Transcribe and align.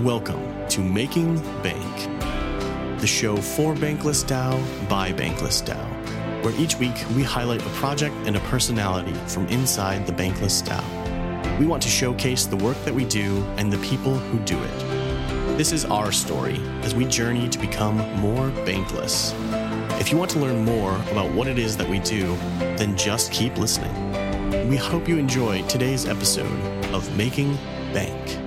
Welcome 0.00 0.66
to 0.70 0.80
Making 0.80 1.36
Bank, 1.62 2.20
the 3.00 3.06
show 3.06 3.36
for 3.36 3.74
Bankless 3.74 4.24
DAO 4.24 4.88
by 4.88 5.12
Bankless 5.12 5.64
DAO, 5.64 6.44
where 6.44 6.52
each 6.60 6.76
week 6.80 6.96
we 7.14 7.22
highlight 7.22 7.64
a 7.64 7.68
project 7.70 8.12
and 8.26 8.34
a 8.34 8.40
personality 8.40 9.14
from 9.28 9.46
inside 9.46 10.04
the 10.04 10.12
Bankless 10.12 10.64
DAO. 10.64 11.60
We 11.60 11.66
want 11.66 11.80
to 11.84 11.88
showcase 11.88 12.44
the 12.44 12.56
work 12.56 12.76
that 12.84 12.92
we 12.92 13.04
do 13.04 13.44
and 13.56 13.72
the 13.72 13.78
people 13.78 14.14
who 14.14 14.40
do 14.40 14.60
it. 14.60 14.78
This 15.56 15.70
is 15.70 15.84
our 15.84 16.10
story 16.10 16.60
as 16.82 16.92
we 16.92 17.04
journey 17.04 17.48
to 17.48 17.58
become 17.60 17.98
more 18.18 18.50
bankless. 18.66 19.32
If 20.00 20.10
you 20.10 20.18
want 20.18 20.32
to 20.32 20.40
learn 20.40 20.64
more 20.64 20.96
about 21.12 21.32
what 21.32 21.46
it 21.46 21.56
is 21.56 21.76
that 21.76 21.88
we 21.88 22.00
do, 22.00 22.34
then 22.58 22.96
just 22.96 23.30
keep 23.30 23.56
listening. 23.58 24.68
We 24.68 24.76
hope 24.76 25.08
you 25.08 25.18
enjoy 25.18 25.62
today's 25.68 26.04
episode 26.04 26.60
of 26.92 27.16
Making 27.16 27.54
Bank. 27.92 28.43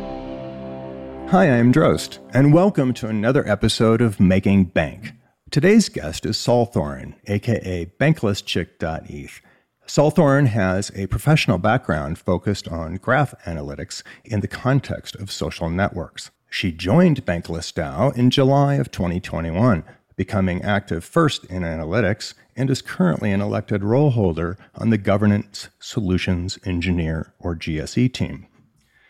Hi, 1.31 1.49
I'm 1.49 1.73
Droste, 1.73 2.19
and 2.33 2.53
welcome 2.53 2.93
to 2.93 3.07
another 3.07 3.45
episode 3.45 3.99
of 3.99 4.17
Making 4.17 4.63
Bank. 4.63 5.11
Today's 5.51 5.89
guest 5.89 6.25
is 6.25 6.37
Saulthorin, 6.37 7.15
aka 7.27 7.91
BanklessChick.eth. 7.99 9.41
Saulthorin 9.85 10.47
has 10.47 10.89
a 10.95 11.07
professional 11.07 11.57
background 11.57 12.17
focused 12.17 12.69
on 12.69 12.95
graph 12.95 13.33
analytics 13.43 14.03
in 14.23 14.39
the 14.39 14.47
context 14.47 15.15
of 15.17 15.29
social 15.29 15.69
networks. 15.69 16.31
She 16.49 16.71
joined 16.71 17.25
Bankless 17.25 17.73
DAO 17.73 18.15
in 18.15 18.29
July 18.29 18.75
of 18.75 18.89
2021, 18.89 19.83
becoming 20.15 20.61
active 20.61 21.03
first 21.03 21.43
in 21.47 21.63
analytics, 21.63 22.35
and 22.55 22.69
is 22.69 22.81
currently 22.81 23.33
an 23.33 23.41
elected 23.41 23.83
role 23.83 24.11
holder 24.11 24.57
on 24.75 24.91
the 24.91 24.97
Governance 24.97 25.67
Solutions 25.77 26.57
Engineer 26.63 27.33
or 27.37 27.53
GSE 27.53 28.13
team. 28.13 28.47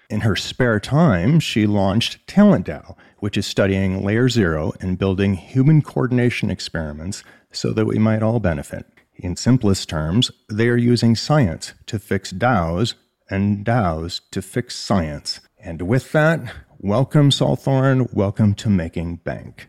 In 0.09 0.21
her 0.21 0.37
spare 0.37 0.79
time, 0.79 1.41
she 1.41 1.67
launched 1.67 2.25
TalentDAO, 2.27 2.95
which 3.17 3.35
is 3.35 3.45
studying 3.45 4.05
layer 4.05 4.29
zero 4.29 4.71
and 4.79 4.97
building 4.97 5.33
human 5.33 5.81
coordination 5.81 6.49
experiments 6.49 7.25
so 7.51 7.73
that 7.73 7.85
we 7.85 7.99
might 7.99 8.23
all 8.23 8.39
benefit. 8.39 8.85
In 9.15 9.35
simplest 9.35 9.89
terms, 9.89 10.31
they 10.49 10.69
are 10.69 10.77
using 10.77 11.13
science 11.13 11.73
to 11.87 11.99
fix 11.99 12.31
DAOs 12.31 12.93
and 13.29 13.65
DAOs 13.65 14.21
to 14.31 14.41
fix 14.41 14.77
science. 14.77 15.41
And 15.59 15.81
with 15.81 16.13
that, 16.13 16.53
welcome, 16.79 17.29
Saulthorin. 17.29 18.13
Welcome 18.13 18.53
to 18.55 18.69
Making 18.69 19.17
Bank. 19.17 19.67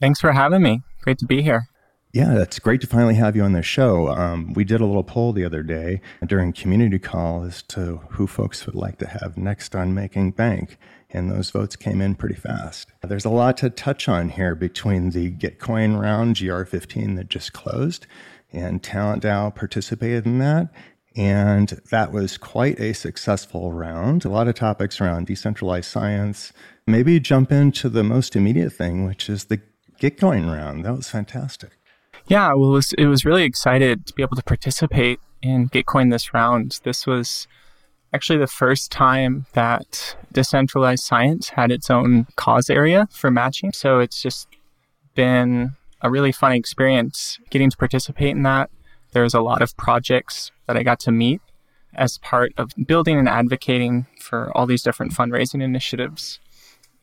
Thanks 0.00 0.20
for 0.20 0.32
having 0.32 0.62
me. 0.62 0.80
Great 1.02 1.18
to 1.18 1.26
be 1.26 1.42
here. 1.42 1.68
Yeah, 2.12 2.40
it's 2.40 2.58
great 2.58 2.80
to 2.80 2.86
finally 2.86 3.16
have 3.16 3.36
you 3.36 3.42
on 3.42 3.52
the 3.52 3.62
show. 3.62 4.08
Um, 4.08 4.54
we 4.54 4.64
did 4.64 4.80
a 4.80 4.86
little 4.86 5.04
poll 5.04 5.34
the 5.34 5.44
other 5.44 5.62
day 5.62 6.00
during 6.26 6.54
community 6.54 6.98
call 6.98 7.44
as 7.44 7.62
to 7.64 8.00
who 8.12 8.26
folks 8.26 8.64
would 8.64 8.74
like 8.74 8.96
to 8.98 9.06
have 9.06 9.36
next 9.36 9.76
on 9.76 9.92
Making 9.92 10.30
Bank, 10.30 10.78
and 11.10 11.30
those 11.30 11.50
votes 11.50 11.76
came 11.76 12.00
in 12.00 12.14
pretty 12.14 12.34
fast. 12.34 12.90
There's 13.02 13.26
a 13.26 13.30
lot 13.30 13.58
to 13.58 13.68
touch 13.68 14.08
on 14.08 14.30
here 14.30 14.54
between 14.54 15.10
the 15.10 15.30
Gitcoin 15.32 16.00
round, 16.00 16.36
GR15, 16.36 17.16
that 17.16 17.28
just 17.28 17.52
closed, 17.52 18.06
and 18.52 18.82
TalentDAO 18.82 19.54
participated 19.54 20.24
in 20.24 20.38
that. 20.38 20.68
And 21.14 21.68
that 21.90 22.10
was 22.10 22.38
quite 22.38 22.80
a 22.80 22.94
successful 22.94 23.72
round. 23.72 24.24
A 24.24 24.30
lot 24.30 24.48
of 24.48 24.54
topics 24.54 24.98
around 25.00 25.26
decentralized 25.26 25.90
science. 25.90 26.54
Maybe 26.86 27.20
jump 27.20 27.52
into 27.52 27.90
the 27.90 28.04
most 28.04 28.34
immediate 28.34 28.70
thing, 28.70 29.04
which 29.04 29.28
is 29.28 29.46
the 29.46 29.60
Gitcoin 30.00 30.50
round. 30.50 30.84
That 30.84 30.96
was 30.96 31.10
fantastic. 31.10 31.77
Yeah, 32.28 32.52
well, 32.52 32.70
it 32.70 32.74
was, 32.74 32.92
it 32.92 33.06
was 33.06 33.24
really 33.24 33.44
excited 33.44 34.06
to 34.06 34.12
be 34.12 34.22
able 34.22 34.36
to 34.36 34.42
participate 34.42 35.18
in 35.40 35.70
Gitcoin 35.70 36.10
this 36.10 36.34
round. 36.34 36.78
This 36.84 37.06
was 37.06 37.48
actually 38.12 38.38
the 38.38 38.46
first 38.46 38.92
time 38.92 39.46
that 39.54 40.14
decentralized 40.30 41.04
science 41.04 41.50
had 41.50 41.72
its 41.72 41.88
own 41.88 42.26
cause 42.36 42.68
area 42.68 43.08
for 43.10 43.30
matching. 43.30 43.72
So 43.72 43.98
it's 43.98 44.20
just 44.20 44.46
been 45.14 45.72
a 46.02 46.10
really 46.10 46.30
fun 46.30 46.52
experience 46.52 47.38
getting 47.48 47.70
to 47.70 47.76
participate 47.76 48.36
in 48.36 48.42
that. 48.42 48.70
There's 49.12 49.34
a 49.34 49.40
lot 49.40 49.62
of 49.62 49.74
projects 49.78 50.52
that 50.66 50.76
I 50.76 50.82
got 50.82 51.00
to 51.00 51.10
meet 51.10 51.40
as 51.94 52.18
part 52.18 52.52
of 52.58 52.72
building 52.86 53.18
and 53.18 53.28
advocating 53.28 54.06
for 54.20 54.54
all 54.54 54.66
these 54.66 54.82
different 54.82 55.12
fundraising 55.12 55.62
initiatives. 55.62 56.40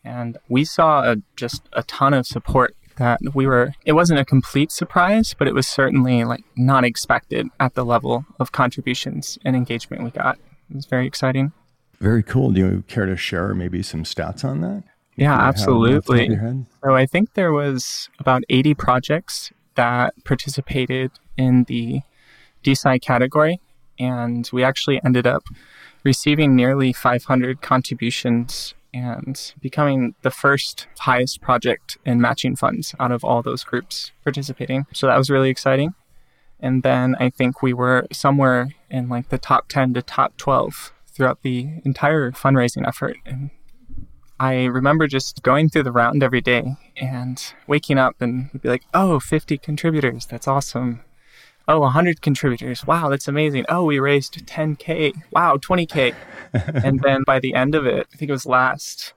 And 0.04 0.38
we 0.50 0.66
saw 0.66 1.02
a, 1.02 1.18
just 1.36 1.64
a 1.74 1.82
ton 1.84 2.14
of 2.14 2.28
support 2.28 2.76
that 2.98 3.20
we 3.34 3.46
were 3.46 3.74
it 3.86 3.94
wasn't 3.94 4.20
a 4.20 4.26
complete 4.26 4.72
surprise 4.72 5.36
but 5.38 5.48
it 5.48 5.54
was 5.54 5.68
certainly 5.68 6.24
like 6.24 6.44
not 6.56 6.84
expected 6.84 7.48
at 7.60 7.74
the 7.76 7.86
level 7.86 8.26
of 8.40 8.52
contributions 8.52 9.38
and 9.44 9.56
engagement 9.56 10.04
we 10.04 10.12
got. 10.12 10.38
It 10.70 10.76
was 10.76 10.86
very 10.86 11.06
exciting. 11.06 11.52
Very 12.00 12.24
cool. 12.24 12.52
Do 12.52 12.60
you 12.60 12.84
care 12.88 13.06
to 13.06 13.16
share 13.16 13.54
maybe 13.54 13.82
some 13.84 14.04
stats 14.04 14.44
on 14.44 14.62
that? 14.62 14.84
Yeah 15.16 15.40
absolutely. 15.40 16.38
so 16.84 16.94
i 16.94 17.06
think 17.06 17.34
there 17.36 17.54
was 17.54 18.10
about 18.20 18.44
80 18.50 18.74
projects 18.74 19.52
that 19.76 20.14
participated 20.26 21.12
in 21.38 21.64
the 21.66 22.02
DeSci 22.64 23.02
category 23.02 23.62
and 23.98 24.50
we 24.52 24.64
actually 24.64 25.00
ended 25.06 25.26
up 25.26 25.44
receiving 26.04 26.56
nearly 26.56 26.92
500 26.92 27.62
contributions 27.62 28.74
and 28.96 29.54
becoming 29.60 30.16
the 30.22 30.32
first 30.32 30.88
highest 31.00 31.42
project 31.42 31.98
in 32.06 32.22
matching 32.22 32.56
funds 32.56 32.96
out 32.98 33.12
of 33.12 33.26
all 33.26 33.42
those 33.42 33.66
groups 33.66 34.14
participating. 34.24 34.86
So 34.94 35.08
that 35.08 35.18
was 35.18 35.30
really 35.30 35.50
exciting. 35.50 35.94
And 36.62 36.82
then 36.82 37.16
I 37.20 37.30
think 37.30 37.62
we 37.62 37.74
were 37.74 38.08
somewhere 38.14 38.70
in 38.90 39.10
like 39.10 39.28
the 39.30 39.38
top 39.38 39.68
10 39.68 39.96
to 39.96 40.02
top 40.02 40.38
12 40.38 40.94
throughout 41.08 41.42
the 41.42 41.82
entire 41.84 42.32
fundraising 42.32 42.88
effort. 42.88 43.18
And 43.26 43.50
I 44.40 44.64
remember 44.64 45.08
just 45.08 45.44
going 45.44 45.70
through 45.70 45.84
the 45.84 45.92
round 45.92 46.24
every 46.24 46.42
day 46.42 46.78
and 46.96 47.42
waking 47.68 47.98
up 47.98 48.22
and 48.22 48.50
be 48.62 48.70
like, 48.70 48.84
oh, 48.94 49.20
50 49.20 49.58
contributors. 49.58 50.26
That's 50.26 50.48
awesome. 50.48 51.02
Oh, 51.68 51.80
100 51.80 52.22
contributors. 52.22 52.86
Wow, 52.86 53.10
that's 53.10 53.28
amazing. 53.28 53.66
Oh, 53.70 53.86
we 53.86 54.00
raised 54.00 54.46
10K. 54.46 55.14
Wow, 55.32 55.58
20K. 55.58 56.14
and 56.84 57.00
then 57.02 57.24
by 57.26 57.40
the 57.40 57.56
end 57.56 57.74
of 57.74 57.86
it, 57.88 58.08
I 58.14 58.18
think 58.18 58.30
it 58.30 58.34
was 58.34 58.46
last 58.46 59.14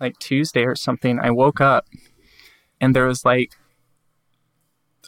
like 0.00 0.18
Tuesday 0.18 0.64
or 0.64 0.74
something, 0.74 1.20
I 1.20 1.30
woke 1.30 1.60
up 1.60 1.86
and 2.80 2.96
there 2.96 3.06
was 3.06 3.24
like 3.24 3.52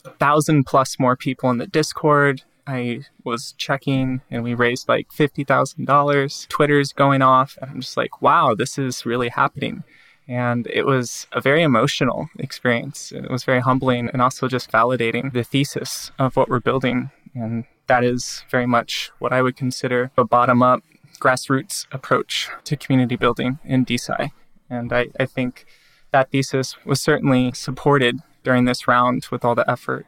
a 0.05 0.11
thousand 0.11 0.65
plus 0.65 0.99
more 0.99 1.17
people 1.17 1.51
in 1.51 1.59
the 1.59 1.67
Discord. 1.67 2.43
I 2.67 3.01
was 3.25 3.55
checking 3.57 4.21
and 4.31 4.45
we 4.45 4.55
raised 4.55 4.89
like 4.89 5.09
$50,000. 5.09 6.49
Twitter's 6.49 6.93
going 6.93 7.23
off. 7.23 7.59
And 7.61 7.71
I'm 7.71 7.81
just 7.81 7.97
like, 7.97 8.21
wow, 8.21 8.55
this 8.55 8.79
is 8.79 9.07
really 9.07 9.31
happening. 9.31 9.83
And 10.29 10.67
it 10.69 10.87
was 10.87 11.27
a 11.33 11.41
very 11.41 11.63
emotional 11.63 12.29
experience. 12.39 13.13
It 13.13 13.31
was 13.31 13.45
very 13.45 13.61
humbling 13.61 14.09
and 14.13 14.23
also 14.23 14.49
just 14.49 14.71
validating 14.71 15.33
the 15.33 15.45
thesis 15.45 16.11
of 16.19 16.37
what 16.37 16.49
we're 16.49 16.61
building. 16.61 17.11
And 17.35 17.65
that 17.87 18.05
is 18.05 18.45
very 18.51 18.67
much 18.67 19.11
what 19.19 19.33
I 19.33 19.43
would 19.43 19.57
consider 19.57 20.11
a 20.17 20.25
bottom 20.25 20.63
up, 20.63 20.83
grassroots 21.21 21.87
approach 21.93 22.49
to 22.65 22.77
community 22.77 23.17
building 23.17 23.59
in 23.65 23.85
DeSci. 23.85 24.31
And 24.71 24.93
I, 24.93 25.09
I 25.19 25.27
think 25.27 25.67
that 26.13 26.31
thesis 26.31 26.77
was 26.85 27.01
certainly 27.01 27.53
supported 27.53 28.21
during 28.45 28.65
this 28.65 28.87
round 28.87 29.27
with 29.31 29.45
all 29.45 29.55
the 29.55 29.69
effort 29.71 30.07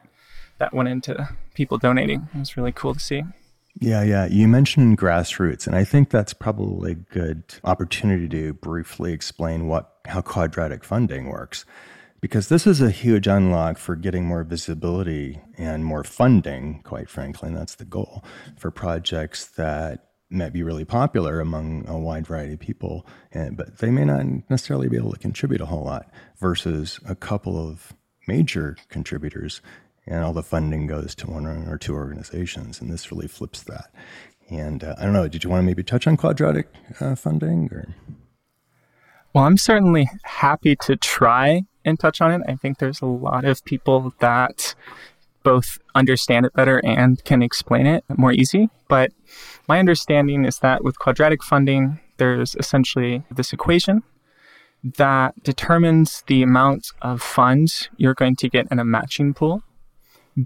that 0.57 0.73
went 0.73 0.89
into 0.89 1.29
people 1.53 1.77
donating. 1.77 2.29
It 2.33 2.39
was 2.39 2.57
really 2.57 2.71
cool 2.71 2.93
to 2.93 2.99
see. 2.99 3.23
Yeah, 3.79 4.03
yeah. 4.03 4.27
You 4.27 4.47
mentioned 4.47 4.97
grassroots, 4.97 5.67
and 5.67 5.75
I 5.75 5.83
think 5.83 6.09
that's 6.09 6.33
probably 6.33 6.93
a 6.93 6.95
good 6.95 7.43
opportunity 7.63 8.29
to 8.29 8.53
briefly 8.53 9.11
explain 9.11 9.67
what 9.67 9.91
how 10.05 10.21
quadratic 10.21 10.83
funding 10.83 11.27
works. 11.27 11.65
Because 12.21 12.47
this 12.49 12.65
is 12.65 12.81
a 12.81 12.89
huge 12.89 13.27
unlock 13.27 13.77
for 13.77 13.95
getting 13.95 14.25
more 14.25 14.43
visibility 14.43 15.41
and 15.57 15.85
more 15.85 16.03
funding, 16.03 16.81
quite 16.83 17.09
frankly, 17.09 17.49
and 17.49 17.57
that's 17.57 17.75
the 17.75 17.85
goal 17.85 18.23
for 18.57 18.71
projects 18.71 19.45
that 19.45 20.05
might 20.29 20.53
be 20.53 20.63
really 20.63 20.85
popular 20.85 21.39
among 21.39 21.85
a 21.87 21.99
wide 21.99 22.25
variety 22.25 22.53
of 22.53 22.59
people, 22.59 23.05
and, 23.31 23.57
but 23.57 23.77
they 23.77 23.91
may 23.91 24.05
not 24.05 24.25
necessarily 24.49 24.87
be 24.87 24.97
able 24.97 25.11
to 25.11 25.19
contribute 25.19 25.61
a 25.61 25.65
whole 25.65 25.83
lot 25.83 26.09
versus 26.39 26.99
a 27.07 27.13
couple 27.13 27.57
of 27.57 27.93
major 28.27 28.75
contributors 28.89 29.61
and 30.07 30.23
all 30.23 30.33
the 30.33 30.43
funding 30.43 30.87
goes 30.87 31.15
to 31.15 31.27
one 31.27 31.45
or 31.45 31.77
two 31.77 31.93
organizations, 31.93 32.79
and 32.79 32.91
this 32.91 33.11
really 33.11 33.27
flips 33.27 33.63
that. 33.63 33.91
And 34.49 34.83
uh, 34.83 34.95
I 34.97 35.03
don't 35.03 35.13
know, 35.13 35.27
did 35.27 35.43
you 35.43 35.49
want 35.49 35.61
to 35.61 35.65
maybe 35.65 35.83
touch 35.83 36.07
on 36.07 36.17
quadratic 36.17 36.67
uh, 36.99 37.15
funding 37.15 37.69
or? 37.71 37.95
Well, 39.33 39.43
I'm 39.43 39.57
certainly 39.57 40.09
happy 40.23 40.75
to 40.77 40.95
try 40.95 41.63
and 41.83 41.99
touch 41.99 42.21
on 42.21 42.31
it. 42.31 42.41
I 42.47 42.55
think 42.55 42.77
there's 42.77 43.01
a 43.01 43.05
lot 43.05 43.43
of 43.43 43.63
people 43.65 44.13
that 44.19 44.75
both 45.43 45.77
understand 45.93 46.45
it 46.45 46.53
better 46.53 46.81
and 46.83 47.23
can 47.23 47.41
explain 47.41 47.85
it 47.85 48.03
more 48.17 48.31
easy. 48.31 48.69
But 48.87 49.11
my 49.67 49.79
understanding 49.79 50.45
is 50.45 50.59
that 50.59 50.83
with 50.83 50.99
quadratic 50.99 51.43
funding, 51.43 51.99
there's 52.17 52.55
essentially 52.55 53.23
this 53.29 53.53
equation 53.53 54.03
that 54.83 55.41
determines 55.43 56.23
the 56.27 56.43
amount 56.43 56.87
of 57.01 57.21
funds 57.21 57.89
you're 57.97 58.13
going 58.13 58.35
to 58.37 58.49
get 58.49 58.67
in 58.71 58.79
a 58.79 58.85
matching 58.85 59.33
pool 59.33 59.63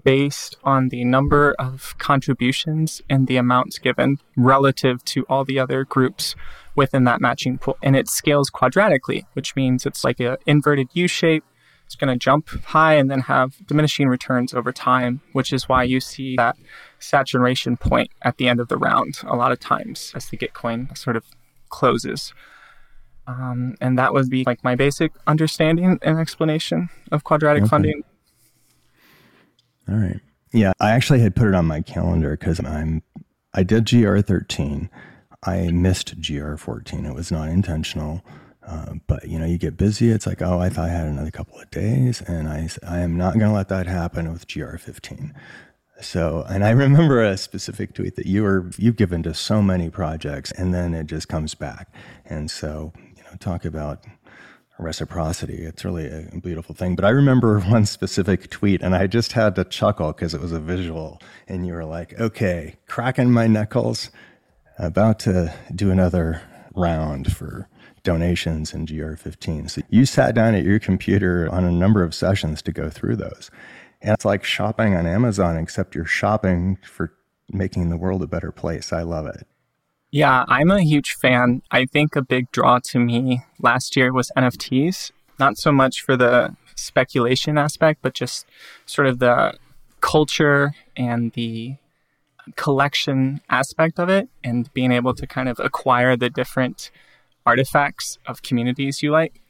based 0.04 0.56
on 0.62 0.88
the 0.88 1.04
number 1.04 1.54
of 1.58 1.96
contributions 1.98 3.02
and 3.10 3.26
the 3.26 3.36
amounts 3.36 3.78
given 3.78 4.18
relative 4.36 5.04
to 5.04 5.24
all 5.28 5.44
the 5.44 5.58
other 5.58 5.84
groups 5.84 6.36
within 6.76 7.04
that 7.04 7.20
matching 7.20 7.58
pool. 7.58 7.76
And 7.82 7.96
it 7.96 8.08
scales 8.08 8.50
quadratically, 8.50 9.24
which 9.32 9.56
means 9.56 9.84
it's 9.84 10.04
like 10.04 10.20
an 10.20 10.36
inverted 10.46 10.88
U 10.92 11.08
shape. 11.08 11.44
It's 11.86 11.96
going 11.96 12.12
to 12.12 12.16
jump 12.16 12.48
high 12.66 12.94
and 12.94 13.10
then 13.10 13.22
have 13.22 13.66
diminishing 13.66 14.06
returns 14.06 14.54
over 14.54 14.72
time, 14.72 15.22
which 15.32 15.52
is 15.52 15.68
why 15.68 15.82
you 15.82 15.98
see 15.98 16.36
that 16.36 16.56
saturation 17.00 17.76
point 17.76 18.12
at 18.22 18.36
the 18.36 18.48
end 18.48 18.60
of 18.60 18.68
the 18.68 18.76
round 18.76 19.18
a 19.24 19.34
lot 19.34 19.50
of 19.50 19.58
times 19.58 20.12
as 20.14 20.26
the 20.26 20.36
Gitcoin 20.36 20.96
sort 20.96 21.16
of 21.16 21.24
closes. 21.68 22.32
Um, 23.26 23.74
and 23.80 23.98
that 23.98 24.12
would 24.14 24.30
be 24.30 24.44
like 24.44 24.62
my 24.62 24.76
basic 24.76 25.12
understanding 25.26 25.98
and 26.02 26.18
explanation 26.18 26.90
of 27.10 27.24
quadratic 27.24 27.64
okay. 27.64 27.70
funding. 27.70 28.04
All 29.88 29.96
right. 29.96 30.20
Yeah, 30.52 30.72
I 30.80 30.90
actually 30.90 31.20
had 31.20 31.36
put 31.36 31.48
it 31.48 31.54
on 31.54 31.66
my 31.66 31.80
calendar 31.80 32.36
because 32.36 32.58
I'm 32.64 33.02
I 33.54 33.62
did 33.62 33.84
GR13. 33.86 34.88
I 35.44 35.70
missed 35.70 36.20
GR14. 36.20 37.08
It 37.08 37.14
was 37.14 37.32
not 37.32 37.48
intentional. 37.48 38.22
Uh, 38.66 38.94
but 39.06 39.26
you 39.26 39.38
know, 39.38 39.46
you 39.46 39.58
get 39.58 39.76
busy. 39.76 40.10
It's 40.10 40.26
like, 40.26 40.42
oh, 40.42 40.60
I 40.60 40.68
thought 40.68 40.88
I 40.88 40.92
had 40.92 41.08
another 41.08 41.30
couple 41.30 41.58
of 41.58 41.70
days, 41.70 42.20
and 42.20 42.48
I, 42.48 42.68
I 42.86 43.00
am 43.00 43.16
not 43.16 43.34
going 43.34 43.50
to 43.50 43.54
let 43.54 43.68
that 43.68 43.86
happen 43.86 44.30
with 44.30 44.46
GR15. 44.46 45.32
So, 46.00 46.44
and 46.48 46.64
I 46.64 46.70
remember 46.70 47.22
a 47.22 47.36
specific 47.36 47.94
tweet 47.94 48.16
that 48.16 48.26
you 48.26 48.42
were 48.42 48.70
you've 48.76 48.96
given 48.96 49.22
to 49.24 49.34
so 49.34 49.60
many 49.60 49.90
projects, 49.90 50.52
and 50.52 50.72
then 50.72 50.94
it 50.94 51.06
just 51.06 51.28
comes 51.28 51.54
back. 51.54 51.92
And 52.24 52.50
so, 52.50 52.92
you 53.16 53.22
know, 53.24 53.36
talk 53.40 53.64
about 53.64 54.04
reciprocity. 54.82 55.62
It's 55.64 55.84
really 55.84 56.06
a 56.08 56.40
beautiful 56.40 56.74
thing. 56.74 56.96
But 56.96 57.04
I 57.04 57.10
remember 57.10 57.60
one 57.68 57.86
specific 57.86 58.50
tweet, 58.50 58.82
and 58.82 58.94
I 58.94 59.06
just 59.06 59.32
had 59.32 59.54
to 59.56 59.64
chuckle 59.64 60.12
because 60.12 60.34
it 60.34 60.40
was 60.40 60.52
a 60.52 60.60
visual. 60.60 61.20
And 61.48 61.66
you 61.66 61.74
were 61.74 61.84
like, 61.84 62.18
okay, 62.18 62.76
cracking 62.86 63.30
my 63.30 63.46
knuckles, 63.46 64.10
about 64.78 65.18
to 65.20 65.54
do 65.74 65.90
another 65.90 66.42
round 66.74 67.34
for 67.34 67.68
donations 68.02 68.72
in 68.72 68.86
GR15. 68.86 69.70
So 69.70 69.82
you 69.90 70.06
sat 70.06 70.34
down 70.34 70.54
at 70.54 70.64
your 70.64 70.78
computer 70.78 71.48
on 71.50 71.64
a 71.64 71.72
number 71.72 72.02
of 72.02 72.14
sessions 72.14 72.62
to 72.62 72.72
go 72.72 72.88
through 72.88 73.16
those. 73.16 73.50
And 74.00 74.14
it's 74.14 74.24
like 74.24 74.44
shopping 74.44 74.96
on 74.96 75.06
Amazon, 75.06 75.56
except 75.56 75.94
you're 75.94 76.06
shopping 76.06 76.78
for 76.82 77.12
making 77.50 77.90
the 77.90 77.96
world 77.96 78.22
a 78.22 78.26
better 78.26 78.52
place. 78.52 78.92
I 78.92 79.02
love 79.02 79.26
it. 79.26 79.46
Yeah, 80.12 80.44
I'm 80.48 80.70
a 80.70 80.82
huge 80.82 81.12
fan. 81.14 81.62
I 81.70 81.86
think 81.86 82.16
a 82.16 82.22
big 82.22 82.50
draw 82.50 82.80
to 82.84 82.98
me 82.98 83.44
last 83.60 83.96
year 83.96 84.12
was 84.12 84.32
NFTs, 84.36 85.12
not 85.38 85.56
so 85.56 85.70
much 85.70 86.02
for 86.02 86.16
the 86.16 86.56
speculation 86.74 87.56
aspect, 87.56 88.00
but 88.02 88.14
just 88.14 88.46
sort 88.86 89.06
of 89.06 89.20
the 89.20 89.54
culture 90.00 90.74
and 90.96 91.32
the 91.32 91.76
collection 92.56 93.40
aspect 93.50 94.00
of 94.00 94.08
it 94.08 94.28
and 94.42 94.72
being 94.74 94.90
able 94.90 95.14
to 95.14 95.26
kind 95.26 95.48
of 95.48 95.60
acquire 95.60 96.16
the 96.16 96.30
different 96.30 96.90
artifacts 97.46 98.18
of 98.26 98.42
communities 98.42 99.02
you 99.02 99.12
like. 99.12 99.40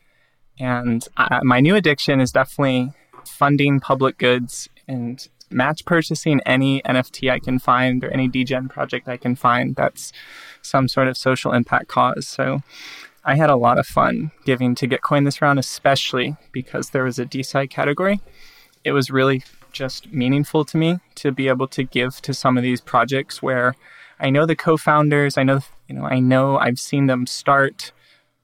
And 0.58 1.06
uh, 1.16 1.40
my 1.42 1.60
new 1.60 1.74
addiction 1.74 2.20
is 2.20 2.32
definitely 2.32 2.92
funding 3.24 3.80
public 3.80 4.18
goods 4.18 4.68
and 4.86 5.26
match 5.50 5.84
purchasing 5.84 6.40
any 6.46 6.82
NFT 6.82 7.30
I 7.30 7.38
can 7.38 7.58
find 7.58 8.04
or 8.04 8.10
any 8.10 8.28
degen 8.28 8.68
project 8.68 9.08
I 9.08 9.16
can 9.16 9.34
find 9.34 9.74
that's 9.74 10.12
some 10.62 10.88
sort 10.88 11.08
of 11.08 11.16
social 11.16 11.52
impact 11.52 11.88
cause. 11.88 12.28
So 12.28 12.60
I 13.24 13.36
had 13.36 13.50
a 13.50 13.56
lot 13.56 13.78
of 13.78 13.86
fun 13.86 14.30
giving 14.44 14.74
to 14.76 14.88
Gitcoin 14.88 15.24
this 15.24 15.42
round, 15.42 15.58
especially 15.58 16.36
because 16.52 16.90
there 16.90 17.04
was 17.04 17.18
a 17.18 17.26
DeSci 17.26 17.68
category. 17.68 18.20
It 18.84 18.92
was 18.92 19.10
really 19.10 19.42
just 19.72 20.12
meaningful 20.12 20.64
to 20.64 20.76
me 20.76 20.98
to 21.16 21.30
be 21.30 21.48
able 21.48 21.68
to 21.68 21.82
give 21.82 22.20
to 22.22 22.34
some 22.34 22.56
of 22.56 22.62
these 22.62 22.80
projects 22.80 23.42
where 23.42 23.74
I 24.18 24.30
know 24.30 24.46
the 24.46 24.56
co-founders, 24.56 25.38
I 25.38 25.42
know 25.42 25.60
you 25.88 25.96
know, 25.96 26.04
I 26.04 26.20
know 26.20 26.56
I've 26.56 26.78
seen 26.78 27.06
them 27.06 27.26
start. 27.26 27.92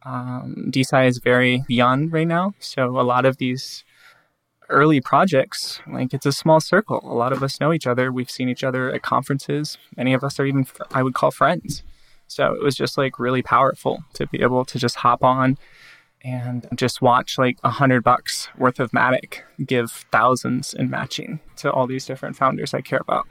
Um, 0.03 0.71
DeSci 0.71 1.07
is 1.07 1.19
very 1.19 1.65
young 1.69 2.11
right 2.11 2.27
now, 2.27 2.55
so 2.59 2.99
a 2.99 3.03
lot 3.03 3.25
of 3.25 3.39
these 3.39 3.85
early 4.69 5.01
projects, 5.01 5.81
like 5.87 6.13
it's 6.15 6.27
a 6.27 6.33
small 6.33 6.61
circle. 6.61 7.01
A 7.05 7.15
lot 7.15 7.33
of 7.33 7.43
us 7.43 7.61
know 7.61 7.73
each 7.73 7.87
other. 7.87 8.13
We've 8.13 8.31
seen 8.31 8.49
each 8.49 8.65
other 8.65 8.93
at 8.93 9.03
conferences. 9.03 9.79
Many 9.97 10.15
of 10.15 10.25
us 10.25 10.39
are 10.41 10.47
even, 10.47 10.67
I 10.93 11.03
would 11.03 11.15
call 11.15 11.31
friends. 11.31 11.83
So 12.29 12.55
it 12.55 12.63
was 12.63 12.75
just 12.75 12.99
like 12.99 13.19
really 13.19 13.43
powerful 13.43 14.05
to 14.15 14.27
be 14.27 14.43
able 14.43 14.65
to 14.65 14.79
just 14.79 14.97
hop 14.97 15.23
on 15.23 15.59
and 16.23 16.67
just 16.75 17.01
watch 17.01 17.39
like 17.39 17.59
a 17.63 17.71
hundred 17.71 18.03
bucks 18.03 18.49
worth 18.59 18.81
of 18.81 18.91
Matic 18.91 19.43
give 19.65 19.91
thousands 20.11 20.75
in 20.75 20.91
matching 20.91 21.41
to 21.57 21.71
all 21.71 21.87
these 21.87 22.05
different 22.05 22.37
founders 22.37 22.75
I 22.75 22.81
care 22.81 23.01
about. 23.01 23.29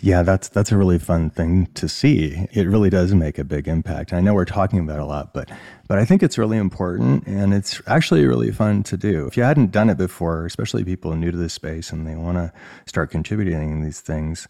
Yeah, 0.00 0.22
that's 0.22 0.48
that's 0.48 0.70
a 0.70 0.76
really 0.76 0.98
fun 0.98 1.30
thing 1.30 1.66
to 1.74 1.88
see. 1.88 2.46
It 2.52 2.66
really 2.66 2.90
does 2.90 3.14
make 3.14 3.38
a 3.38 3.44
big 3.44 3.68
impact. 3.68 4.12
I 4.12 4.20
know 4.20 4.34
we're 4.34 4.44
talking 4.44 4.78
about 4.78 4.98
a 4.98 5.04
lot, 5.04 5.32
but 5.32 5.50
but 5.88 5.98
I 5.98 6.04
think 6.04 6.22
it's 6.22 6.36
really 6.36 6.58
important 6.58 7.26
and 7.26 7.54
it's 7.54 7.80
actually 7.86 8.26
really 8.26 8.50
fun 8.50 8.82
to 8.84 8.96
do. 8.96 9.26
If 9.26 9.36
you 9.36 9.42
hadn't 9.42 9.70
done 9.70 9.88
it 9.88 9.96
before, 9.96 10.44
especially 10.46 10.84
people 10.84 11.14
new 11.16 11.30
to 11.30 11.36
this 11.36 11.54
space 11.54 11.90
and 11.90 12.06
they 12.06 12.16
want 12.16 12.36
to 12.36 12.52
start 12.86 13.10
contributing 13.10 13.82
these 13.82 14.00
things, 14.00 14.46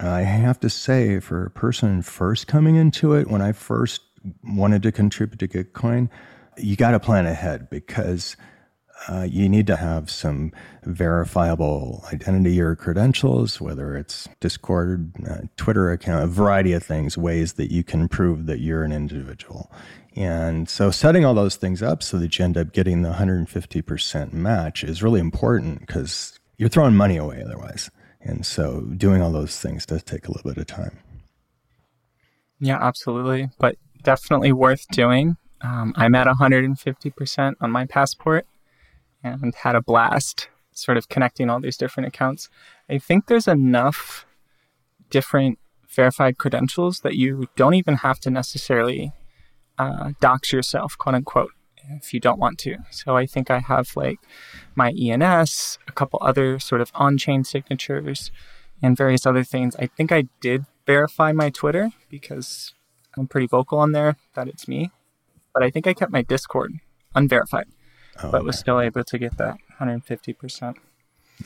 I 0.00 0.22
have 0.22 0.60
to 0.60 0.70
say 0.70 1.20
for 1.20 1.44
a 1.44 1.50
person 1.50 2.02
first 2.02 2.46
coming 2.46 2.76
into 2.76 3.14
it, 3.14 3.28
when 3.28 3.42
I 3.42 3.52
first 3.52 4.02
wanted 4.44 4.82
to 4.82 4.92
contribute 4.92 5.38
to 5.38 5.48
Gitcoin, 5.48 6.08
you 6.56 6.76
got 6.76 6.92
to 6.92 7.00
plan 7.00 7.26
ahead 7.26 7.70
because 7.70 8.36
uh, 9.08 9.26
you 9.28 9.48
need 9.48 9.66
to 9.66 9.76
have 9.76 10.10
some 10.10 10.52
verifiable 10.84 12.04
identity 12.12 12.60
or 12.60 12.74
credentials, 12.74 13.60
whether 13.60 13.96
it's 13.96 14.28
Discord, 14.40 15.12
uh, 15.28 15.42
Twitter 15.56 15.90
account, 15.92 16.24
a 16.24 16.26
variety 16.26 16.72
of 16.72 16.82
things, 16.82 17.16
ways 17.16 17.54
that 17.54 17.70
you 17.70 17.84
can 17.84 18.08
prove 18.08 18.46
that 18.46 18.60
you're 18.60 18.82
an 18.82 18.92
individual. 18.92 19.70
And 20.16 20.68
so 20.68 20.90
setting 20.90 21.24
all 21.24 21.34
those 21.34 21.56
things 21.56 21.82
up 21.82 22.02
so 22.02 22.18
that 22.18 22.38
you 22.38 22.44
end 22.44 22.56
up 22.56 22.72
getting 22.72 23.02
the 23.02 23.12
150% 23.12 24.32
match 24.32 24.82
is 24.82 25.02
really 25.02 25.20
important 25.20 25.80
because 25.80 26.40
you're 26.56 26.70
throwing 26.70 26.96
money 26.96 27.18
away 27.18 27.42
otherwise. 27.44 27.90
And 28.20 28.44
so 28.46 28.80
doing 28.96 29.20
all 29.20 29.30
those 29.30 29.60
things 29.60 29.84
does 29.84 30.02
take 30.02 30.26
a 30.26 30.32
little 30.32 30.50
bit 30.50 30.58
of 30.58 30.66
time. 30.66 30.98
Yeah, 32.58 32.78
absolutely. 32.80 33.50
But 33.58 33.76
definitely 34.02 34.52
worth 34.52 34.88
doing. 34.88 35.36
Um, 35.60 35.92
I'm 35.96 36.14
at 36.14 36.26
150% 36.26 37.54
on 37.60 37.70
my 37.70 37.84
passport 37.84 38.46
and 39.26 39.54
had 39.54 39.74
a 39.74 39.82
blast 39.82 40.48
sort 40.72 40.98
of 40.98 41.08
connecting 41.08 41.48
all 41.48 41.60
these 41.60 41.76
different 41.76 42.06
accounts. 42.06 42.48
I 42.88 42.98
think 42.98 43.26
there's 43.26 43.48
enough 43.48 44.26
different 45.10 45.58
verified 45.88 46.38
credentials 46.38 47.00
that 47.00 47.14
you 47.14 47.48
don't 47.56 47.74
even 47.74 47.96
have 47.96 48.20
to 48.20 48.30
necessarily 48.30 49.12
uh, 49.78 50.12
dox 50.20 50.52
yourself, 50.52 50.96
quote 50.98 51.14
unquote, 51.14 51.52
if 51.90 52.12
you 52.12 52.20
don't 52.20 52.38
want 52.38 52.58
to. 52.58 52.76
So 52.90 53.16
I 53.16 53.26
think 53.26 53.50
I 53.50 53.60
have 53.60 53.96
like 53.96 54.18
my 54.74 54.92
ENS, 54.92 55.78
a 55.88 55.92
couple 55.92 56.18
other 56.22 56.58
sort 56.58 56.80
of 56.80 56.90
on 56.94 57.16
chain 57.16 57.44
signatures, 57.44 58.30
and 58.82 58.96
various 58.96 59.24
other 59.24 59.44
things. 59.44 59.74
I 59.76 59.86
think 59.86 60.12
I 60.12 60.24
did 60.40 60.66
verify 60.86 61.32
my 61.32 61.50
Twitter 61.50 61.90
because 62.10 62.74
I'm 63.16 63.26
pretty 63.26 63.46
vocal 63.46 63.78
on 63.78 63.92
there 63.92 64.16
that 64.34 64.48
it's 64.48 64.68
me. 64.68 64.90
But 65.54 65.62
I 65.62 65.70
think 65.70 65.86
I 65.86 65.94
kept 65.94 66.12
my 66.12 66.22
Discord 66.22 66.74
unverified 67.14 67.66
oh, 68.22 68.30
but 68.30 68.38
okay. 68.38 68.46
was 68.46 68.58
still 68.58 68.80
able 68.80 69.04
to 69.04 69.18
get 69.18 69.36
that 69.38 69.56
150%. 69.80 70.76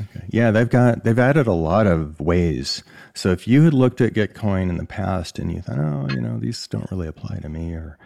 Okay. 0.00 0.24
Yeah, 0.28 0.52
they've 0.52 0.68
got 0.68 1.02
they've 1.02 1.18
added 1.18 1.48
a 1.48 1.52
lot 1.52 1.88
of 1.88 2.20
ways. 2.20 2.84
So 3.14 3.30
if 3.30 3.48
you 3.48 3.62
had 3.64 3.74
looked 3.74 4.00
at 4.00 4.14
Gitcoin 4.14 4.68
in 4.68 4.76
the 4.76 4.86
past 4.86 5.38
and 5.38 5.50
you 5.50 5.62
thought, 5.62 5.78
oh, 5.78 6.06
you 6.10 6.20
know, 6.20 6.38
these 6.38 6.64
don't 6.68 6.88
really 6.92 7.08
apply 7.08 7.40
to 7.40 7.48
me, 7.48 7.72
or 7.72 7.98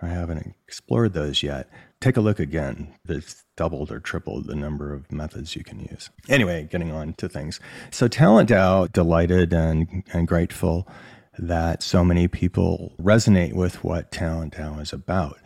I 0.00 0.08
haven't 0.08 0.54
explored 0.66 1.14
those 1.14 1.42
yet, 1.42 1.68
take 2.00 2.16
a 2.16 2.20
look 2.20 2.38
again. 2.38 2.94
It's 3.08 3.44
doubled 3.56 3.90
or 3.90 3.98
tripled 3.98 4.46
the 4.46 4.54
number 4.54 4.92
of 4.92 5.10
methods 5.10 5.56
you 5.56 5.64
can 5.64 5.80
use. 5.80 6.10
Anyway, 6.28 6.68
getting 6.70 6.92
on 6.92 7.14
to 7.14 7.28
things. 7.28 7.58
So 7.90 8.06
Talent 8.06 8.50
DAO, 8.50 8.90
delighted 8.92 9.52
and, 9.52 10.04
and 10.12 10.28
grateful 10.28 10.86
that 11.38 11.82
so 11.82 12.04
many 12.04 12.28
people 12.28 12.92
resonate 13.00 13.54
with 13.54 13.82
what 13.82 14.12
Talent 14.12 14.54
DAO 14.54 14.80
is 14.80 14.92
about. 14.92 15.38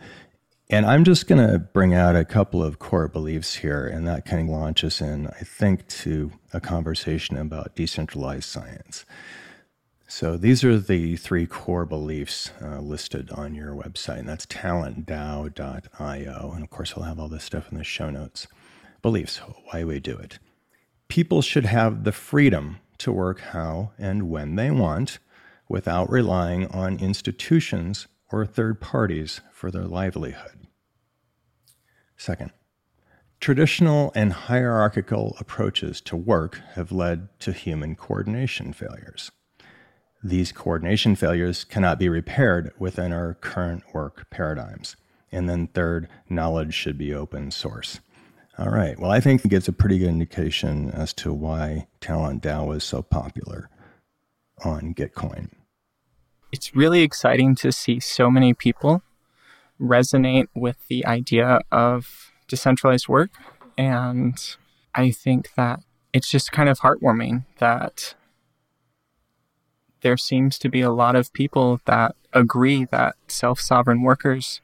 And 0.69 0.85
I'm 0.85 1.03
just 1.03 1.27
going 1.27 1.45
to 1.45 1.59
bring 1.59 1.93
out 1.93 2.15
a 2.15 2.25
couple 2.25 2.63
of 2.63 2.79
core 2.79 3.07
beliefs 3.07 3.55
here, 3.55 3.85
and 3.85 4.07
that 4.07 4.25
kind 4.25 4.41
of 4.41 4.49
launches 4.49 5.01
in, 5.01 5.27
I 5.27 5.43
think, 5.43 5.87
to 5.89 6.31
a 6.53 6.61
conversation 6.61 7.37
about 7.37 7.75
decentralized 7.75 8.49
science. 8.49 9.05
So 10.07 10.37
these 10.37 10.63
are 10.63 10.79
the 10.79 11.17
three 11.17 11.47
core 11.47 11.85
beliefs 11.85 12.51
uh, 12.61 12.79
listed 12.79 13.31
on 13.31 13.55
your 13.55 13.73
website, 13.73 14.19
and 14.19 14.29
that's 14.29 14.45
talentdao.io. 14.45 16.51
And 16.53 16.63
of 16.63 16.69
course, 16.69 16.93
I'll 16.95 17.03
have 17.03 17.19
all 17.19 17.27
this 17.27 17.43
stuff 17.43 17.71
in 17.71 17.77
the 17.77 17.83
show 17.83 18.09
notes. 18.09 18.47
Beliefs, 19.01 19.39
why 19.65 19.83
we 19.83 19.99
do 19.99 20.17
it. 20.17 20.39
People 21.07 21.41
should 21.41 21.65
have 21.65 22.03
the 22.03 22.11
freedom 22.11 22.79
to 22.99 23.11
work 23.11 23.39
how 23.39 23.91
and 23.97 24.29
when 24.29 24.55
they 24.55 24.71
want 24.71 25.19
without 25.67 26.09
relying 26.09 26.67
on 26.67 26.99
institutions 26.99 28.07
or 28.33 28.47
third 28.47 28.81
parties 28.81 29.41
for 29.51 29.69
their 29.69 29.85
livelihood. 29.85 30.67
Second, 32.17 32.51
Traditional 33.39 34.11
and 34.15 34.31
hierarchical 34.31 35.35
approaches 35.37 35.99
to 35.99 36.15
work 36.15 36.61
have 36.75 36.93
led 36.93 37.27
to 37.41 37.51
human 37.51 37.93
coordination 37.93 38.71
failures. 38.71 39.31
These 40.23 40.53
coordination 40.53 41.15
failures 41.15 41.63
cannot 41.63 41.99
be 41.99 42.07
repaired 42.09 42.71
within 42.79 43.11
our 43.11 43.33
current 43.35 43.83
work 43.93 44.29
paradigms. 44.31 44.95
And 45.31 45.49
then, 45.49 45.67
third, 45.67 46.07
knowledge 46.29 46.73
should 46.73 46.97
be 46.97 47.13
open 47.13 47.51
source. 47.51 47.99
All 48.57 48.69
right. 48.69 48.97
Well, 48.97 49.11
I 49.11 49.19
think 49.19 49.43
it 49.43 49.49
gives 49.49 49.67
a 49.67 49.73
pretty 49.73 49.99
good 49.99 50.07
indication 50.07 50.89
as 50.89 51.11
to 51.15 51.33
why 51.33 51.87
Talent 51.99 52.41
DAO 52.41 52.73
is 52.75 52.83
so 52.83 53.01
popular 53.01 53.69
on 54.63 54.93
Gitcoin. 54.93 55.49
It's 56.53 56.75
really 56.75 57.01
exciting 57.01 57.55
to 57.55 57.71
see 57.71 57.99
so 57.99 58.29
many 58.29 58.53
people 58.53 59.01
resonate 59.81 60.49
with 60.53 60.87
the 60.87 61.03
idea 61.03 61.61
of 61.71 62.31
decentralized 62.47 63.07
work. 63.07 63.31
And 63.75 64.37
I 64.93 65.09
think 65.09 65.55
that 65.55 65.79
it's 66.13 66.29
just 66.29 66.51
kind 66.51 66.69
of 66.69 66.81
heartwarming 66.81 67.45
that 67.57 68.13
there 70.01 70.15
seems 70.15 70.59
to 70.59 70.69
be 70.69 70.81
a 70.81 70.91
lot 70.91 71.15
of 71.15 71.33
people 71.33 71.81
that 71.85 72.15
agree 72.33 72.85
that 72.85 73.15
self 73.27 73.59
sovereign 73.59 74.03
workers 74.03 74.61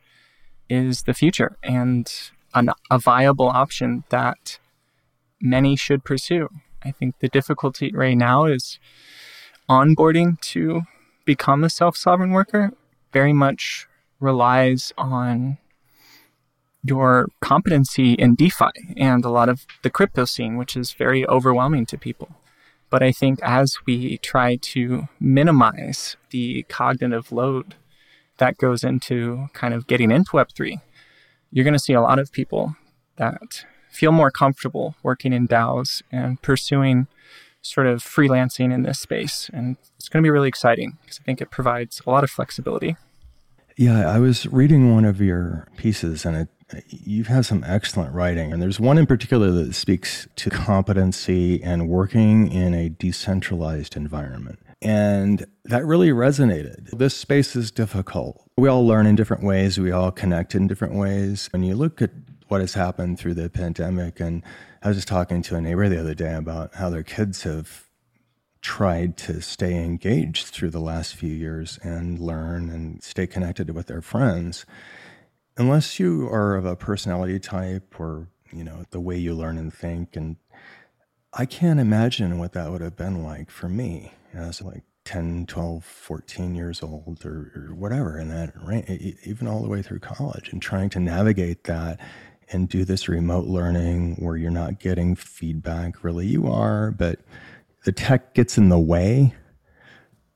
is 0.69 1.01
the 1.03 1.15
future 1.15 1.57
and 1.63 2.07
an, 2.53 2.69
a 2.91 2.99
viable 2.99 3.49
option 3.49 4.03
that 4.09 4.59
many 5.41 5.75
should 5.75 6.03
pursue. 6.03 6.49
I 6.83 6.91
think 6.91 7.17
the 7.17 7.29
difficulty 7.29 7.91
right 7.91 8.15
now 8.15 8.45
is 8.45 8.77
onboarding 9.67 10.39
to 10.41 10.83
become 11.29 11.63
a 11.63 11.69
self 11.69 11.95
sovereign 11.95 12.31
worker 12.31 12.71
very 13.13 13.33
much 13.33 13.87
relies 14.19 14.91
on 14.97 15.59
your 16.83 17.27
competency 17.39 18.13
in 18.13 18.33
DeFi 18.33 18.71
and 18.97 19.23
a 19.23 19.29
lot 19.29 19.47
of 19.47 19.67
the 19.83 19.91
crypto 19.91 20.25
scene, 20.25 20.57
which 20.57 20.75
is 20.75 20.93
very 20.93 21.27
overwhelming 21.27 21.85
to 21.85 21.99
people. 21.99 22.29
But 22.89 23.03
I 23.03 23.11
think 23.11 23.37
as 23.43 23.77
we 23.85 24.17
try 24.17 24.55
to 24.73 25.07
minimize 25.19 26.17
the 26.31 26.63
cognitive 26.63 27.31
load 27.31 27.75
that 28.37 28.57
goes 28.57 28.83
into 28.83 29.49
kind 29.53 29.75
of 29.75 29.85
getting 29.85 30.09
into 30.09 30.31
Web3, 30.31 30.81
you're 31.51 31.67
going 31.69 31.79
to 31.81 31.87
see 31.87 31.93
a 31.93 32.01
lot 32.01 32.17
of 32.17 32.31
people 32.31 32.75
that 33.17 33.65
feel 33.91 34.11
more 34.11 34.31
comfortable 34.31 34.95
working 35.03 35.31
in 35.31 35.47
DAOs 35.47 36.01
and 36.11 36.41
pursuing 36.41 37.05
sort 37.61 37.87
of 37.87 38.03
freelancing 38.03 38.73
in 38.73 38.83
this 38.83 38.99
space. 38.99 39.49
And 39.53 39.77
it's 39.97 40.09
going 40.09 40.23
to 40.23 40.25
be 40.25 40.31
really 40.31 40.47
exciting 40.47 40.97
because 41.01 41.19
I 41.21 41.23
think 41.23 41.41
it 41.41 41.51
provides 41.51 42.01
a 42.05 42.09
lot 42.09 42.23
of 42.23 42.29
flexibility. 42.29 42.95
Yeah, 43.77 44.09
I 44.09 44.19
was 44.19 44.45
reading 44.47 44.93
one 44.93 45.05
of 45.05 45.21
your 45.21 45.67
pieces 45.77 46.25
and 46.25 46.35
it 46.35 46.49
you've 46.89 47.27
had 47.27 47.45
some 47.45 47.63
excellent 47.65 48.13
writing, 48.13 48.53
and 48.53 48.61
there's 48.61 48.79
one 48.79 48.97
in 48.97 49.05
particular 49.05 49.51
that 49.51 49.73
speaks 49.73 50.27
to 50.35 50.49
competency 50.49 51.61
and 51.63 51.89
working 51.89 52.51
in 52.51 52.73
a 52.73 52.89
decentralized 52.89 53.95
environment. 53.95 54.59
And 54.81 55.45
that 55.65 55.85
really 55.85 56.09
resonated. 56.09 56.89
This 56.97 57.15
space 57.15 57.55
is 57.55 57.71
difficult. 57.71 58.41
We 58.57 58.69
all 58.69 58.85
learn 58.85 59.07
in 59.07 59.15
different 59.15 59.43
ways, 59.43 59.79
we 59.79 59.91
all 59.91 60.11
connect 60.11 60.55
in 60.55 60.67
different 60.67 60.95
ways. 60.95 61.49
When 61.51 61.63
you 61.63 61.75
look 61.75 62.01
at 62.01 62.11
what 62.47 62.61
has 62.61 62.73
happened 62.73 63.19
through 63.19 63.35
the 63.35 63.49
pandemic, 63.49 64.19
and 64.19 64.43
I 64.81 64.87
was 64.87 64.97
just 64.97 65.07
talking 65.07 65.41
to 65.43 65.55
a 65.55 65.61
neighbor 65.61 65.89
the 65.89 65.99
other 65.99 66.13
day 66.13 66.33
about 66.33 66.75
how 66.75 66.89
their 66.89 67.03
kids 67.03 67.43
have 67.43 67.85
tried 68.61 69.17
to 69.17 69.41
stay 69.41 69.83
engaged 69.83 70.47
through 70.47 70.69
the 70.69 70.79
last 70.79 71.15
few 71.15 71.33
years 71.33 71.79
and 71.83 72.19
learn 72.19 72.69
and 72.69 73.01
stay 73.03 73.27
connected 73.27 73.71
with 73.71 73.87
their 73.87 74.01
friends. 74.01 74.65
Unless 75.57 75.99
you 75.99 76.27
are 76.27 76.55
of 76.55 76.65
a 76.65 76.75
personality 76.75 77.39
type 77.39 77.99
or 77.99 78.27
you 78.51 78.63
know 78.63 78.83
the 78.91 78.99
way 78.99 79.17
you 79.17 79.33
learn 79.33 79.57
and 79.57 79.73
think 79.73 80.15
and 80.15 80.37
i 81.33 81.45
can't 81.45 81.79
imagine 81.79 82.39
what 82.39 82.53
that 82.53 82.71
would 82.71 82.81
have 82.81 82.95
been 82.95 83.23
like 83.23 83.49
for 83.49 83.69
me 83.69 84.13
as 84.33 84.61
like 84.61 84.83
10 85.05 85.45
12 85.45 85.83
14 85.83 86.55
years 86.55 86.83
old 86.83 87.21
or, 87.25 87.51
or 87.55 87.75
whatever 87.75 88.19
in 88.19 88.29
that 88.29 88.53
range 88.63 89.17
even 89.25 89.47
all 89.47 89.61
the 89.61 89.69
way 89.69 89.81
through 89.81 89.99
college 89.99 90.51
and 90.51 90.61
trying 90.61 90.89
to 90.89 90.99
navigate 90.99 91.63
that 91.65 91.99
and 92.51 92.69
do 92.69 92.83
this 92.83 93.07
remote 93.07 93.45
learning 93.45 94.15
where 94.19 94.37
you're 94.37 94.51
not 94.51 94.79
getting 94.79 95.15
feedback 95.15 96.03
really 96.03 96.25
you 96.25 96.47
are 96.47 96.91
but 96.91 97.19
the 97.85 97.91
tech 97.91 98.33
gets 98.33 98.57
in 98.57 98.69
the 98.69 98.79
way 98.79 99.33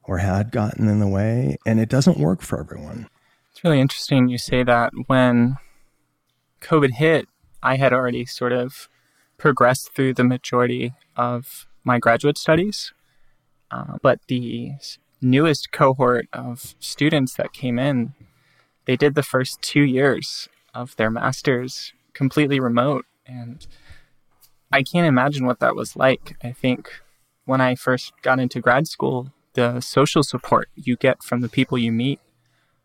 or 0.04 0.18
had 0.18 0.52
gotten 0.52 0.88
in 0.88 1.00
the 1.00 1.08
way 1.08 1.58
and 1.66 1.80
it 1.80 1.90
doesn't 1.90 2.18
work 2.18 2.42
for 2.42 2.60
everyone 2.60 3.08
it's 3.54 3.64
really 3.64 3.80
interesting 3.80 4.30
you 4.30 4.40
say 4.40 4.64
that. 4.64 4.94
When 5.06 5.58
COVID 6.62 6.94
hit, 6.94 7.28
I 7.62 7.78
had 7.78 7.94
already 7.94 8.26
sort 8.26 8.52
of 8.52 8.90
progressed 9.38 9.94
through 9.94 10.16
the 10.16 10.24
majority 10.24 10.94
of 11.16 11.68
my 11.84 12.00
graduate 12.00 12.40
studies. 12.40 12.94
Uh, 13.70 13.98
but 14.02 14.20
the 14.28 14.72
newest 15.22 15.72
cohort 15.72 16.28
of 16.34 16.74
students 16.80 17.36
that 17.36 17.54
came 17.54 17.78
in, 17.78 18.16
they 18.86 18.96
did 18.96 19.14
the 19.14 19.22
first 19.22 19.62
two 19.62 19.84
years 19.84 20.50
of 20.74 20.96
their 20.96 21.12
master's 21.12 21.94
completely 22.14 22.60
remote. 22.60 23.06
And 23.26 23.66
I 24.72 24.84
can't 24.84 25.08
imagine 25.08 25.46
what 25.46 25.60
that 25.60 25.76
was 25.76 25.96
like. 25.96 26.36
I 26.44 26.52
think 26.52 26.90
when 27.46 27.62
I 27.62 27.76
first 27.76 28.14
got 28.22 28.40
into 28.40 28.60
grad 28.60 28.88
school, 28.88 29.32
the 29.54 29.80
social 29.82 30.24
support 30.24 30.70
you 30.76 30.96
get 30.96 31.24
from 31.24 31.42
the 31.42 31.50
people 31.50 31.78
you 31.78 31.92
meet 31.92 32.20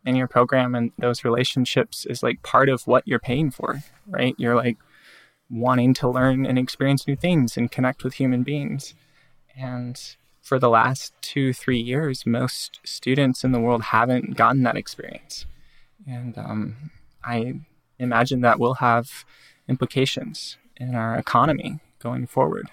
in 0.04 0.16
your 0.16 0.28
program 0.28 0.75
and 0.75 0.92
those 0.99 1.25
relationships 1.25 2.06
is 2.06 2.23
like 2.23 2.42
part 2.42 2.68
of 2.68 2.87
what 2.87 3.06
you're 3.06 3.18
paying 3.18 3.50
for, 3.50 3.82
right? 4.06 4.35
You're 4.38 4.56
like 4.56 4.76
wanting 5.50 5.94
to 5.94 6.08
learn 6.08 6.47
and 6.47 6.58
experience 6.58 7.06
new 7.06 7.16
things 7.16 7.56
and 7.56 7.70
connect 7.70 8.04
with 8.04 8.14
human 8.14 8.42
beings. 8.42 8.94
And 9.56 10.00
for 10.42 10.58
the 10.58 10.68
last 10.68 11.12
two, 11.20 11.52
three 11.52 11.80
years, 11.80 12.25
most 12.26 12.80
students 12.85 13.44
in 13.44 13.52
the 13.52 13.61
world 13.61 13.82
haven't 13.82 14.37
gotten 14.37 14.62
that 14.62 14.76
experience. 14.76 15.47
And 16.06 16.37
um, 16.38 16.90
I 17.25 17.61
imagine 17.99 18.40
that 18.43 18.59
will 18.59 18.75
have 18.75 19.25
implications 19.69 20.57
in 20.76 20.95
our 20.95 21.17
economy 21.17 21.81
going 21.99 22.26
forward. 22.26 22.69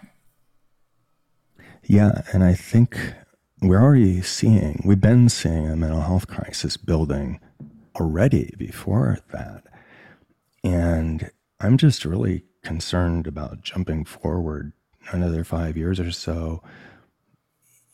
Yeah, 1.83 2.23
and 2.33 2.43
I 2.43 2.53
think 2.53 3.13
we're 3.61 3.81
already 3.81 4.21
seeing, 4.21 4.81
we've 4.85 5.01
been 5.01 5.29
seeing 5.29 5.67
a 5.69 5.75
mental 5.75 6.01
health 6.01 6.27
crisis 6.27 6.77
building 6.77 7.39
already 7.99 8.53
before 8.57 9.19
that. 9.31 9.63
And 10.63 11.29
I'm 11.59 11.77
just 11.77 12.05
really 12.05 12.43
concerned 12.63 13.27
about 13.27 13.61
jumping 13.61 14.05
forward 14.05 14.73
another 15.11 15.43
five 15.43 15.77
years 15.77 15.99
or 15.99 16.11
so. 16.11 16.63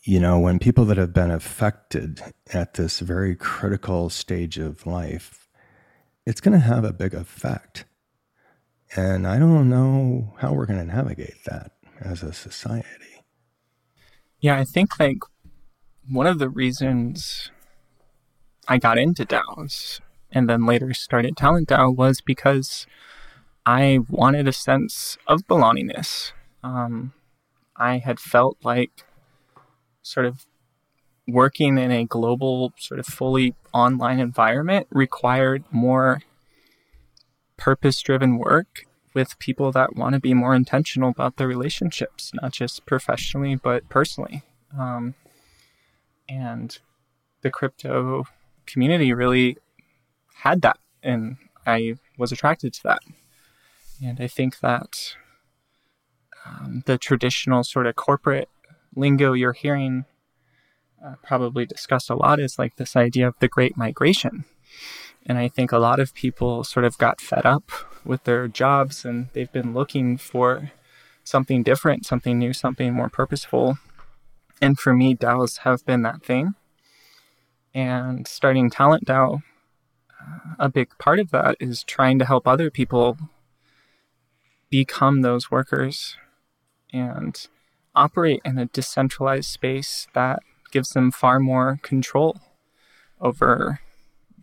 You 0.03 0.19
know, 0.19 0.39
when 0.39 0.57
people 0.57 0.85
that 0.85 0.97
have 0.97 1.13
been 1.13 1.31
affected 1.31 2.21
at 2.53 2.75
this 2.75 2.99
very 2.99 3.35
critical 3.35 4.09
stage 4.09 4.57
of 4.57 4.87
life, 4.87 5.49
it's 6.25 6.41
going 6.41 6.53
to 6.53 6.65
have 6.65 6.83
a 6.83 6.93
big 6.93 7.13
effect. 7.13 7.85
And 8.95 9.25
I 9.25 9.39
don't 9.39 9.69
know 9.69 10.33
how 10.39 10.53
we're 10.53 10.65
going 10.65 10.79
to 10.79 10.95
navigate 10.95 11.43
that 11.45 11.71
as 11.99 12.23
a 12.23 12.33
society. 12.33 13.25
Yeah, 14.39 14.57
I 14.57 14.63
think 14.63 14.99
like 14.99 15.19
one 16.09 16.27
of 16.27 16.39
the 16.39 16.49
reasons 16.49 17.51
I 18.67 18.77
got 18.77 18.97
into 18.97 19.25
DAOs 19.25 20.01
and 20.31 20.49
then 20.49 20.65
later 20.65 20.93
started 20.93 21.37
Talent 21.37 21.69
DAO 21.69 21.95
was 21.95 22.21
because 22.21 22.85
I 23.65 23.99
wanted 24.09 24.47
a 24.47 24.53
sense 24.53 25.17
of 25.27 25.47
belongingness. 25.47 26.31
Um, 26.63 27.13
I 27.75 27.99
had 27.99 28.19
felt 28.19 28.57
like 28.63 29.05
sort 30.01 30.25
of 30.25 30.45
working 31.27 31.77
in 31.77 31.91
a 31.91 32.05
global, 32.05 32.73
sort 32.77 32.99
of 32.99 33.05
fully 33.05 33.55
online 33.73 34.19
environment 34.19 34.87
required 34.89 35.63
more 35.71 36.21
purpose 37.57 38.01
driven 38.01 38.37
work 38.37 38.85
with 39.13 39.37
people 39.39 39.71
that 39.71 39.95
want 39.95 40.13
to 40.13 40.19
be 40.19 40.33
more 40.33 40.55
intentional 40.55 41.09
about 41.09 41.37
their 41.37 41.47
relationships, 41.47 42.31
not 42.41 42.53
just 42.53 42.85
professionally, 42.85 43.55
but 43.55 43.87
personally. 43.89 44.41
Um, 44.77 45.15
and 46.31 46.79
the 47.41 47.49
crypto 47.49 48.25
community 48.65 49.13
really 49.13 49.57
had 50.37 50.61
that 50.61 50.77
and 51.03 51.37
i 51.65 51.95
was 52.17 52.31
attracted 52.31 52.73
to 52.73 52.83
that 52.83 52.99
and 54.03 54.19
i 54.19 54.27
think 54.27 54.59
that 54.59 55.15
um, 56.45 56.83
the 56.85 56.97
traditional 56.97 57.63
sort 57.63 57.85
of 57.85 57.95
corporate 57.95 58.49
lingo 58.95 59.33
you're 59.33 59.53
hearing 59.53 60.05
uh, 61.05 61.15
probably 61.23 61.65
discussed 61.65 62.09
a 62.09 62.15
lot 62.15 62.39
is 62.39 62.59
like 62.59 62.75
this 62.75 62.95
idea 62.95 63.27
of 63.27 63.35
the 63.39 63.47
great 63.47 63.77
migration 63.77 64.45
and 65.25 65.37
i 65.37 65.47
think 65.47 65.71
a 65.71 65.79
lot 65.79 65.99
of 65.99 66.13
people 66.13 66.63
sort 66.63 66.85
of 66.85 66.97
got 66.97 67.21
fed 67.21 67.45
up 67.45 67.71
with 68.03 68.23
their 68.23 68.47
jobs 68.47 69.05
and 69.05 69.27
they've 69.33 69.51
been 69.51 69.73
looking 69.73 70.17
for 70.17 70.71
something 71.23 71.63
different 71.63 72.05
something 72.05 72.37
new 72.39 72.53
something 72.53 72.93
more 72.93 73.09
purposeful 73.09 73.77
and 74.61 74.79
for 74.79 74.93
me, 74.93 75.15
DAOs 75.15 75.59
have 75.59 75.83
been 75.85 76.03
that 76.03 76.23
thing. 76.23 76.53
And 77.73 78.27
starting 78.27 78.69
Talent 78.69 79.05
DAO, 79.05 79.41
uh, 80.21 80.55
a 80.59 80.69
big 80.69 80.89
part 80.99 81.19
of 81.19 81.31
that 81.31 81.57
is 81.59 81.83
trying 81.83 82.19
to 82.19 82.25
help 82.25 82.47
other 82.47 82.69
people 82.69 83.17
become 84.69 85.21
those 85.21 85.49
workers 85.49 86.15
and 86.93 87.47
operate 87.95 88.41
in 88.45 88.57
a 88.57 88.67
decentralized 88.67 89.49
space 89.49 90.07
that 90.13 90.39
gives 90.71 90.89
them 90.89 91.11
far 91.11 91.39
more 91.39 91.79
control 91.81 92.39
over 93.19 93.79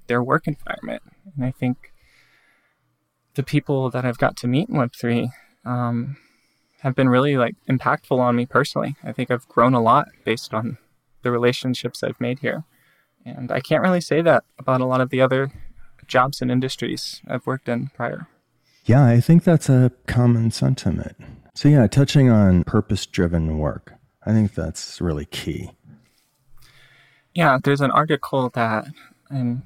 their 0.07 0.23
work 0.23 0.47
environment. 0.47 1.03
And 1.35 1.45
I 1.45 1.51
think 1.51 1.93
the 3.35 3.43
people 3.43 3.91
that 3.91 4.05
I've 4.05 4.19
got 4.19 4.37
to 4.39 4.47
meet 4.47 4.69
in 4.69 4.77
Web3 4.77 5.31
um, 5.65 6.17
have 6.81 6.95
been 6.95 7.09
really 7.09 7.37
like 7.37 7.55
impactful 7.69 8.19
on 8.19 8.37
me 8.37 8.47
personally. 8.47 8.97
I 9.03 9.13
think 9.13 9.31
I've 9.31 9.49
grown 9.49 9.75
a 9.75 9.83
lot 9.83 10.09
based 10.25 10.55
on 10.55 10.79
the 11.23 11.31
relationships 11.31 12.03
I've 12.03 12.21
made 12.21 12.41
here. 12.41 12.65
And 13.25 13.53
I 13.53 13.61
can't 13.61 13.83
really 13.83 14.01
say 14.01 14.23
that 14.23 14.45
about 14.59 14.81
a 14.81 14.87
lot 14.87 15.01
of 15.01 15.11
the 15.11 15.21
other 15.21 15.51
jobs 16.07 16.41
and 16.41 16.51
industries 16.51 17.21
I've 17.29 17.47
worked 17.47 17.69
in 17.69 17.89
prior. 17.89 18.27
Yeah, 18.85 19.05
I 19.05 19.21
think 19.21 19.45
that's 19.45 19.69
a 19.69 19.93
common 20.07 20.51
sentiment. 20.51 21.17
So, 21.55 21.69
yeah, 21.69 21.87
touching 21.87 22.31
on 22.31 22.65
purpose 22.65 23.05
driven 23.05 23.59
work, 23.59 23.95
I 24.25 24.33
think 24.33 24.55
that's 24.55 25.01
really 25.01 25.27
key. 25.27 25.73
Yeah, 27.35 27.59
there's 27.63 27.81
an 27.81 27.91
article 27.91 28.51
that 28.51 28.87
I'm 29.31 29.65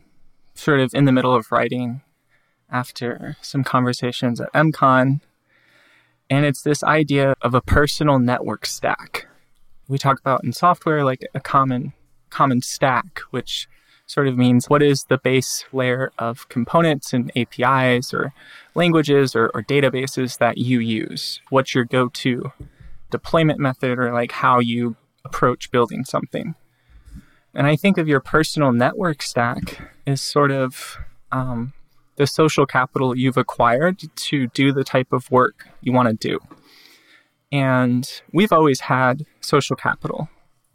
sort 0.54 0.80
of 0.80 0.94
in 0.94 1.04
the 1.04 1.12
middle 1.12 1.34
of 1.34 1.50
writing 1.50 2.02
after 2.70 3.36
some 3.40 3.64
conversations 3.64 4.40
at 4.40 4.52
MCon. 4.52 5.20
And 6.28 6.46
it's 6.46 6.62
this 6.62 6.82
idea 6.82 7.34
of 7.42 7.54
a 7.54 7.60
personal 7.60 8.18
network 8.18 8.64
stack. 8.66 9.28
We 9.88 9.98
talk 9.98 10.18
about 10.18 10.44
in 10.44 10.52
software 10.52 11.04
like 11.04 11.26
a 11.34 11.40
common 11.40 11.92
common 12.30 12.62
stack, 12.62 13.20
which 13.30 13.68
sort 14.06 14.26
of 14.26 14.36
means 14.36 14.68
what 14.68 14.82
is 14.82 15.04
the 15.04 15.18
base 15.18 15.64
layer 15.72 16.12
of 16.18 16.48
components 16.48 17.12
and 17.12 17.30
APIs 17.36 18.12
or 18.12 18.32
languages 18.74 19.36
or, 19.36 19.50
or 19.54 19.62
databases 19.62 20.38
that 20.38 20.58
you 20.58 20.80
use? 20.80 21.40
What's 21.50 21.74
your 21.74 21.84
go 21.84 22.08
to 22.08 22.52
deployment 23.10 23.60
method 23.60 23.98
or 23.98 24.12
like 24.12 24.32
how 24.32 24.58
you 24.58 24.96
approach 25.24 25.70
building 25.70 26.04
something? 26.04 26.54
And 27.54 27.66
I 27.66 27.76
think 27.76 27.98
of 27.98 28.08
your 28.08 28.20
personal 28.20 28.72
network 28.72 29.22
stack 29.22 29.92
as 30.06 30.20
sort 30.20 30.50
of 30.50 30.96
um, 31.30 31.72
the 32.16 32.26
social 32.26 32.66
capital 32.66 33.16
you've 33.16 33.36
acquired 33.36 34.02
to 34.14 34.46
do 34.48 34.72
the 34.72 34.84
type 34.84 35.12
of 35.12 35.30
work 35.30 35.68
you 35.80 35.92
want 35.92 36.08
to 36.08 36.28
do. 36.28 36.38
And 37.50 38.08
we've 38.32 38.52
always 38.52 38.80
had 38.80 39.26
social 39.40 39.76
capital 39.76 40.28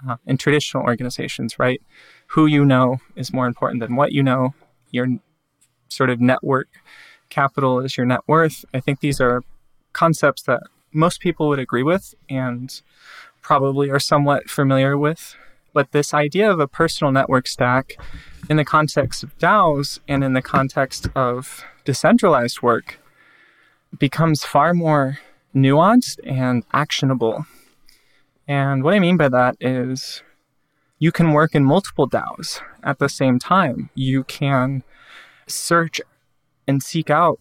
uh, 0.07 0.17
in 0.25 0.37
traditional 0.37 0.83
organizations, 0.83 1.57
right? 1.57 1.81
Who 2.27 2.45
you 2.45 2.63
know 2.63 2.97
is 3.15 3.33
more 3.33 3.47
important 3.47 3.81
than 3.81 3.95
what 3.95 4.11
you 4.11 4.21
know. 4.21 4.53
Your 4.91 5.07
sort 5.89 6.09
of 6.09 6.21
network 6.21 6.67
capital 7.29 7.79
is 7.79 7.97
your 7.97 8.05
net 8.05 8.21
worth. 8.27 8.63
I 8.73 8.79
think 8.79 8.99
these 8.99 9.19
are 9.19 9.41
concepts 9.93 10.43
that 10.43 10.61
most 10.93 11.19
people 11.19 11.47
would 11.49 11.59
agree 11.59 11.83
with 11.83 12.13
and 12.29 12.81
probably 13.41 13.89
are 13.89 13.99
somewhat 13.99 14.49
familiar 14.49 14.97
with. 14.97 15.35
But 15.77 15.91
this 15.91 16.11
idea 16.11 16.49
of 16.49 16.59
a 16.59 16.67
personal 16.67 17.11
network 17.11 17.45
stack 17.45 17.97
in 18.49 18.57
the 18.57 18.65
context 18.65 19.21
of 19.21 19.37
DAOs 19.37 19.99
and 20.07 20.23
in 20.23 20.33
the 20.33 20.41
context 20.41 21.07
of 21.15 21.63
decentralized 21.85 22.63
work 22.63 22.99
becomes 23.99 24.43
far 24.43 24.73
more 24.73 25.19
nuanced 25.55 26.17
and 26.25 26.63
actionable 26.73 27.45
and 28.47 28.83
what 28.83 28.95
I 28.95 28.99
mean 28.99 29.17
by 29.17 29.29
that 29.29 29.55
is 29.59 30.23
you 30.99 31.11
can 31.11 31.31
work 31.31 31.53
in 31.53 31.63
multiple 31.63 32.09
DAOs 32.09 32.61
at 32.81 32.97
the 32.97 33.09
same 33.09 33.37
time. 33.37 33.89
You 33.93 34.23
can 34.23 34.83
search 35.45 36.01
and 36.67 36.81
seek 36.81 37.09
out 37.09 37.39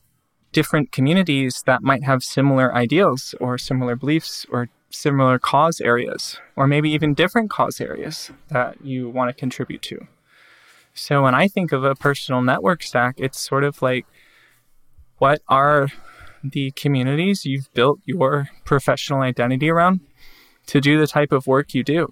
different 0.52 0.92
communities 0.92 1.62
that 1.66 1.82
might 1.82 2.04
have 2.04 2.22
similar 2.22 2.74
ideals 2.74 3.34
or 3.40 3.56
similar 3.56 3.94
beliefs 3.96 4.44
or 4.50 4.68
similar 4.90 5.38
cause 5.38 5.80
areas, 5.80 6.38
or 6.54 6.66
maybe 6.66 6.90
even 6.90 7.14
different 7.14 7.50
cause 7.50 7.80
areas 7.80 8.30
that 8.48 8.84
you 8.84 9.08
want 9.08 9.28
to 9.28 9.38
contribute 9.38 9.82
to. 9.82 10.06
So 10.94 11.22
when 11.22 11.34
I 11.34 11.48
think 11.48 11.72
of 11.72 11.84
a 11.84 11.94
personal 11.94 12.42
network 12.42 12.82
stack, 12.82 13.16
it's 13.18 13.38
sort 13.38 13.64
of 13.64 13.82
like 13.82 14.06
what 15.18 15.42
are 15.48 15.88
the 16.42 16.70
communities 16.72 17.44
you've 17.44 17.72
built 17.74 18.00
your 18.04 18.48
professional 18.64 19.20
identity 19.20 19.68
around? 19.68 20.00
to 20.66 20.80
do 20.80 20.98
the 20.98 21.06
type 21.06 21.32
of 21.32 21.46
work 21.46 21.74
you 21.74 21.82
do. 21.82 22.08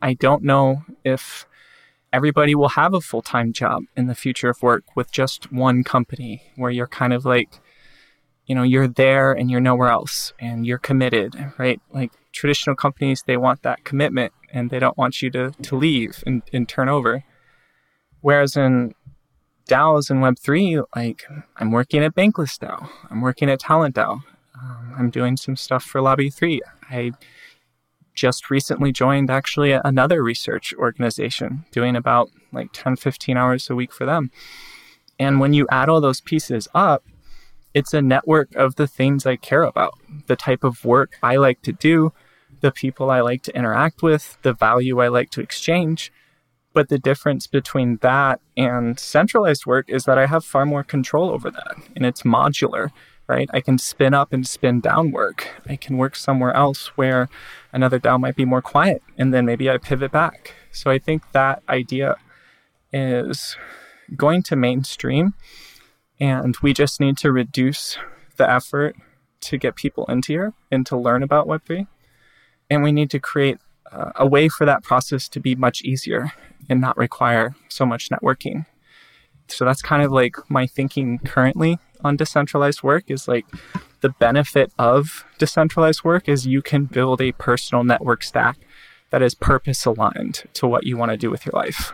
I 0.00 0.14
don't 0.14 0.42
know 0.42 0.84
if 1.04 1.46
everybody 2.12 2.54
will 2.54 2.70
have 2.70 2.94
a 2.94 3.00
full 3.00 3.22
time 3.22 3.52
job 3.52 3.84
in 3.96 4.06
the 4.06 4.14
future 4.14 4.48
of 4.48 4.62
work 4.62 4.84
with 4.96 5.12
just 5.12 5.52
one 5.52 5.84
company 5.84 6.42
where 6.56 6.70
you're 6.70 6.86
kind 6.86 7.12
of 7.12 7.24
like, 7.24 7.60
you 8.52 8.56
know, 8.56 8.64
you're 8.64 8.86
there 8.86 9.32
and 9.32 9.50
you're 9.50 9.62
nowhere 9.62 9.88
else 9.88 10.34
and 10.38 10.66
you're 10.66 10.76
committed, 10.76 11.34
right? 11.56 11.80
Like 11.90 12.12
traditional 12.32 12.76
companies, 12.76 13.22
they 13.26 13.38
want 13.38 13.62
that 13.62 13.82
commitment 13.82 14.34
and 14.52 14.68
they 14.68 14.78
don't 14.78 14.98
want 14.98 15.22
you 15.22 15.30
to, 15.30 15.52
to 15.52 15.74
leave 15.74 16.22
and, 16.26 16.42
and 16.52 16.68
turn 16.68 16.90
over. 16.90 17.24
Whereas 18.20 18.54
in 18.54 18.94
DAOs 19.70 20.10
and 20.10 20.22
Web3, 20.22 20.84
like 20.94 21.24
I'm 21.56 21.70
working 21.70 22.04
at 22.04 22.14
Bankless 22.14 22.58
DAO, 22.58 22.90
I'm 23.08 23.22
working 23.22 23.48
at 23.48 23.58
Talent 23.58 23.94
DAO, 23.94 24.20
um, 24.62 24.94
I'm 24.98 25.08
doing 25.08 25.38
some 25.38 25.56
stuff 25.56 25.82
for 25.82 26.02
Lobby 26.02 26.28
3. 26.28 26.60
I 26.90 27.12
just 28.12 28.50
recently 28.50 28.92
joined 28.92 29.30
actually 29.30 29.72
another 29.72 30.22
research 30.22 30.74
organization 30.74 31.64
doing 31.70 31.96
about 31.96 32.28
like 32.52 32.68
10 32.74 32.96
15 32.96 33.38
hours 33.38 33.70
a 33.70 33.74
week 33.74 33.94
for 33.94 34.04
them 34.04 34.30
and 35.18 35.40
when 35.40 35.54
you 35.54 35.66
add 35.70 35.88
all 35.88 36.02
those 36.02 36.20
pieces 36.20 36.68
up 36.74 37.02
it's 37.74 37.94
a 37.94 38.02
network 38.02 38.54
of 38.54 38.76
the 38.76 38.86
things 38.86 39.26
i 39.26 39.36
care 39.36 39.62
about 39.62 39.94
the 40.26 40.36
type 40.36 40.64
of 40.64 40.84
work 40.84 41.18
i 41.22 41.36
like 41.36 41.62
to 41.62 41.72
do 41.72 42.12
the 42.60 42.70
people 42.70 43.10
i 43.10 43.20
like 43.20 43.42
to 43.42 43.56
interact 43.56 44.02
with 44.02 44.38
the 44.42 44.52
value 44.52 45.00
i 45.00 45.08
like 45.08 45.30
to 45.30 45.40
exchange 45.40 46.12
but 46.74 46.88
the 46.88 46.98
difference 46.98 47.46
between 47.46 47.98
that 47.98 48.40
and 48.56 48.98
centralized 48.98 49.66
work 49.66 49.88
is 49.88 50.04
that 50.04 50.18
i 50.18 50.26
have 50.26 50.44
far 50.44 50.64
more 50.64 50.82
control 50.82 51.30
over 51.30 51.50
that 51.50 51.76
and 51.96 52.06
it's 52.06 52.22
modular 52.22 52.90
right? 53.32 53.48
I 53.52 53.60
can 53.60 53.78
spin 53.78 54.14
up 54.14 54.32
and 54.32 54.46
spin 54.46 54.80
down 54.80 55.10
work. 55.10 55.48
I 55.66 55.76
can 55.76 55.96
work 55.96 56.16
somewhere 56.16 56.54
else 56.54 56.88
where 56.96 57.28
another 57.72 57.98
DAO 57.98 58.20
might 58.20 58.36
be 58.36 58.44
more 58.44 58.62
quiet, 58.62 59.02
and 59.16 59.32
then 59.32 59.46
maybe 59.46 59.70
I 59.70 59.78
pivot 59.78 60.12
back. 60.12 60.54
So 60.70 60.90
I 60.90 60.98
think 60.98 61.32
that 61.32 61.62
idea 61.68 62.16
is 62.92 63.56
going 64.16 64.42
to 64.44 64.56
mainstream, 64.56 65.34
and 66.20 66.56
we 66.62 66.72
just 66.72 67.00
need 67.00 67.16
to 67.18 67.32
reduce 67.32 67.98
the 68.36 68.48
effort 68.48 68.96
to 69.40 69.58
get 69.58 69.76
people 69.76 70.06
into 70.06 70.32
here 70.32 70.52
and 70.70 70.86
to 70.86 70.96
learn 70.96 71.22
about 71.22 71.46
Web3. 71.46 71.86
And 72.70 72.82
we 72.82 72.92
need 72.92 73.10
to 73.10 73.18
create 73.18 73.58
uh, 73.90 74.12
a 74.16 74.26
way 74.26 74.48
for 74.48 74.64
that 74.64 74.82
process 74.82 75.28
to 75.28 75.40
be 75.40 75.54
much 75.54 75.82
easier 75.82 76.32
and 76.70 76.80
not 76.80 76.96
require 76.96 77.54
so 77.68 77.84
much 77.84 78.08
networking. 78.08 78.66
So 79.48 79.64
that's 79.64 79.82
kind 79.82 80.02
of 80.02 80.12
like 80.12 80.36
my 80.48 80.66
thinking 80.66 81.18
currently 81.18 81.78
on 82.02 82.16
decentralized 82.16 82.82
work 82.82 83.04
is 83.08 83.28
like 83.28 83.46
the 84.00 84.10
benefit 84.10 84.72
of 84.78 85.24
decentralized 85.38 86.04
work 86.04 86.28
is 86.28 86.46
you 86.46 86.62
can 86.62 86.86
build 86.86 87.20
a 87.20 87.32
personal 87.32 87.84
network 87.84 88.22
stack 88.22 88.58
that 89.10 89.22
is 89.22 89.34
purpose 89.34 89.84
aligned 89.84 90.44
to 90.54 90.66
what 90.66 90.84
you 90.84 90.96
want 90.96 91.10
to 91.10 91.16
do 91.16 91.30
with 91.30 91.44
your 91.44 91.52
life. 91.52 91.92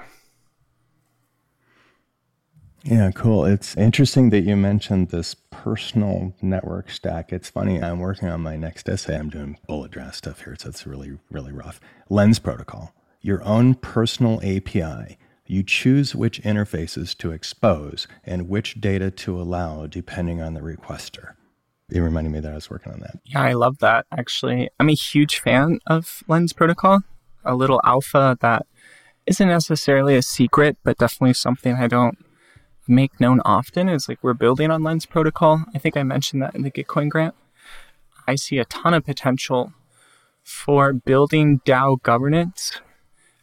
Yeah, 2.91 3.11
cool. 3.11 3.45
It's 3.45 3.77
interesting 3.77 4.31
that 4.31 4.41
you 4.41 4.57
mentioned 4.57 5.11
this 5.11 5.35
personal 5.51 6.35
network 6.41 6.91
stack. 6.91 7.33
It's 7.33 7.51
funny, 7.51 7.83
I'm 7.83 7.99
working 7.99 8.29
on 8.29 8.41
my 8.41 8.57
next 8.57 8.89
essay. 8.89 9.17
I'm 9.17 9.29
doing 9.29 9.59
bullet 9.67 9.91
draft 9.91 10.17
stuff 10.17 10.43
here, 10.43 10.57
so 10.59 10.71
it's 10.71 10.87
really, 10.87 11.19
really 11.31 11.53
rough. 11.53 11.81
Lens 12.09 12.39
protocol, 12.39 12.95
your 13.21 13.43
own 13.45 13.75
personal 13.75 14.41
API 14.43 15.19
you 15.49 15.63
choose 15.63 16.15
which 16.15 16.43
interfaces 16.43 17.17
to 17.17 17.33
expose 17.33 18.07
and 18.23 18.49
which 18.49 18.81
data 18.81 19.11
to 19.11 19.41
allow 19.41 19.87
depending 19.87 20.43
on 20.43 20.55
the 20.55 20.61
requester. 20.61 21.33
It 21.91 22.01
reminded 22.01 22.31
me 22.31 22.41
that 22.41 22.53
I 22.53 22.55
was 22.55 22.69
working 22.69 22.93
on 22.93 23.01
that. 23.01 23.19
Yeah, 23.25 23.41
I 23.41 23.55
love 23.55 23.79
that 23.79 24.07
actually. 24.13 24.69
I'm 24.79 24.91
a 24.91 24.95
huge 24.95 25.41
fan 25.41 25.81
of 25.87 26.23
Lens 26.29 26.53
Protocol, 26.53 27.01
a 27.45 27.55
little 27.55 27.81
alpha 27.83 28.37
that 28.43 28.67
isn't 29.27 29.49
necessarily 29.49 30.17
a 30.17 30.23
secret, 30.23 30.77
but 30.85 30.99
definitely 30.99 31.33
something 31.33 31.77
I 31.77 31.89
don't 31.89 32.19
make 32.89 33.21
known 33.21 33.41
often 33.45 33.89
is 33.89 34.09
like 34.09 34.19
we're 34.23 34.35
building 34.35 34.71
on 34.71 34.83
Lens 34.83 35.07
Protocol. 35.07 35.65
I 35.75 35.79
think 35.79 35.97
I 35.97 36.03
mentioned 36.03 36.43
that 36.43 36.55
in 36.55 36.63
the 36.63 36.71
Gitcoin 36.71 37.09
grant. 37.09 37.35
I 38.27 38.35
see 38.35 38.59
a 38.59 38.65
ton 38.65 38.95
of 38.95 39.05
potential 39.05 39.73
for 40.43 40.93
building 40.93 41.61
DAO 41.67 42.03
governance 42.03 42.81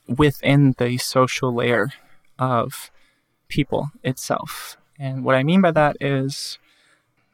within 0.08 0.76
the 0.78 0.98
social 0.98 1.54
layer 1.54 1.90
of 2.40 2.92
people 3.48 3.92
itself. 4.04 4.78
And 5.00 5.24
what 5.24 5.36
I 5.36 5.44
mean 5.44 5.62
by 5.62 5.72
that 5.72 5.98
is 6.00 6.58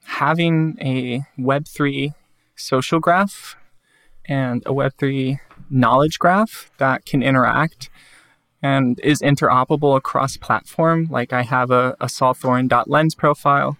having 0.05 0.77
a 0.81 1.23
Web3 1.37 2.13
social 2.55 2.99
graph 2.99 3.55
and 4.25 4.63
a 4.65 4.71
Web3 4.71 5.39
knowledge 5.69 6.19
graph 6.19 6.71
that 6.77 7.05
can 7.05 7.23
interact 7.23 7.89
and 8.61 8.99
is 9.01 9.21
interoperable 9.21 9.97
across 9.97 10.37
platform. 10.37 11.07
Like 11.09 11.33
I 11.33 11.41
have 11.43 11.71
a, 11.71 11.95
a 11.99 12.05
Saulthorin.lens 12.05 13.15
profile 13.15 13.77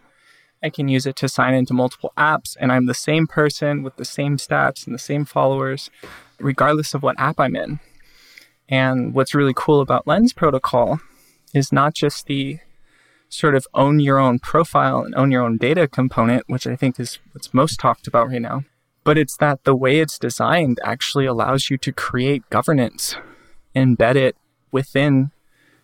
I 0.63 0.69
can 0.69 0.87
use 0.87 1.05
it 1.05 1.15
to 1.17 1.29
sign 1.29 1.53
into 1.53 1.73
multiple 1.73 2.13
apps, 2.17 2.55
and 2.59 2.71
I'm 2.71 2.85
the 2.85 2.93
same 2.93 3.25
person 3.25 3.81
with 3.81 3.95
the 3.95 4.05
same 4.05 4.37
stats 4.37 4.85
and 4.85 4.93
the 4.93 4.99
same 4.99 5.25
followers, 5.25 5.89
regardless 6.39 6.93
of 6.93 7.01
what 7.01 7.19
app 7.19 7.39
I'm 7.39 7.55
in. 7.55 7.79
And 8.69 9.13
what's 9.13 9.33
really 9.33 9.53
cool 9.55 9.81
about 9.81 10.07
Lens 10.07 10.33
Protocol 10.33 10.99
is 11.53 11.71
not 11.71 11.95
just 11.95 12.27
the 12.27 12.59
sort 13.27 13.55
of 13.55 13.65
own 13.73 13.99
your 13.99 14.19
own 14.19 14.39
profile 14.39 15.01
and 15.01 15.15
own 15.15 15.31
your 15.31 15.41
own 15.41 15.57
data 15.57 15.87
component, 15.87 16.43
which 16.47 16.67
I 16.67 16.75
think 16.75 16.99
is 16.99 17.17
what's 17.31 17.53
most 17.53 17.79
talked 17.79 18.07
about 18.07 18.29
right 18.29 18.41
now, 18.41 18.65
but 19.03 19.17
it's 19.17 19.37
that 19.37 19.63
the 19.63 19.75
way 19.75 19.99
it's 19.99 20.19
designed 20.19 20.79
actually 20.83 21.25
allows 21.25 21.69
you 21.69 21.77
to 21.79 21.91
create 21.91 22.49
governance, 22.49 23.15
embed 23.75 24.15
it 24.15 24.35
within 24.71 25.31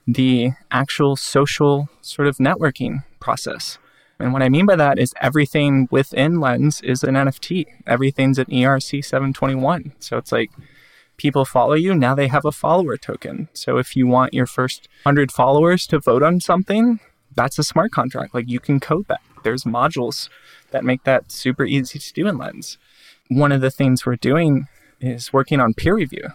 the 0.08 0.52
actual 0.72 1.16
social 1.16 1.90
sort 2.02 2.28
of 2.28 2.38
networking 2.38 3.04
process. 3.20 3.78
And 4.20 4.34
what 4.34 4.42
I 4.42 4.50
mean 4.50 4.66
by 4.66 4.76
that 4.76 4.98
is 4.98 5.14
everything 5.22 5.88
within 5.92 6.40
Lens 6.40 6.82
is 6.82 7.04
an 7.04 7.16
NFT. 7.16 7.66
Everything's 7.86 8.40
an 8.40 8.46
ERC 8.46 9.04
721. 9.04 9.94
So 10.00 10.18
it's 10.18 10.32
like 10.32 10.50
people 11.18 11.46
follow 11.46 11.74
you, 11.74 11.94
now 11.94 12.16
they 12.16 12.28
have 12.28 12.46
a 12.46 12.52
follower 12.52 12.98
token. 12.98 13.50
So 13.54 13.78
if 13.78 13.96
you 13.96 14.08
want 14.08 14.34
your 14.34 14.46
first 14.46 14.88
100 15.04 15.32
followers 15.32 15.86
to 15.88 16.00
vote 16.00 16.24
on 16.24 16.40
something, 16.40 17.00
that's 17.36 17.60
a 17.60 17.64
smart 17.64 17.92
contract. 17.92 18.34
Like 18.34 18.48
you 18.48 18.60
can 18.60 18.80
code 18.80 19.08
that. 19.08 19.22
There's 19.44 19.64
modules 19.64 20.30
that 20.72 20.84
make 20.84 21.04
that 21.04 21.32
super 21.32 21.66
easy 21.66 22.00
to 22.00 22.14
do 22.14 22.28
in 22.28 22.38
Lens. 22.38 22.78
One 23.30 23.52
of 23.52 23.62
the 23.62 23.72
things 23.72 24.06
we're 24.06 24.16
doing 24.16 24.68
is 25.00 25.32
working 25.32 25.60
on 25.60 25.74
peer 25.74 25.96
review 25.96 26.30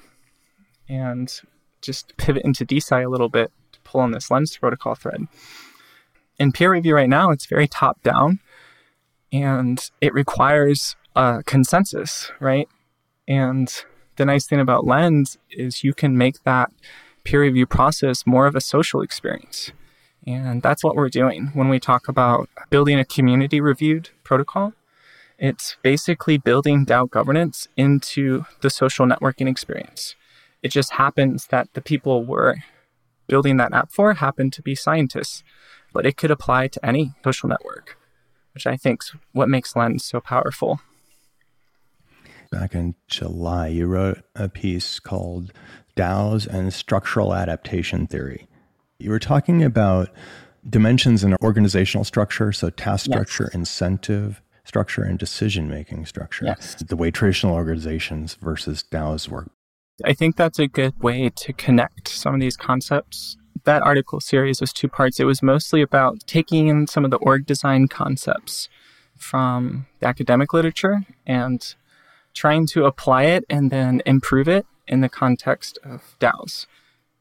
and 0.88 1.40
just 1.82 2.16
pivot 2.16 2.44
into 2.44 2.64
DeSci 2.64 3.04
a 3.04 3.08
little 3.08 3.28
bit 3.28 3.52
to 3.72 3.80
pull 3.80 4.00
on 4.00 4.12
this 4.12 4.30
Lens 4.30 4.56
protocol 4.56 4.94
thread 4.94 5.26
in 6.38 6.52
peer 6.52 6.72
review 6.72 6.94
right 6.94 7.08
now, 7.08 7.30
it's 7.30 7.46
very 7.46 7.68
top 7.68 8.02
down 8.02 8.40
and 9.32 9.90
it 10.00 10.12
requires 10.12 10.96
a 11.14 11.42
consensus, 11.46 12.30
right? 12.40 12.68
And 13.28 13.72
the 14.16 14.24
nice 14.24 14.46
thing 14.46 14.60
about 14.60 14.86
Lens 14.86 15.38
is 15.50 15.84
you 15.84 15.94
can 15.94 16.18
make 16.18 16.42
that 16.42 16.70
peer 17.24 17.42
review 17.42 17.66
process 17.66 18.26
more 18.26 18.46
of 18.46 18.56
a 18.56 18.60
social 18.60 19.00
experience. 19.00 19.70
And 20.26 20.62
that's 20.62 20.84
what 20.84 20.96
we're 20.96 21.08
doing 21.08 21.50
when 21.54 21.68
we 21.68 21.80
talk 21.80 22.08
about 22.08 22.48
building 22.70 22.98
a 22.98 23.04
community 23.04 23.60
reviewed 23.60 24.10
protocol. 24.24 24.72
It's 25.38 25.76
basically 25.82 26.38
building 26.38 26.86
DAO 26.86 27.10
governance 27.10 27.66
into 27.76 28.44
the 28.60 28.70
social 28.70 29.06
networking 29.06 29.48
experience. 29.48 30.14
It 30.62 30.70
just 30.70 30.92
happens 30.92 31.46
that 31.46 31.72
the 31.74 31.80
people 31.80 32.24
we're 32.24 32.56
building 33.26 33.56
that 33.56 33.72
app 33.72 33.90
for 33.90 34.14
happen 34.14 34.50
to 34.50 34.62
be 34.62 34.74
scientists 34.74 35.42
but 35.92 36.06
it 36.06 36.16
could 36.16 36.30
apply 36.30 36.68
to 36.68 36.84
any 36.84 37.12
social 37.24 37.48
network, 37.48 37.98
which 38.54 38.66
I 38.66 38.76
think 38.76 39.02
is 39.02 39.12
what 39.32 39.48
makes 39.48 39.76
Lens 39.76 40.04
so 40.04 40.20
powerful. 40.20 40.80
Back 42.50 42.74
in 42.74 42.94
July, 43.08 43.68
you 43.68 43.86
wrote 43.86 44.22
a 44.34 44.48
piece 44.48 45.00
called 45.00 45.52
DAOs 45.96 46.46
and 46.46 46.72
Structural 46.72 47.34
Adaptation 47.34 48.06
Theory. 48.06 48.46
You 48.98 49.10
were 49.10 49.18
talking 49.18 49.62
about 49.62 50.10
dimensions 50.68 51.24
in 51.24 51.34
organizational 51.42 52.04
structure, 52.04 52.52
so 52.52 52.70
task 52.70 53.06
yes. 53.06 53.14
structure, 53.14 53.50
incentive 53.54 54.42
structure, 54.64 55.02
and 55.02 55.18
decision 55.18 55.68
making 55.68 56.06
structure. 56.06 56.44
Yes. 56.44 56.76
The 56.86 56.94
way 56.94 57.10
traditional 57.10 57.54
organizations 57.54 58.34
versus 58.34 58.84
DAOs 58.90 59.28
work. 59.28 59.50
I 60.04 60.12
think 60.14 60.36
that's 60.36 60.58
a 60.58 60.66
good 60.66 61.00
way 61.02 61.30
to 61.36 61.52
connect 61.52 62.08
some 62.08 62.34
of 62.34 62.40
these 62.40 62.56
concepts 62.56 63.36
that 63.64 63.82
article 63.82 64.20
series 64.20 64.60
was 64.60 64.72
two 64.72 64.88
parts. 64.88 65.20
It 65.20 65.24
was 65.24 65.42
mostly 65.42 65.82
about 65.82 66.26
taking 66.26 66.68
in 66.68 66.86
some 66.86 67.04
of 67.04 67.10
the 67.10 67.18
org 67.18 67.46
design 67.46 67.88
concepts 67.88 68.68
from 69.16 69.86
the 70.00 70.06
academic 70.06 70.52
literature 70.52 71.02
and 71.26 71.74
trying 72.34 72.66
to 72.66 72.84
apply 72.84 73.24
it 73.24 73.44
and 73.48 73.70
then 73.70 74.02
improve 74.04 74.48
it 74.48 74.66
in 74.88 75.00
the 75.00 75.08
context 75.08 75.78
of 75.84 76.16
DAOs. 76.18 76.66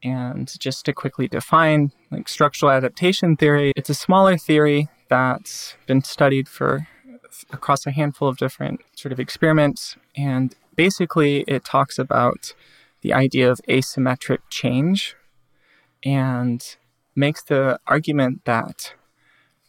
And 0.02 0.52
just 0.58 0.84
to 0.86 0.92
quickly 0.92 1.28
define 1.28 1.92
like 2.10 2.28
structural 2.28 2.72
adaptation 2.72 3.36
theory, 3.36 3.72
it's 3.76 3.90
a 3.90 3.94
smaller 3.94 4.36
theory 4.36 4.88
that's 5.08 5.76
been 5.86 6.02
studied 6.02 6.48
for 6.48 6.88
across 7.50 7.86
a 7.86 7.90
handful 7.90 8.28
of 8.28 8.36
different 8.36 8.80
sort 8.94 9.12
of 9.12 9.20
experiments. 9.20 9.96
And 10.16 10.54
basically, 10.76 11.40
it 11.48 11.64
talks 11.64 11.98
about 11.98 12.54
the 13.00 13.12
idea 13.12 13.50
of 13.50 13.60
asymmetric 13.68 14.38
change 14.48 15.16
and 16.04 16.76
makes 17.14 17.42
the 17.42 17.78
argument 17.86 18.44
that 18.44 18.94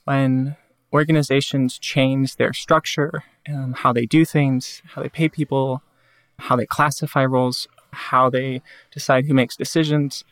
when 0.06 0.56
organizations 0.92 1.80
change 1.80 2.36
their 2.36 2.54
structure, 2.54 3.24
um, 3.50 3.74
how 3.74 3.92
they 3.92 4.06
do 4.06 4.24
things, 4.26 4.82
how 4.94 5.02
they 5.02 5.10
pay 5.10 5.28
people, 5.28 5.82
how 6.40 6.56
they 6.56 6.66
classify 6.66 7.26
roles, 7.26 7.68
how 7.92 8.30
they 8.30 8.62
decide 8.92 9.26
who 9.26 9.34
makes 9.34 9.56
decisions, 9.56 10.24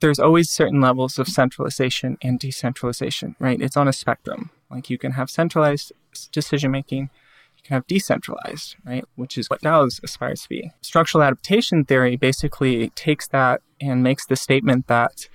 there's 0.00 0.18
always 0.18 0.48
certain 0.48 0.80
levels 0.80 1.18
of 1.18 1.28
centralization 1.28 2.16
and 2.22 2.38
decentralization, 2.38 3.34
right? 3.38 3.60
It's 3.60 3.76
on 3.76 3.88
a 3.88 3.92
spectrum. 3.92 4.50
Like 4.70 4.90
you 4.90 4.98
can 4.98 5.12
have 5.12 5.30
centralized 5.30 5.92
decision 6.26 6.70
making, 6.70 7.10
you 7.56 7.62
can 7.62 7.74
have 7.74 7.86
decentralized, 7.86 8.76
right? 8.84 9.04
Which 9.14 9.38
is 9.38 9.48
what 9.48 9.62
DAOs 9.62 10.02
aspires 10.02 10.42
to 10.42 10.48
be. 10.48 10.72
Structural 10.80 11.22
adaptation 11.22 11.84
theory 11.84 12.16
basically 12.16 12.90
takes 12.90 13.28
that 13.28 13.62
and 13.80 14.02
makes 14.02 14.26
the 14.26 14.36
statement 14.36 14.86
that 14.88 15.28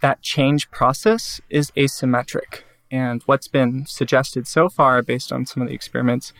that 0.00 0.22
change 0.22 0.70
process 0.70 1.40
is 1.50 1.70
asymmetric. 1.72 2.62
And 2.90 3.22
what's 3.26 3.48
been 3.48 3.86
suggested 3.86 4.46
so 4.46 4.68
far, 4.68 5.02
based 5.02 5.32
on 5.32 5.46
some 5.46 5.62
of 5.62 5.68
the 5.68 5.74
experiments, 5.74 6.32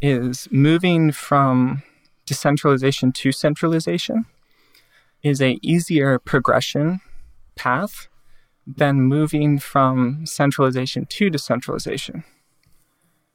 is 0.00 0.48
moving 0.50 1.12
from 1.12 1.82
decentralization 2.26 3.12
to 3.12 3.32
centralization 3.32 4.26
is 5.22 5.40
a 5.40 5.58
easier 5.62 6.18
progression 6.18 7.00
path 7.56 8.08
than 8.66 9.02
moving 9.02 9.58
from 9.58 10.24
centralization 10.26 11.06
to 11.06 11.30
decentralization. 11.30 12.24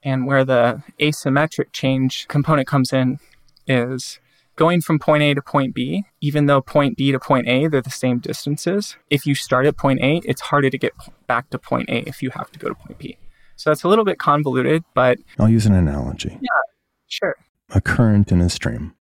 And 0.04 0.26
where 0.26 0.46
the 0.46 0.84
asymmetric 1.00 1.74
change 1.74 2.28
component 2.28 2.68
comes 2.68 2.94
in 2.94 3.20
is 3.68 4.20
going 4.56 4.82
from 4.82 5.00
point 5.00 5.24
A 5.24 5.34
to 5.34 5.42
point 5.42 5.74
B, 5.74 6.04
even 6.22 6.46
though 6.46 6.62
point 6.62 6.98
B 6.98 7.12
to 7.12 7.20
point 7.20 7.48
A, 7.48 7.68
they're 7.68 7.82
the 7.82 7.90
same 7.90 8.20
distances. 8.20 8.98
If 9.10 9.26
you 9.26 9.36
start 9.36 9.66
at 9.66 9.78
point 9.78 10.00
A, 10.02 10.22
it's 10.26 10.42
harder 10.42 10.70
to 10.70 10.78
get 10.78 10.94
back 11.28 11.50
to 11.52 11.60
point 11.60 11.90
A 11.90 12.08
if 12.08 12.22
you 12.22 12.32
have 12.32 12.52
to 12.52 12.60
go 12.60 12.68
to 12.68 12.76
point 12.76 12.98
B. 12.98 13.18
So 13.56 13.70
that's 13.70 13.84
a 13.84 13.88
little 13.88 14.06
bit 14.06 14.20
convoluted, 14.20 14.84
but. 14.94 15.18
I'll 15.40 15.50
use 15.50 15.66
an 15.66 15.74
analogy. 15.74 16.38
Yeah, 16.42 16.60
sure. 17.08 17.36
A 17.72 17.82
current 17.82 18.32
in 18.32 18.40
a 18.40 18.50
stream. 18.50 18.94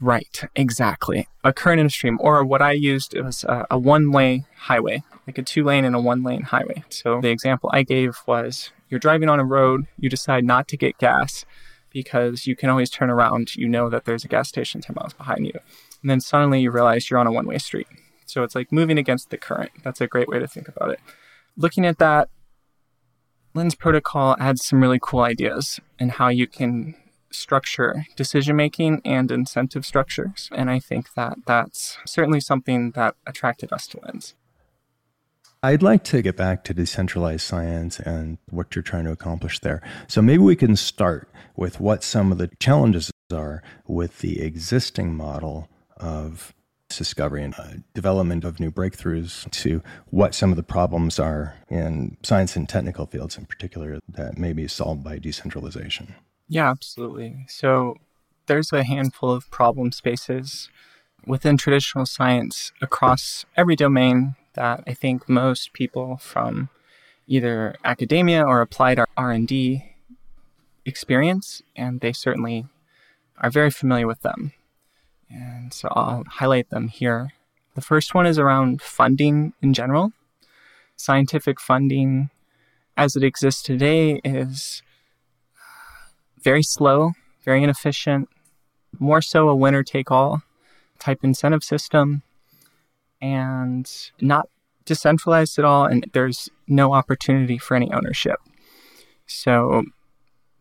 Right, 0.00 0.42
exactly. 0.54 1.28
A 1.44 1.52
current 1.52 1.80
in 1.80 1.86
a 1.86 1.90
stream. 1.90 2.18
Or 2.20 2.44
what 2.44 2.62
I 2.62 2.72
used 2.72 3.16
was 3.18 3.44
a, 3.44 3.66
a 3.70 3.78
one 3.78 4.12
way 4.12 4.44
highway, 4.56 5.02
like 5.26 5.38
a 5.38 5.42
two 5.42 5.64
lane 5.64 5.84
and 5.84 5.94
a 5.94 6.00
one 6.00 6.22
lane 6.22 6.42
highway. 6.42 6.84
So 6.90 7.20
the 7.20 7.30
example 7.30 7.70
I 7.72 7.82
gave 7.84 8.16
was 8.26 8.70
you're 8.94 9.00
driving 9.00 9.28
on 9.28 9.40
a 9.40 9.44
road, 9.44 9.88
you 9.98 10.08
decide 10.08 10.44
not 10.44 10.68
to 10.68 10.76
get 10.76 10.98
gas 10.98 11.44
because 11.90 12.46
you 12.46 12.54
can 12.54 12.70
always 12.70 12.88
turn 12.88 13.10
around. 13.10 13.56
You 13.56 13.68
know 13.68 13.90
that 13.90 14.04
there's 14.04 14.24
a 14.24 14.28
gas 14.28 14.48
station 14.48 14.80
10 14.80 14.94
miles 14.94 15.12
behind 15.12 15.46
you. 15.46 15.58
And 16.00 16.08
then 16.08 16.20
suddenly 16.20 16.60
you 16.60 16.70
realize 16.70 17.10
you're 17.10 17.18
on 17.18 17.26
a 17.26 17.32
one 17.32 17.48
way 17.48 17.58
street. 17.58 17.88
So 18.24 18.44
it's 18.44 18.54
like 18.54 18.70
moving 18.70 18.96
against 18.96 19.30
the 19.30 19.36
current. 19.36 19.72
That's 19.82 20.00
a 20.00 20.06
great 20.06 20.28
way 20.28 20.38
to 20.38 20.46
think 20.46 20.68
about 20.68 20.90
it. 20.90 21.00
Looking 21.56 21.84
at 21.84 21.98
that, 21.98 22.28
Lens 23.52 23.74
Protocol 23.74 24.36
adds 24.38 24.64
some 24.64 24.80
really 24.80 25.00
cool 25.02 25.22
ideas 25.22 25.80
and 25.98 26.12
how 26.12 26.28
you 26.28 26.46
can 26.46 26.94
structure 27.32 28.06
decision 28.14 28.54
making 28.54 29.02
and 29.04 29.32
incentive 29.32 29.84
structures. 29.84 30.48
And 30.52 30.70
I 30.70 30.78
think 30.78 31.14
that 31.14 31.38
that's 31.46 31.98
certainly 32.06 32.38
something 32.38 32.92
that 32.92 33.16
attracted 33.26 33.72
us 33.72 33.88
to 33.88 33.98
Lens. 34.04 34.34
I'd 35.64 35.82
like 35.82 36.04
to 36.04 36.20
get 36.20 36.36
back 36.36 36.62
to 36.64 36.74
decentralized 36.74 37.40
science 37.40 37.98
and 37.98 38.36
what 38.50 38.76
you're 38.76 38.82
trying 38.82 39.06
to 39.06 39.12
accomplish 39.12 39.60
there. 39.60 39.80
So 40.08 40.20
maybe 40.20 40.42
we 40.42 40.56
can 40.56 40.76
start 40.76 41.30
with 41.56 41.80
what 41.80 42.04
some 42.04 42.30
of 42.30 42.36
the 42.36 42.50
challenges 42.60 43.10
are 43.32 43.62
with 43.86 44.18
the 44.18 44.42
existing 44.42 45.16
model 45.16 45.70
of 45.96 46.52
discovery 46.90 47.42
and 47.42 47.54
uh, 47.58 47.76
development 47.94 48.44
of 48.44 48.60
new 48.60 48.70
breakthroughs 48.70 49.50
to 49.52 49.82
what 50.10 50.34
some 50.34 50.50
of 50.50 50.56
the 50.56 50.62
problems 50.62 51.18
are 51.18 51.54
in 51.70 52.18
science 52.22 52.56
and 52.56 52.68
technical 52.68 53.06
fields 53.06 53.38
in 53.38 53.46
particular 53.46 54.00
that 54.06 54.36
may 54.36 54.52
be 54.52 54.68
solved 54.68 55.02
by 55.02 55.18
decentralization. 55.18 56.14
Yeah, 56.46 56.68
absolutely. 56.68 57.46
So 57.48 57.96
there's 58.48 58.70
a 58.70 58.84
handful 58.84 59.30
of 59.30 59.50
problem 59.50 59.92
spaces 59.92 60.68
within 61.26 61.56
traditional 61.56 62.04
science 62.04 62.70
across 62.82 63.46
every 63.56 63.76
domain 63.76 64.36
that 64.54 64.84
I 64.86 64.94
think 64.94 65.28
most 65.28 65.72
people 65.72 66.16
from 66.16 66.68
either 67.26 67.74
academia 67.84 68.44
or 68.44 68.60
applied 68.60 69.00
R&D 69.16 69.84
experience 70.84 71.62
and 71.74 72.00
they 72.00 72.12
certainly 72.12 72.66
are 73.38 73.50
very 73.50 73.70
familiar 73.70 74.06
with 74.06 74.20
them. 74.20 74.52
And 75.30 75.72
so 75.72 75.88
I'll 75.92 76.24
highlight 76.28 76.70
them 76.70 76.88
here. 76.88 77.32
The 77.74 77.80
first 77.80 78.14
one 78.14 78.26
is 78.26 78.38
around 78.38 78.80
funding 78.82 79.52
in 79.60 79.74
general. 79.74 80.12
Scientific 80.96 81.60
funding 81.60 82.30
as 82.96 83.16
it 83.16 83.24
exists 83.24 83.62
today 83.62 84.20
is 84.24 84.82
very 86.40 86.62
slow, 86.62 87.12
very 87.44 87.62
inefficient, 87.62 88.28
more 88.98 89.20
so 89.20 89.48
a 89.48 89.56
winner 89.56 89.82
take 89.82 90.10
all 90.10 90.42
type 90.98 91.20
incentive 91.22 91.64
system, 91.64 92.22
and 93.24 93.90
not 94.20 94.50
decentralized 94.84 95.58
at 95.58 95.64
all. 95.64 95.86
And 95.86 96.10
there's 96.12 96.50
no 96.68 96.92
opportunity 96.92 97.56
for 97.56 97.74
any 97.74 97.90
ownership. 97.90 98.36
So, 99.26 99.84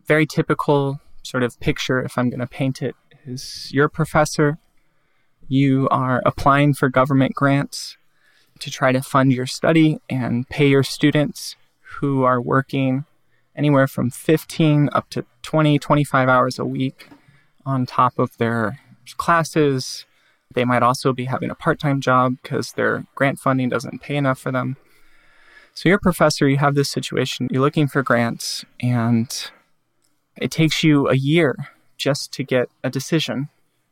very 0.05 0.25
typical 0.25 1.01
sort 1.23 1.43
of 1.43 1.59
picture, 1.59 2.01
if 2.01 2.17
I'm 2.17 2.29
going 2.29 2.39
to 2.39 2.47
paint 2.47 2.81
it, 2.81 2.95
is 3.25 3.69
you're 3.73 3.87
a 3.87 3.89
professor, 3.89 4.57
you 5.49 5.89
are 5.89 6.21
applying 6.25 6.73
for 6.73 6.87
government 6.87 7.35
grants 7.35 7.97
to 8.59 8.71
try 8.71 8.93
to 8.93 9.01
fund 9.01 9.33
your 9.33 9.45
study 9.45 9.99
and 10.09 10.47
pay 10.47 10.67
your 10.67 10.83
students 10.83 11.57
who 11.99 12.23
are 12.23 12.41
working 12.41 13.03
anywhere 13.57 13.87
from 13.87 14.09
15 14.09 14.89
up 14.93 15.09
to 15.09 15.25
20, 15.41 15.79
25 15.79 16.29
hours 16.29 16.57
a 16.57 16.65
week 16.65 17.09
on 17.65 17.85
top 17.85 18.17
of 18.17 18.37
their 18.37 18.79
classes. 19.17 20.05
They 20.53 20.65
might 20.65 20.83
also 20.83 21.13
be 21.13 21.25
having 21.25 21.49
a 21.49 21.55
part 21.55 21.79
time 21.79 22.01
job 22.01 22.37
because 22.41 22.73
their 22.73 23.05
grant 23.15 23.39
funding 23.39 23.69
doesn't 23.69 24.01
pay 24.01 24.15
enough 24.15 24.39
for 24.39 24.51
them. 24.51 24.77
So, 25.73 25.89
you're 25.89 25.97
a 25.97 26.01
professor, 26.01 26.47
you 26.47 26.57
have 26.57 26.75
this 26.75 26.89
situation, 26.89 27.47
you're 27.51 27.61
looking 27.61 27.87
for 27.87 28.03
grants, 28.03 28.63
and 28.79 29.49
it 30.37 30.51
takes 30.51 30.83
you 30.83 31.09
a 31.09 31.15
year 31.15 31.69
just 31.97 32.31
to 32.33 32.43
get 32.43 32.69
a 32.83 32.89
decision 32.89 33.49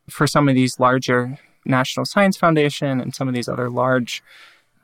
for 0.09 0.27
some 0.27 0.47
of 0.47 0.55
these 0.55 0.79
larger 0.79 1.39
National 1.65 2.05
Science 2.05 2.37
Foundation 2.37 2.99
and 2.99 3.15
some 3.15 3.27
of 3.27 3.33
these 3.33 3.47
other 3.47 3.69
large 3.69 4.23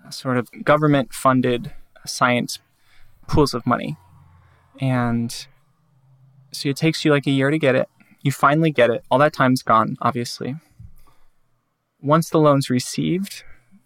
uh, 0.06 0.10
sort 0.10 0.38
of 0.38 0.50
government 0.64 1.14
funded 1.14 1.74
science 2.06 2.60
pools 3.28 3.54
of 3.54 3.66
money. 3.66 3.98
And 4.80 5.48
so 6.52 6.70
it 6.70 6.78
takes 6.78 7.04
you 7.04 7.12
like 7.12 7.28
a 7.28 7.32
year 7.32 7.50
to 7.50 7.58
get 7.58 7.76
it. 7.76 7.90
You 8.22 8.32
finally 8.32 8.72
get 8.72 8.90
it. 8.90 9.04
All 9.10 9.20
that 9.20 9.34
time's 9.34 9.64
gone, 9.64 9.98
obviously. 10.02 10.56
Once 12.02 12.30
the 12.30 12.40
loan's 12.40 12.70
received, 12.70 13.44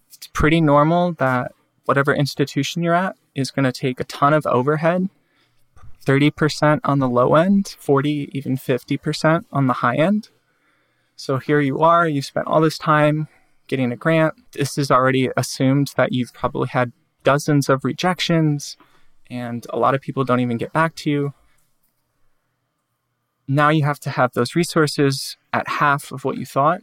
it's 0.08 0.28
pretty 0.28 0.60
normal 0.60 1.14
that 1.14 1.54
whatever 1.86 2.14
institution 2.14 2.84
you're 2.84 2.94
at 2.94 3.16
is 3.36 3.52
going 3.52 3.64
to 3.64 3.72
take 3.72 4.00
a 4.00 4.06
ton 4.06 4.34
of 4.34 4.46
overhead 4.46 5.10
30% 6.06 6.80
on 6.84 7.00
the 7.00 7.08
low 7.08 7.36
end, 7.36 7.76
40, 7.80 8.30
even 8.34 8.58
50% 8.58 9.46
on 9.52 9.68
the 9.68 9.74
high 9.74 9.96
end. 9.96 10.30
So 11.16 11.38
here 11.38 11.60
you 11.60 11.80
are, 11.82 12.08
you 12.08 12.22
spent 12.24 12.48
all 12.48 12.60
this 12.60 12.80
time 12.80 13.28
getting 13.68 13.92
a 13.92 13.96
grant. 13.96 14.34
This 14.54 14.78
is 14.78 14.90
already 14.90 15.30
assumed 15.38 15.94
that 15.98 16.12
you've 16.12 16.34
probably 16.34 16.70
had 16.70 16.92
dozens 17.24 17.70
of 17.70 17.86
rejections 17.86 18.78
and 19.30 19.66
a 19.70 19.78
lot 19.78 19.94
of 19.94 20.02
people 20.02 20.24
don't 20.24 20.40
even 20.40 20.58
get 20.58 20.74
back 20.74 20.96
to 20.96 21.10
you. 21.10 21.34
Now 23.48 23.70
you 23.70 23.84
have 23.84 24.00
to 24.02 24.10
have 24.10 24.34
those 24.34 24.56
resources 24.56 25.38
at 25.54 25.68
half 25.68 26.12
of 26.12 26.26
what 26.26 26.38
you 26.38 26.46
thought 26.46 26.82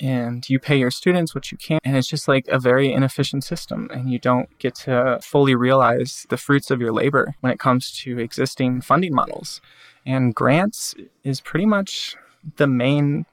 and 0.00 0.48
you 0.48 0.58
pay 0.58 0.78
your 0.78 0.90
students 0.90 1.34
what 1.34 1.52
you 1.52 1.58
can. 1.58 1.78
And 1.84 1.96
it's 1.96 2.08
just 2.08 2.26
like 2.26 2.48
a 2.48 2.58
very 2.58 2.90
inefficient 2.92 3.44
system. 3.44 3.90
And 3.92 4.10
you 4.10 4.18
don't 4.18 4.48
get 4.58 4.74
to 4.76 5.20
fully 5.22 5.54
realize 5.54 6.26
the 6.30 6.38
fruits 6.38 6.70
of 6.70 6.80
your 6.80 6.92
labor 6.92 7.34
when 7.40 7.52
it 7.52 7.58
comes 7.58 7.92
to 8.00 8.18
existing 8.18 8.80
funding 8.80 9.14
models. 9.14 9.60
And 10.06 10.34
grants 10.34 10.94
is 11.22 11.40
pretty 11.40 11.66
much 11.66 12.16
the 12.56 12.66
main 12.66 13.26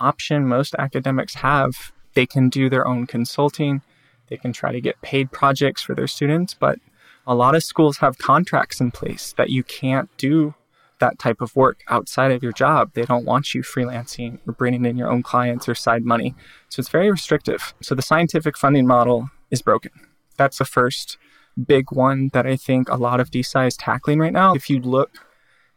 option 0.00 0.48
most 0.48 0.74
academics 0.78 1.36
have. 1.36 1.92
They 2.14 2.26
can 2.26 2.48
do 2.48 2.68
their 2.68 2.86
own 2.86 3.06
consulting, 3.06 3.80
they 4.28 4.36
can 4.36 4.52
try 4.52 4.72
to 4.72 4.80
get 4.80 5.00
paid 5.02 5.30
projects 5.30 5.82
for 5.82 5.94
their 5.94 6.06
students, 6.06 6.54
but 6.54 6.78
a 7.26 7.34
lot 7.34 7.54
of 7.54 7.62
schools 7.62 7.98
have 7.98 8.18
contracts 8.18 8.80
in 8.80 8.90
place 8.90 9.32
that 9.36 9.50
you 9.50 9.62
can't 9.62 10.10
do 10.16 10.54
that 11.02 11.18
type 11.18 11.40
of 11.40 11.54
work 11.56 11.82
outside 11.88 12.30
of 12.30 12.44
your 12.44 12.52
job. 12.52 12.92
They 12.94 13.02
don't 13.02 13.24
want 13.24 13.54
you 13.54 13.62
freelancing 13.62 14.38
or 14.46 14.52
bringing 14.52 14.84
in 14.84 14.96
your 14.96 15.10
own 15.10 15.24
clients 15.24 15.68
or 15.68 15.74
side 15.74 16.04
money. 16.04 16.36
So 16.68 16.78
it's 16.78 16.88
very 16.88 17.10
restrictive. 17.10 17.74
So 17.82 17.96
the 17.96 18.02
scientific 18.02 18.56
funding 18.56 18.86
model 18.86 19.28
is 19.50 19.62
broken. 19.62 19.90
That's 20.36 20.58
the 20.58 20.64
first 20.64 21.18
big 21.66 21.90
one 21.90 22.30
that 22.34 22.46
I 22.46 22.54
think 22.54 22.88
a 22.88 22.94
lot 22.94 23.18
of 23.18 23.32
DeSci 23.32 23.66
is 23.66 23.76
tackling 23.76 24.20
right 24.20 24.32
now. 24.32 24.54
If 24.54 24.70
you 24.70 24.78
look 24.78 25.10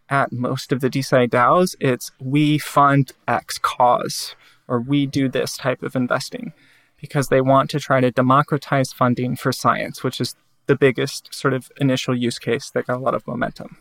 at 0.10 0.32
most 0.32 0.72
of 0.72 0.80
the 0.80 0.92
DeSci 0.92 1.28
DAOs, 1.28 1.76
it's 1.80 2.12
we 2.22 2.60
fund 2.60 3.12
X 3.28 3.58
cause 3.58 4.36
or 4.68 4.80
we 4.80 5.08
do 5.08 5.28
this 5.28 5.58
type 5.58 5.82
of 5.82 5.96
investing 5.96 6.54
because 7.02 7.30
they 7.30 7.42
want 7.42 7.72
to 7.72 7.80
try 7.80 8.00
to 8.00 8.12
democratize 8.12 8.94
funding 8.94 9.36
for 9.36 9.52
science, 9.52 10.04
which 10.04 10.22
is 10.22 10.36
the 10.68 10.76
biggest 10.76 11.34
sort 11.34 11.56
of 11.56 11.72
initial 11.82 12.16
use 12.16 12.38
case 12.38 12.70
that 12.70 12.86
got 12.86 12.98
a 12.98 13.02
lot 13.02 13.16
of 13.16 13.26
momentum. 13.26 13.78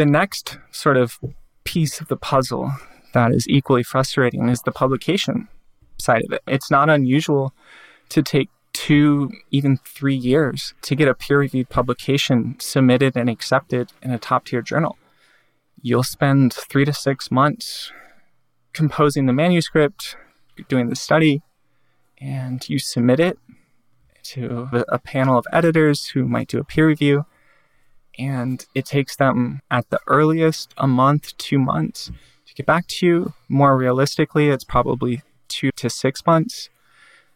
The 0.00 0.06
next 0.06 0.56
sort 0.70 0.96
of 0.96 1.18
piece 1.64 2.00
of 2.00 2.08
the 2.08 2.16
puzzle 2.16 2.72
that 3.12 3.32
is 3.32 3.46
equally 3.50 3.82
frustrating 3.82 4.48
is 4.48 4.62
the 4.62 4.72
publication 4.72 5.48
side 5.98 6.22
of 6.24 6.32
it. 6.32 6.40
It's 6.46 6.70
not 6.70 6.88
unusual 6.88 7.52
to 8.08 8.22
take 8.22 8.48
two, 8.72 9.30
even 9.50 9.76
three 9.84 10.14
years 10.14 10.72
to 10.80 10.94
get 10.94 11.06
a 11.06 11.12
peer 11.12 11.40
reviewed 11.40 11.68
publication 11.68 12.56
submitted 12.58 13.14
and 13.14 13.28
accepted 13.28 13.92
in 14.00 14.10
a 14.10 14.18
top 14.18 14.46
tier 14.46 14.62
journal. 14.62 14.96
You'll 15.82 16.02
spend 16.02 16.54
three 16.54 16.86
to 16.86 16.94
six 16.94 17.30
months 17.30 17.92
composing 18.72 19.26
the 19.26 19.34
manuscript, 19.34 20.16
doing 20.66 20.88
the 20.88 20.96
study, 20.96 21.42
and 22.16 22.66
you 22.70 22.78
submit 22.78 23.20
it 23.20 23.38
to 24.22 24.66
a 24.88 24.98
panel 24.98 25.36
of 25.36 25.44
editors 25.52 26.06
who 26.06 26.24
might 26.24 26.48
do 26.48 26.58
a 26.58 26.64
peer 26.64 26.86
review 26.86 27.26
and 28.18 28.64
it 28.74 28.84
takes 28.84 29.16
them 29.16 29.60
at 29.70 29.88
the 29.90 30.00
earliest 30.06 30.74
a 30.76 30.86
month, 30.86 31.36
two 31.38 31.58
months 31.58 32.10
to 32.46 32.54
get 32.54 32.66
back 32.66 32.86
to 32.88 33.06
you. 33.06 33.34
More 33.48 33.76
realistically, 33.76 34.48
it's 34.48 34.64
probably 34.64 35.22
two 35.48 35.70
to 35.76 35.88
six 35.88 36.24
months. 36.26 36.68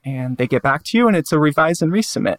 And 0.05 0.37
they 0.37 0.47
get 0.47 0.63
back 0.63 0.85
to 0.85 0.99
you 0.99 1.09
and 1.09 1.17
it's 1.17 1.33
a 1.33 1.39
revise 1.39 1.81
and 1.81 1.93
resubmit. 1.93 2.37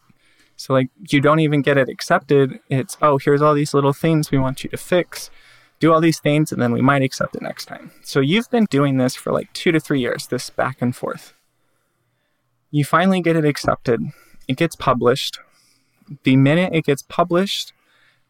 So, 0.58 0.74
like, 0.74 0.90
you 1.10 1.20
don't 1.20 1.40
even 1.40 1.62
get 1.62 1.78
it 1.78 1.90
accepted. 1.90 2.60
It's, 2.70 2.98
oh, 3.02 3.18
here's 3.18 3.42
all 3.42 3.54
these 3.54 3.74
little 3.74 3.92
things 3.92 4.32
we 4.32 4.38
want 4.38 4.64
you 4.64 4.70
to 4.70 4.78
fix. 4.78 5.30
Do 5.80 5.92
all 5.92 6.00
these 6.00 6.20
things, 6.22 6.52
and 6.52 6.62
then 6.62 6.72
we 6.72 6.82
might 6.82 7.02
accept 7.02 7.36
it 7.36 7.42
next 7.42 7.66
time. 7.66 7.92
So, 8.04 8.22
you've 8.22 8.50
been 8.50 8.66
doing 8.70 8.98
this 8.98 9.16
for 9.16 9.34
like 9.34 9.52
two 9.52 9.74
to 9.74 9.82
three 9.82 10.00
years, 10.00 10.28
this 10.28 10.50
back 10.50 10.82
and 10.82 10.96
forth. 10.96 11.34
You 12.72 12.86
finally 12.86 13.22
get 13.22 13.36
it 13.36 13.44
accepted, 13.44 14.02
it 14.48 14.56
gets 14.56 14.76
published. 14.78 15.40
The 16.24 16.38
minute 16.38 16.74
it 16.74 16.86
gets 16.86 17.02
published, 17.02 17.74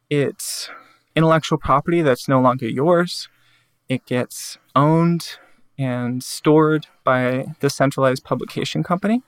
it's 0.09 0.69
intellectual 1.15 1.57
property 1.57 2.01
that's 2.01 2.27
no 2.27 2.39
longer 2.39 2.67
yours. 2.67 3.29
It 3.87 4.05
gets 4.05 4.57
owned 4.75 5.37
and 5.77 6.23
stored 6.23 6.87
by 7.03 7.47
the 7.59 7.69
centralized 7.69 8.23
publication 8.23 8.83
company. 8.83 9.23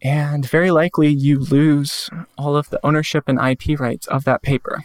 And 0.00 0.44
very 0.48 0.70
likely 0.70 1.08
you 1.08 1.38
lose 1.38 2.10
all 2.36 2.56
of 2.56 2.70
the 2.70 2.80
ownership 2.84 3.24
and 3.28 3.38
IP 3.38 3.78
rights 3.78 4.06
of 4.08 4.24
that 4.24 4.42
paper. 4.42 4.84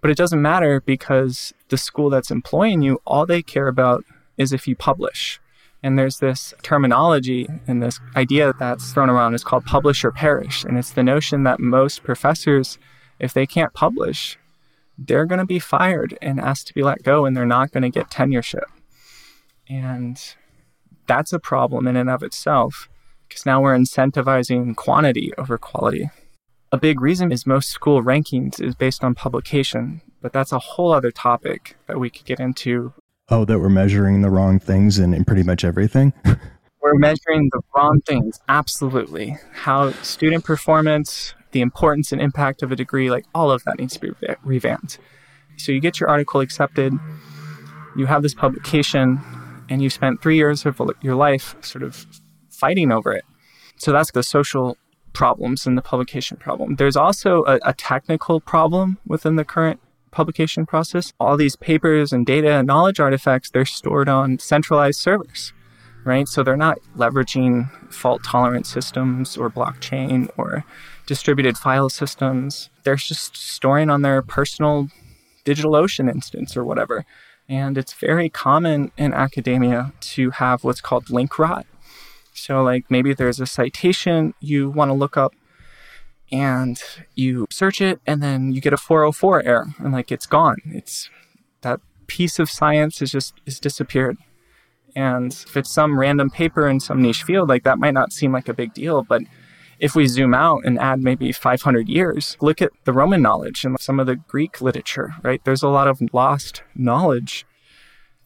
But 0.00 0.10
it 0.10 0.16
doesn't 0.16 0.42
matter 0.42 0.80
because 0.80 1.54
the 1.70 1.78
school 1.78 2.10
that's 2.10 2.30
employing 2.30 2.82
you, 2.82 3.00
all 3.06 3.26
they 3.26 3.42
care 3.42 3.66
about 3.66 4.04
is 4.36 4.52
if 4.52 4.68
you 4.68 4.76
publish. 4.76 5.40
And 5.82 5.98
there's 5.98 6.18
this 6.18 6.54
terminology 6.62 7.48
and 7.66 7.82
this 7.82 8.00
idea 8.16 8.52
that's 8.58 8.92
thrown 8.92 9.10
around 9.10 9.34
is 9.34 9.44
called 9.44 9.64
publish 9.64 10.04
or 10.04 10.10
perish. 10.10 10.64
And 10.64 10.76
it's 10.76 10.92
the 10.92 11.04
notion 11.04 11.44
that 11.44 11.60
most 11.60 12.02
professors, 12.02 12.78
if 13.18 13.32
they 13.32 13.46
can't 13.46 13.72
publish, 13.74 14.38
they're 14.98 15.26
going 15.26 15.38
to 15.38 15.46
be 15.46 15.60
fired 15.60 16.18
and 16.20 16.40
asked 16.40 16.66
to 16.68 16.74
be 16.74 16.82
let 16.82 17.04
go 17.04 17.24
and 17.24 17.36
they're 17.36 17.46
not 17.46 17.70
going 17.70 17.84
to 17.84 17.90
get 17.90 18.10
tenureship. 18.10 18.64
And 19.68 20.20
that's 21.06 21.32
a 21.32 21.38
problem 21.38 21.86
in 21.86 21.96
and 21.96 22.10
of 22.10 22.22
itself 22.22 22.88
because 23.28 23.46
now 23.46 23.60
we're 23.60 23.76
incentivizing 23.76 24.74
quantity 24.74 25.32
over 25.38 25.58
quality. 25.58 26.10
A 26.72 26.78
big 26.78 27.00
reason 27.00 27.30
is 27.30 27.46
most 27.46 27.70
school 27.70 28.02
rankings 28.02 28.60
is 28.60 28.74
based 28.74 29.04
on 29.04 29.14
publication, 29.14 30.02
but 30.20 30.32
that's 30.32 30.52
a 30.52 30.58
whole 30.58 30.92
other 30.92 31.10
topic 31.10 31.76
that 31.86 31.98
we 31.98 32.10
could 32.10 32.24
get 32.24 32.40
into 32.40 32.92
Oh, 33.30 33.44
that 33.44 33.58
we're 33.58 33.68
measuring 33.68 34.22
the 34.22 34.30
wrong 34.30 34.58
things 34.58 34.98
in, 34.98 35.12
in 35.12 35.24
pretty 35.24 35.42
much 35.42 35.64
everything? 35.64 36.14
we're 36.82 36.94
measuring 36.94 37.50
the 37.52 37.60
wrong 37.76 38.00
things, 38.06 38.40
absolutely. 38.48 39.36
How 39.52 39.92
student 40.02 40.44
performance, 40.44 41.34
the 41.52 41.60
importance 41.60 42.10
and 42.10 42.22
impact 42.22 42.62
of 42.62 42.72
a 42.72 42.76
degree, 42.76 43.10
like 43.10 43.26
all 43.34 43.50
of 43.50 43.64
that 43.64 43.78
needs 43.78 43.94
to 43.94 44.00
be 44.00 44.12
revamped. 44.42 44.98
So 45.56 45.72
you 45.72 45.80
get 45.80 46.00
your 46.00 46.08
article 46.08 46.40
accepted, 46.40 46.94
you 47.96 48.06
have 48.06 48.22
this 48.22 48.34
publication, 48.34 49.20
and 49.68 49.82
you 49.82 49.90
spent 49.90 50.22
three 50.22 50.36
years 50.36 50.64
of 50.64 50.80
your 51.02 51.14
life 51.14 51.54
sort 51.60 51.82
of 51.82 52.06
fighting 52.48 52.90
over 52.90 53.12
it. 53.12 53.24
So 53.76 53.92
that's 53.92 54.12
the 54.12 54.22
social 54.22 54.78
problems 55.12 55.66
and 55.66 55.76
the 55.76 55.82
publication 55.82 56.36
problem. 56.36 56.76
There's 56.76 56.96
also 56.96 57.44
a, 57.44 57.58
a 57.64 57.74
technical 57.74 58.40
problem 58.40 58.98
within 59.06 59.36
the 59.36 59.44
current 59.44 59.80
publication 60.18 60.66
process, 60.66 61.12
all 61.20 61.36
these 61.36 61.54
papers 61.54 62.12
and 62.12 62.26
data 62.26 62.50
and 62.50 62.66
knowledge 62.66 62.98
artifacts, 62.98 63.50
they're 63.50 63.64
stored 63.64 64.08
on 64.08 64.36
centralized 64.40 64.98
servers, 64.98 65.52
right? 66.04 66.26
So 66.26 66.42
they're 66.42 66.56
not 66.56 66.78
leveraging 66.96 67.70
fault 67.92 68.24
tolerant 68.24 68.66
systems 68.66 69.36
or 69.36 69.48
blockchain 69.48 70.28
or 70.36 70.64
distributed 71.06 71.56
file 71.56 71.88
systems. 71.88 72.68
They're 72.82 72.96
just 72.96 73.36
storing 73.36 73.90
on 73.90 74.02
their 74.02 74.20
personal 74.20 74.88
DigitalOcean 75.44 76.10
instance 76.10 76.56
or 76.56 76.64
whatever. 76.64 77.04
And 77.48 77.78
it's 77.78 77.92
very 77.92 78.28
common 78.28 78.90
in 78.96 79.14
academia 79.14 79.92
to 80.16 80.30
have 80.30 80.64
what's 80.64 80.80
called 80.80 81.10
link 81.10 81.38
rot. 81.38 81.64
So, 82.34 82.64
like 82.64 82.90
maybe 82.90 83.14
there's 83.14 83.38
a 83.38 83.46
citation 83.46 84.34
you 84.40 84.68
want 84.68 84.88
to 84.88 84.94
look 84.94 85.16
up 85.16 85.32
and 86.30 86.82
you 87.14 87.46
search 87.50 87.80
it 87.80 88.00
and 88.06 88.22
then 88.22 88.52
you 88.52 88.60
get 88.60 88.72
a 88.72 88.76
404 88.76 89.42
error 89.44 89.66
and 89.78 89.92
like 89.92 90.12
it's 90.12 90.26
gone. 90.26 90.58
It's 90.66 91.10
that 91.62 91.80
piece 92.06 92.38
of 92.38 92.50
science 92.50 93.00
is 93.02 93.12
just 93.12 93.34
is 93.46 93.60
disappeared. 93.60 94.16
And 94.96 95.32
if 95.32 95.56
it's 95.56 95.70
some 95.70 95.98
random 95.98 96.30
paper 96.30 96.68
in 96.68 96.80
some 96.80 97.02
niche 97.02 97.22
field, 97.22 97.48
like 97.48 97.64
that 97.64 97.78
might 97.78 97.94
not 97.94 98.12
seem 98.12 98.32
like 98.32 98.48
a 98.48 98.54
big 98.54 98.74
deal, 98.74 99.02
but 99.02 99.22
if 99.78 99.94
we 99.94 100.06
zoom 100.06 100.34
out 100.34 100.64
and 100.64 100.78
add 100.78 101.00
maybe 101.00 101.30
500 101.30 101.88
years, 101.88 102.36
look 102.40 102.60
at 102.60 102.72
the 102.84 102.92
Roman 102.92 103.22
knowledge 103.22 103.64
and 103.64 103.78
some 103.78 104.00
of 104.00 104.06
the 104.06 104.16
Greek 104.16 104.60
literature, 104.60 105.14
right? 105.22 105.44
There's 105.44 105.62
a 105.62 105.68
lot 105.68 105.86
of 105.86 106.00
lost 106.12 106.62
knowledge 106.74 107.46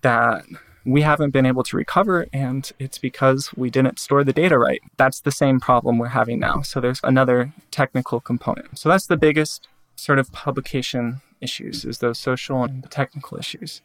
that 0.00 0.44
we 0.84 1.02
haven't 1.02 1.30
been 1.30 1.46
able 1.46 1.62
to 1.64 1.76
recover, 1.76 2.26
and 2.32 2.70
it's 2.78 2.98
because 2.98 3.50
we 3.56 3.70
didn't 3.70 3.98
store 3.98 4.24
the 4.24 4.32
data 4.32 4.58
right. 4.58 4.82
That's 4.96 5.20
the 5.20 5.30
same 5.30 5.60
problem 5.60 5.98
we're 5.98 6.08
having 6.08 6.40
now. 6.40 6.62
So 6.62 6.80
there's 6.80 7.00
another 7.04 7.52
technical 7.70 8.20
component. 8.20 8.78
So 8.78 8.88
that's 8.88 9.06
the 9.06 9.16
biggest 9.16 9.68
sort 9.96 10.18
of 10.18 10.32
publication 10.32 11.20
issues 11.40 11.84
is 11.84 11.98
those 11.98 12.18
social 12.18 12.62
and 12.62 12.88
technical 12.90 13.38
issues. 13.38 13.82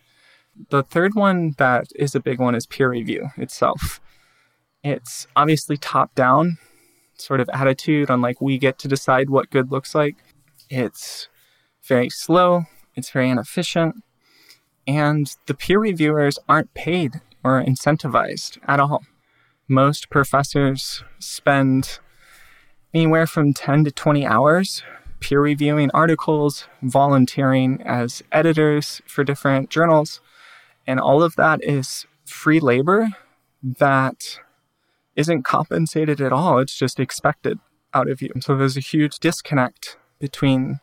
The 0.70 0.84
third 0.84 1.14
one 1.14 1.54
that 1.58 1.88
is 1.96 2.16
a 2.16 2.20
big 2.20 2.40
one 2.40 2.56
is 2.56 2.66
peer 2.66 2.90
review 2.90 3.30
itself. 3.38 4.00
It's 4.84 5.28
obviously 5.36 5.78
top 5.78 6.16
down 6.16 6.58
sort 7.20 7.40
of 7.40 7.50
attitude 7.52 8.10
on 8.10 8.22
like 8.22 8.42
we 8.42 8.58
get 8.58 8.80
to 8.80 8.88
decide 8.88 9.30
what 9.30 9.50
good 9.50 9.72
looks 9.72 9.94
like. 9.94 10.16
It's 10.70 11.28
very 11.88 12.10
slow, 12.10 12.66
it's 12.96 13.10
very 13.10 13.30
inefficient, 13.30 13.96
and 14.88 15.36
the 15.46 15.54
peer 15.54 15.80
reviewers 15.80 16.40
aren't 16.48 16.74
paid 16.74 17.22
or 17.44 17.62
incentivized 17.62 18.58
at 18.68 18.80
all. 18.80 19.04
Most 19.68 20.10
professors 20.10 21.04
spend 21.20 22.00
anywhere 22.94 23.28
from 23.28 23.54
10 23.54 23.84
to 23.84 23.92
20 23.92 24.26
hours 24.26 24.84
peer 25.20 25.42
reviewing 25.42 25.90
articles, 25.94 26.68
volunteering 26.82 27.82
as 27.84 28.24
editors 28.32 29.02
for 29.06 29.24
different 29.24 29.70
journals, 29.70 30.22
and 30.86 31.00
all 31.00 31.24
of 31.24 31.36
that 31.36 31.60
is 31.64 32.06
free 32.26 32.60
labor 32.60 33.08
that 33.64 34.40
isn't 35.16 35.44
compensated 35.44 36.22
at 36.22 36.32
all. 36.32 36.60
It's 36.60 36.78
just 36.78 37.00
expected 37.00 37.60
out 37.94 38.10
of 38.10 38.22
you. 38.22 38.32
So 38.40 38.56
there's 38.56 38.78
a 38.78 38.82
huge 38.82 39.20
disconnect 39.20 39.98
between 40.20 40.80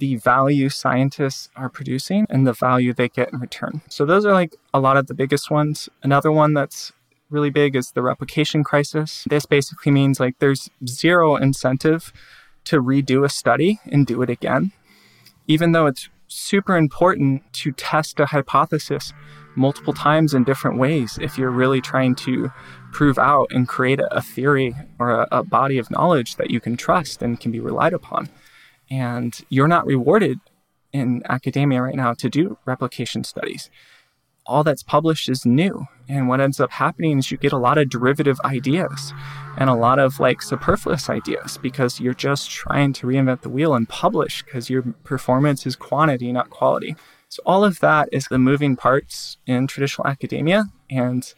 the 0.00 0.16
value 0.16 0.68
scientists 0.68 1.48
are 1.54 1.68
producing 1.68 2.26
and 2.28 2.46
the 2.46 2.52
value 2.52 2.92
they 2.92 3.08
get 3.08 3.32
in 3.32 3.38
return. 3.38 3.82
So 3.88 4.04
those 4.04 4.24
are 4.24 4.32
like 4.32 4.56
a 4.74 4.80
lot 4.80 4.96
of 4.96 5.06
the 5.06 5.14
biggest 5.14 5.50
ones. 5.50 5.88
Another 6.02 6.32
one 6.32 6.54
that's 6.54 6.92
really 7.28 7.50
big 7.50 7.76
is 7.76 7.92
the 7.92 8.02
replication 8.02 8.64
crisis. 8.64 9.24
This 9.28 9.46
basically 9.46 9.92
means 9.92 10.18
like 10.18 10.38
there's 10.38 10.70
zero 10.86 11.36
incentive 11.36 12.12
to 12.64 12.82
redo 12.82 13.24
a 13.24 13.28
study 13.28 13.78
and 13.92 14.06
do 14.06 14.22
it 14.22 14.30
again, 14.30 14.72
even 15.46 15.72
though 15.72 15.86
it's 15.86 16.08
super 16.28 16.76
important 16.76 17.42
to 17.52 17.72
test 17.72 18.18
a 18.20 18.26
hypothesis 18.26 19.12
multiple 19.56 19.92
times 19.92 20.32
in 20.32 20.44
different 20.44 20.78
ways 20.78 21.18
if 21.20 21.36
you're 21.36 21.50
really 21.50 21.80
trying 21.80 22.14
to 22.14 22.50
prove 22.92 23.18
out 23.18 23.48
and 23.50 23.68
create 23.68 24.00
a, 24.10 24.22
theory 24.22 24.74
or 24.98 25.10
a, 25.10 25.28
a 25.32 25.42
body 25.42 25.76
of 25.76 25.90
knowledge 25.90 26.36
that 26.36 26.50
you 26.50 26.60
can 26.60 26.76
trust 26.76 27.20
and 27.20 27.40
can 27.40 27.50
be 27.50 27.60
relied 27.60 27.92
upon. 27.92 28.28
And 28.90 29.38
you're 29.48 29.68
not 29.68 29.86
rewarded 29.86 30.40
in 30.92 31.22
academia 31.28 31.82
right 31.82 31.94
now 31.94 32.14
to 32.14 32.28
do 32.28 32.58
replication 32.64 33.24
studies. 33.24 33.70
All 34.46 34.64
that's 34.64 34.82
published 34.82 35.28
is 35.28 35.46
new. 35.46 35.86
And 36.08 36.28
what 36.28 36.40
ends 36.40 36.58
up 36.58 36.72
happening 36.72 37.18
is 37.18 37.30
you 37.30 37.38
get 37.38 37.52
a 37.52 37.58
lot 37.58 37.78
of 37.78 37.88
derivative 37.88 38.40
ideas 38.44 39.12
and 39.56 39.70
a 39.70 39.74
lot 39.74 40.00
of 40.00 40.18
like 40.18 40.42
superfluous 40.42 41.08
ideas 41.08 41.58
because 41.58 42.00
you're 42.00 42.14
just 42.14 42.50
trying 42.50 42.92
to 42.94 43.06
reinvent 43.06 43.42
the 43.42 43.48
wheel 43.48 43.74
and 43.74 43.88
publish 43.88 44.42
because 44.42 44.68
your 44.68 44.82
performance 45.04 45.66
is 45.66 45.76
quantity, 45.76 46.32
not 46.32 46.50
quality. 46.50 46.96
So 47.28 47.42
all 47.46 47.62
of 47.64 47.78
that 47.78 48.08
is 48.10 48.26
the 48.26 48.38
moving 48.38 48.74
parts 48.74 49.36
in 49.46 49.68
traditional 49.68 50.08
academia. 50.08 50.64
And 50.90 51.32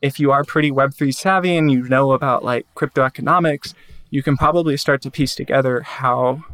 if 0.00 0.20
you 0.20 0.30
are 0.30 0.44
pretty 0.44 0.70
Web3 0.70 1.12
savvy 1.12 1.56
and 1.56 1.70
you 1.70 1.82
know 1.88 2.12
about 2.12 2.44
like 2.44 2.66
crypto 2.76 3.02
economics, 3.02 3.74
you 4.10 4.22
can 4.22 4.36
probably 4.36 4.76
start 4.76 5.02
to 5.02 5.10
piece 5.10 5.34
together 5.34 5.80
how 5.80 6.44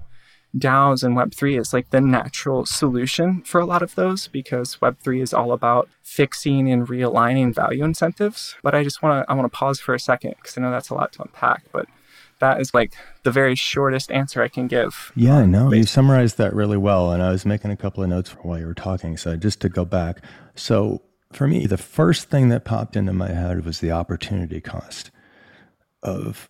DAOs 0.57 1.05
and 1.05 1.17
Web3 1.17 1.61
is 1.61 1.73
like 1.73 1.91
the 1.91 2.01
natural 2.01 2.65
solution 2.65 3.43
for 3.43 3.61
a 3.61 3.67
lot 3.67 3.83
of 3.83 3.95
those 3.95 4.29
because 4.29 4.77
Web3 4.77 5.23
is 5.23 5.35
all 5.35 5.53
about 5.53 5.89
fixing 6.03 6.71
and 6.71 6.89
realigning 6.89 7.55
value 7.55 7.85
incentives. 7.85 8.57
But 8.63 8.75
I 8.75 8.83
just 8.83 9.03
want 9.03 9.25
to 9.25 9.31
I 9.31 9.35
want 9.35 9.51
to 9.51 9.57
pause 9.57 9.79
for 9.79 9.95
a 9.95 10.01
second 10.01 10.35
because 10.37 10.57
I 10.57 10.63
know 10.63 10.71
that's 10.71 10.91
a 10.91 10.95
lot 10.95 11.13
to 11.15 11.23
unpack. 11.23 11.65
But 11.73 11.87
that 12.41 12.61
is 12.61 12.73
like 12.73 12.95
the 13.25 13.31
very 13.31 13.55
shortest 13.55 14.11
answer 14.11 14.43
I 14.43 14.49
can 14.49 14.69
give. 14.69 15.13
Yeah, 15.15 15.45
no, 15.45 15.73
you 15.73 15.85
summarized 15.85 16.39
that 16.39 16.55
really 16.55 16.77
well. 16.77 17.13
And 17.13 17.23
I 17.23 17.31
was 17.31 17.45
making 17.45 17.71
a 17.71 17.77
couple 17.77 18.03
of 18.03 18.09
notes 18.09 18.31
while 18.31 18.59
you 18.59 18.67
were 18.67 18.75
talking. 18.75 19.17
So 19.17 19.37
just 19.37 19.61
to 19.61 19.69
go 19.69 19.85
back. 19.85 20.25
So 20.55 21.03
for 21.33 21.47
me, 21.47 21.67
the 21.67 21.77
first 21.77 22.31
thing 22.31 22.49
that 22.49 22.65
popped 22.65 22.97
into 22.97 23.13
my 23.13 23.29
head 23.29 23.65
was 23.65 23.81
the 23.81 23.93
opportunity 23.93 24.61
cost 24.61 25.11
of 26.03 26.49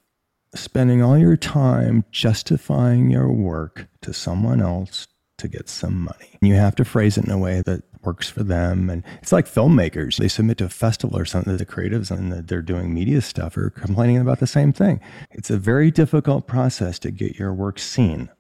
spending 0.54 1.02
all 1.02 1.18
your 1.18 1.36
time 1.36 2.04
justifying 2.10 3.10
your 3.10 3.30
work 3.30 3.88
to 4.02 4.12
someone 4.12 4.60
else 4.60 5.06
to 5.38 5.48
get 5.48 5.68
some 5.68 6.02
money. 6.02 6.38
You 6.40 6.54
have 6.54 6.74
to 6.76 6.84
phrase 6.84 7.16
it 7.16 7.24
in 7.24 7.30
a 7.30 7.38
way 7.38 7.62
that 7.64 7.82
works 8.04 8.28
for 8.28 8.42
them. 8.42 8.90
And 8.90 9.04
it's 9.22 9.32
like 9.32 9.46
filmmakers. 9.46 10.16
They 10.16 10.28
submit 10.28 10.58
to 10.58 10.64
a 10.64 10.68
festival 10.68 11.18
or 11.18 11.24
something, 11.24 11.56
the 11.56 11.66
creatives 11.66 12.10
and 12.10 12.32
they're 12.48 12.62
doing 12.62 12.92
media 12.92 13.20
stuff 13.20 13.56
are 13.56 13.70
complaining 13.70 14.18
about 14.18 14.40
the 14.40 14.46
same 14.46 14.72
thing. 14.72 15.00
It's 15.30 15.50
a 15.50 15.58
very 15.58 15.90
difficult 15.90 16.46
process 16.46 16.98
to 17.00 17.10
get 17.10 17.38
your 17.38 17.52
work 17.52 17.78
seen. 17.78 18.30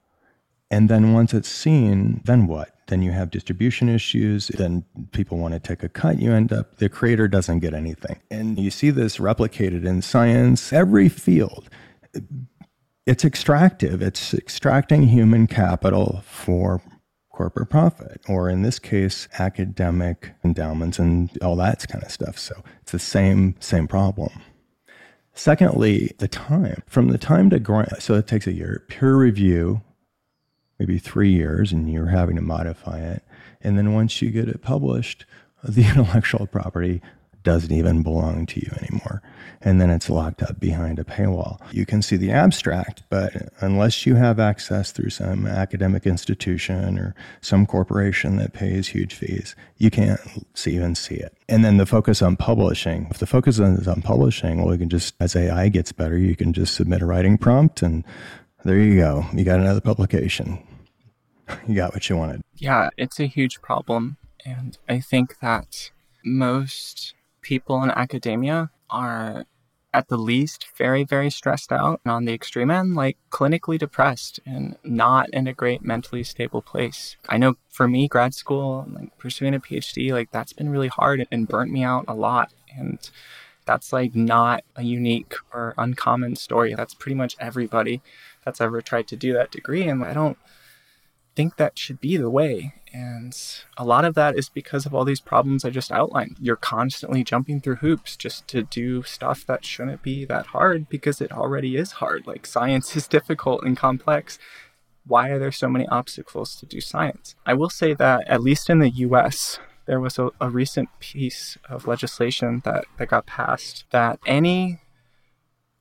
And 0.70 0.88
then 0.88 1.14
once 1.14 1.32
it's 1.32 1.48
seen, 1.48 2.20
then 2.24 2.46
what? 2.46 2.74
Then 2.88 3.02
you 3.02 3.12
have 3.12 3.30
distribution 3.30 3.88
issues. 3.88 4.48
Then 4.48 4.84
people 5.12 5.38
want 5.38 5.54
to 5.54 5.60
take 5.60 5.82
a 5.82 5.88
cut. 5.88 6.20
You 6.20 6.32
end 6.32 6.52
up, 6.52 6.76
the 6.76 6.88
creator 6.88 7.28
doesn't 7.28 7.60
get 7.60 7.74
anything. 7.74 8.20
And 8.30 8.58
you 8.58 8.70
see 8.70 8.90
this 8.90 9.18
replicated 9.18 9.86
in 9.86 10.02
science, 10.02 10.72
every 10.72 11.08
field 11.08 11.68
it's 13.06 13.24
extractive. 13.24 14.02
It's 14.02 14.34
extracting 14.34 15.04
human 15.04 15.46
capital 15.46 16.22
for 16.26 16.82
corporate 17.32 17.70
profit, 17.70 18.20
or 18.28 18.50
in 18.50 18.62
this 18.62 18.78
case, 18.78 19.28
academic 19.38 20.34
endowments 20.44 20.98
and 20.98 21.30
all 21.40 21.56
that 21.56 21.86
kind 21.88 22.04
of 22.04 22.10
stuff. 22.10 22.38
So 22.38 22.62
it's 22.82 22.92
the 22.92 22.98
same 22.98 23.54
same 23.60 23.86
problem. 23.86 24.30
Secondly, 25.34 26.12
the 26.18 26.26
time 26.28 26.82
from 26.86 27.08
the 27.08 27.18
time 27.18 27.48
to 27.50 27.60
grant. 27.60 28.02
So 28.02 28.14
it 28.14 28.26
takes 28.26 28.48
a 28.48 28.52
year. 28.52 28.84
Peer 28.88 29.16
review, 29.16 29.82
maybe 30.80 30.98
three 30.98 31.30
years, 31.30 31.70
and 31.70 31.90
you're 31.90 32.06
having 32.06 32.34
to 32.36 32.42
modify 32.42 32.98
it. 32.98 33.22
And 33.60 33.78
then 33.78 33.94
once 33.94 34.20
you 34.20 34.30
get 34.30 34.48
it 34.48 34.62
published, 34.62 35.24
the 35.62 35.84
intellectual 35.88 36.46
property 36.46 37.00
doesn't 37.42 37.72
even 37.72 38.02
belong 38.02 38.46
to 38.46 38.60
you 38.60 38.70
anymore. 38.82 39.22
And 39.60 39.80
then 39.80 39.90
it's 39.90 40.08
locked 40.08 40.42
up 40.42 40.60
behind 40.60 40.98
a 40.98 41.04
paywall. 41.04 41.58
You 41.72 41.84
can 41.84 42.00
see 42.00 42.16
the 42.16 42.30
abstract, 42.30 43.02
but 43.08 43.32
unless 43.60 44.06
you 44.06 44.14
have 44.14 44.38
access 44.38 44.92
through 44.92 45.10
some 45.10 45.46
academic 45.46 46.06
institution 46.06 46.98
or 46.98 47.14
some 47.40 47.66
corporation 47.66 48.36
that 48.36 48.52
pays 48.52 48.88
huge 48.88 49.14
fees, 49.14 49.56
you 49.76 49.90
can't 49.90 50.20
even 50.66 50.94
see 50.94 51.16
it. 51.16 51.36
And 51.48 51.64
then 51.64 51.76
the 51.76 51.86
focus 51.86 52.22
on 52.22 52.36
publishing. 52.36 53.08
If 53.10 53.18
the 53.18 53.26
focus 53.26 53.58
is 53.58 53.88
on 53.88 54.02
publishing, 54.02 54.62
well, 54.62 54.74
you 54.74 54.78
can 54.78 54.88
just, 54.88 55.14
as 55.18 55.34
AI 55.34 55.68
gets 55.68 55.90
better, 55.90 56.18
you 56.18 56.36
can 56.36 56.52
just 56.52 56.74
submit 56.74 57.02
a 57.02 57.06
writing 57.06 57.36
prompt 57.36 57.82
and 57.82 58.04
there 58.64 58.78
you 58.78 58.96
go. 58.96 59.24
You 59.32 59.44
got 59.44 59.60
another 59.60 59.80
publication. 59.80 60.62
You 61.66 61.74
got 61.74 61.94
what 61.94 62.08
you 62.08 62.16
wanted. 62.16 62.42
Yeah, 62.56 62.90
it's 62.96 63.18
a 63.18 63.26
huge 63.26 63.60
problem. 63.62 64.18
And 64.44 64.76
I 64.88 65.00
think 65.00 65.38
that 65.40 65.90
most 66.24 67.14
people 67.48 67.82
in 67.82 67.90
academia 67.92 68.70
are 68.90 69.46
at 69.94 70.08
the 70.08 70.18
least 70.18 70.66
very 70.76 71.02
very 71.02 71.30
stressed 71.30 71.72
out 71.72 71.98
and 72.04 72.12
on 72.12 72.26
the 72.26 72.34
extreme 72.34 72.70
end 72.70 72.94
like 72.94 73.16
clinically 73.30 73.78
depressed 73.78 74.38
and 74.44 74.76
not 74.84 75.30
in 75.30 75.46
a 75.46 75.54
great 75.54 75.82
mentally 75.82 76.22
stable 76.22 76.60
place. 76.60 77.16
I 77.26 77.38
know 77.38 77.54
for 77.70 77.88
me 77.88 78.06
grad 78.06 78.34
school 78.34 78.86
like 78.90 79.16
pursuing 79.16 79.54
a 79.54 79.60
phd 79.60 80.12
like 80.12 80.30
that's 80.30 80.52
been 80.52 80.68
really 80.68 80.88
hard 80.88 81.26
and 81.32 81.48
burnt 81.48 81.72
me 81.72 81.82
out 81.82 82.04
a 82.06 82.14
lot. 82.14 82.52
And 82.76 82.98
that's 83.64 83.94
like 83.94 84.14
not 84.14 84.62
a 84.76 84.82
unique 84.82 85.34
or 85.50 85.72
uncommon 85.78 86.36
story. 86.36 86.74
That's 86.74 86.92
pretty 86.92 87.16
much 87.16 87.34
everybody 87.40 88.02
that's 88.44 88.60
ever 88.60 88.82
tried 88.82 89.08
to 89.08 89.16
do 89.16 89.32
that 89.32 89.50
degree. 89.50 89.88
And 89.88 90.04
i 90.04 90.12
don't 90.12 90.36
think 91.38 91.56
that 91.56 91.78
should 91.78 92.00
be 92.00 92.16
the 92.16 92.28
way. 92.28 92.74
And 92.92 93.32
a 93.76 93.84
lot 93.84 94.04
of 94.04 94.16
that 94.16 94.36
is 94.36 94.48
because 94.48 94.86
of 94.86 94.92
all 94.92 95.04
these 95.04 95.20
problems 95.20 95.64
I 95.64 95.70
just 95.70 95.92
outlined. 95.92 96.36
You're 96.40 96.56
constantly 96.56 97.22
jumping 97.22 97.60
through 97.60 97.76
hoops 97.76 98.16
just 98.16 98.48
to 98.48 98.64
do 98.64 99.04
stuff 99.04 99.46
that 99.46 99.64
shouldn't 99.64 100.02
be 100.02 100.24
that 100.24 100.46
hard 100.46 100.88
because 100.88 101.20
it 101.20 101.30
already 101.30 101.76
is 101.76 101.92
hard. 101.92 102.26
Like 102.26 102.44
science 102.44 102.96
is 102.98 103.06
difficult 103.06 103.62
and 103.62 103.76
complex. 103.76 104.40
Why 105.06 105.28
are 105.28 105.38
there 105.38 105.52
so 105.52 105.68
many 105.68 105.86
obstacles 105.86 106.56
to 106.56 106.66
do 106.66 106.80
science? 106.80 107.36
I 107.46 107.54
will 107.54 107.70
say 107.70 107.94
that, 107.94 108.26
at 108.26 108.42
least 108.42 108.68
in 108.68 108.80
the 108.80 108.90
US, 109.06 109.60
there 109.86 110.00
was 110.00 110.18
a, 110.18 110.30
a 110.40 110.50
recent 110.50 110.88
piece 110.98 111.56
of 111.70 111.86
legislation 111.86 112.62
that, 112.64 112.86
that 112.98 113.10
got 113.10 113.26
passed 113.26 113.84
that 113.92 114.18
any 114.26 114.80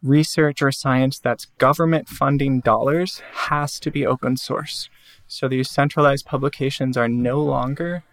research 0.03 0.61
or 0.61 0.71
science 0.71 1.17
that's 1.17 1.45
government 1.57 2.07
funding 2.07 2.59
dollars 2.59 3.23
has 3.47 3.79
to 3.79 3.89
be 3.89 4.05
open 4.05 4.37
source. 4.37 4.87
So 5.27 5.47
these 5.47 5.69
centralized 5.69 6.25
publications 6.25 6.97
are 6.97 7.09
no 7.09 7.41
longer 7.41 8.03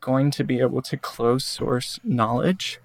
going 0.00 0.30
to 0.32 0.44
be 0.44 0.60
able 0.60 0.82
to 0.82 0.96
close 0.96 1.44
source 1.44 2.00
knowledge 2.02 2.80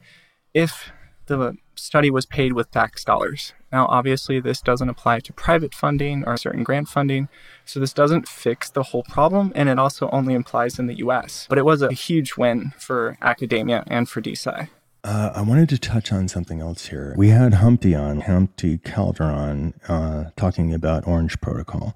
if 0.54 0.92
the 1.28 1.58
study 1.76 2.10
was 2.10 2.26
paid 2.26 2.54
with 2.54 2.72
tax 2.72 3.04
dollars. 3.04 3.54
Now, 3.72 3.88
obviously, 3.88 4.40
this 4.40 4.62
doesn't 4.62 4.90
apply 4.90 5.20
to 5.22 5.34
private 5.34 5.74
funding 5.74 6.24
or 6.26 6.38
certain 6.38 6.64
grant 6.64 6.88
funding, 6.88 7.30
so 7.66 7.80
this 7.80 7.94
doesn't 7.94 8.28
fix 8.28 8.70
the 8.70 8.84
whole 8.84 9.04
problem, 9.04 9.52
and 9.56 9.68
it 9.68 9.80
also 9.80 10.10
only 10.12 10.36
applies 10.36 10.80
in 10.80 10.88
the 10.88 10.98
US. 11.00 11.46
But 11.50 11.58
it 11.58 11.66
was 11.66 11.82
a 11.82 11.92
huge 11.92 12.38
win 12.38 12.74
for 12.78 13.18
academia 13.22 13.84
and 13.88 14.08
for 14.08 14.22
DeSci. 14.22 14.70
Uh, 15.04 15.32
I 15.36 15.42
wanted 15.42 15.70
to 15.70 15.78
touch 15.78 16.12
on 16.12 16.28
something 16.28 16.62
else 16.62 16.88
here. 16.88 17.14
We 17.16 17.30
had 17.30 17.56
Humpty 17.56 17.94
on, 17.94 18.22
Humpty 18.22 18.80
Calderon, 18.80 19.76
uh, 19.88 20.26
talking 20.36 20.74
about 20.74 21.06
Orange 21.06 21.40
Protocol 21.42 21.96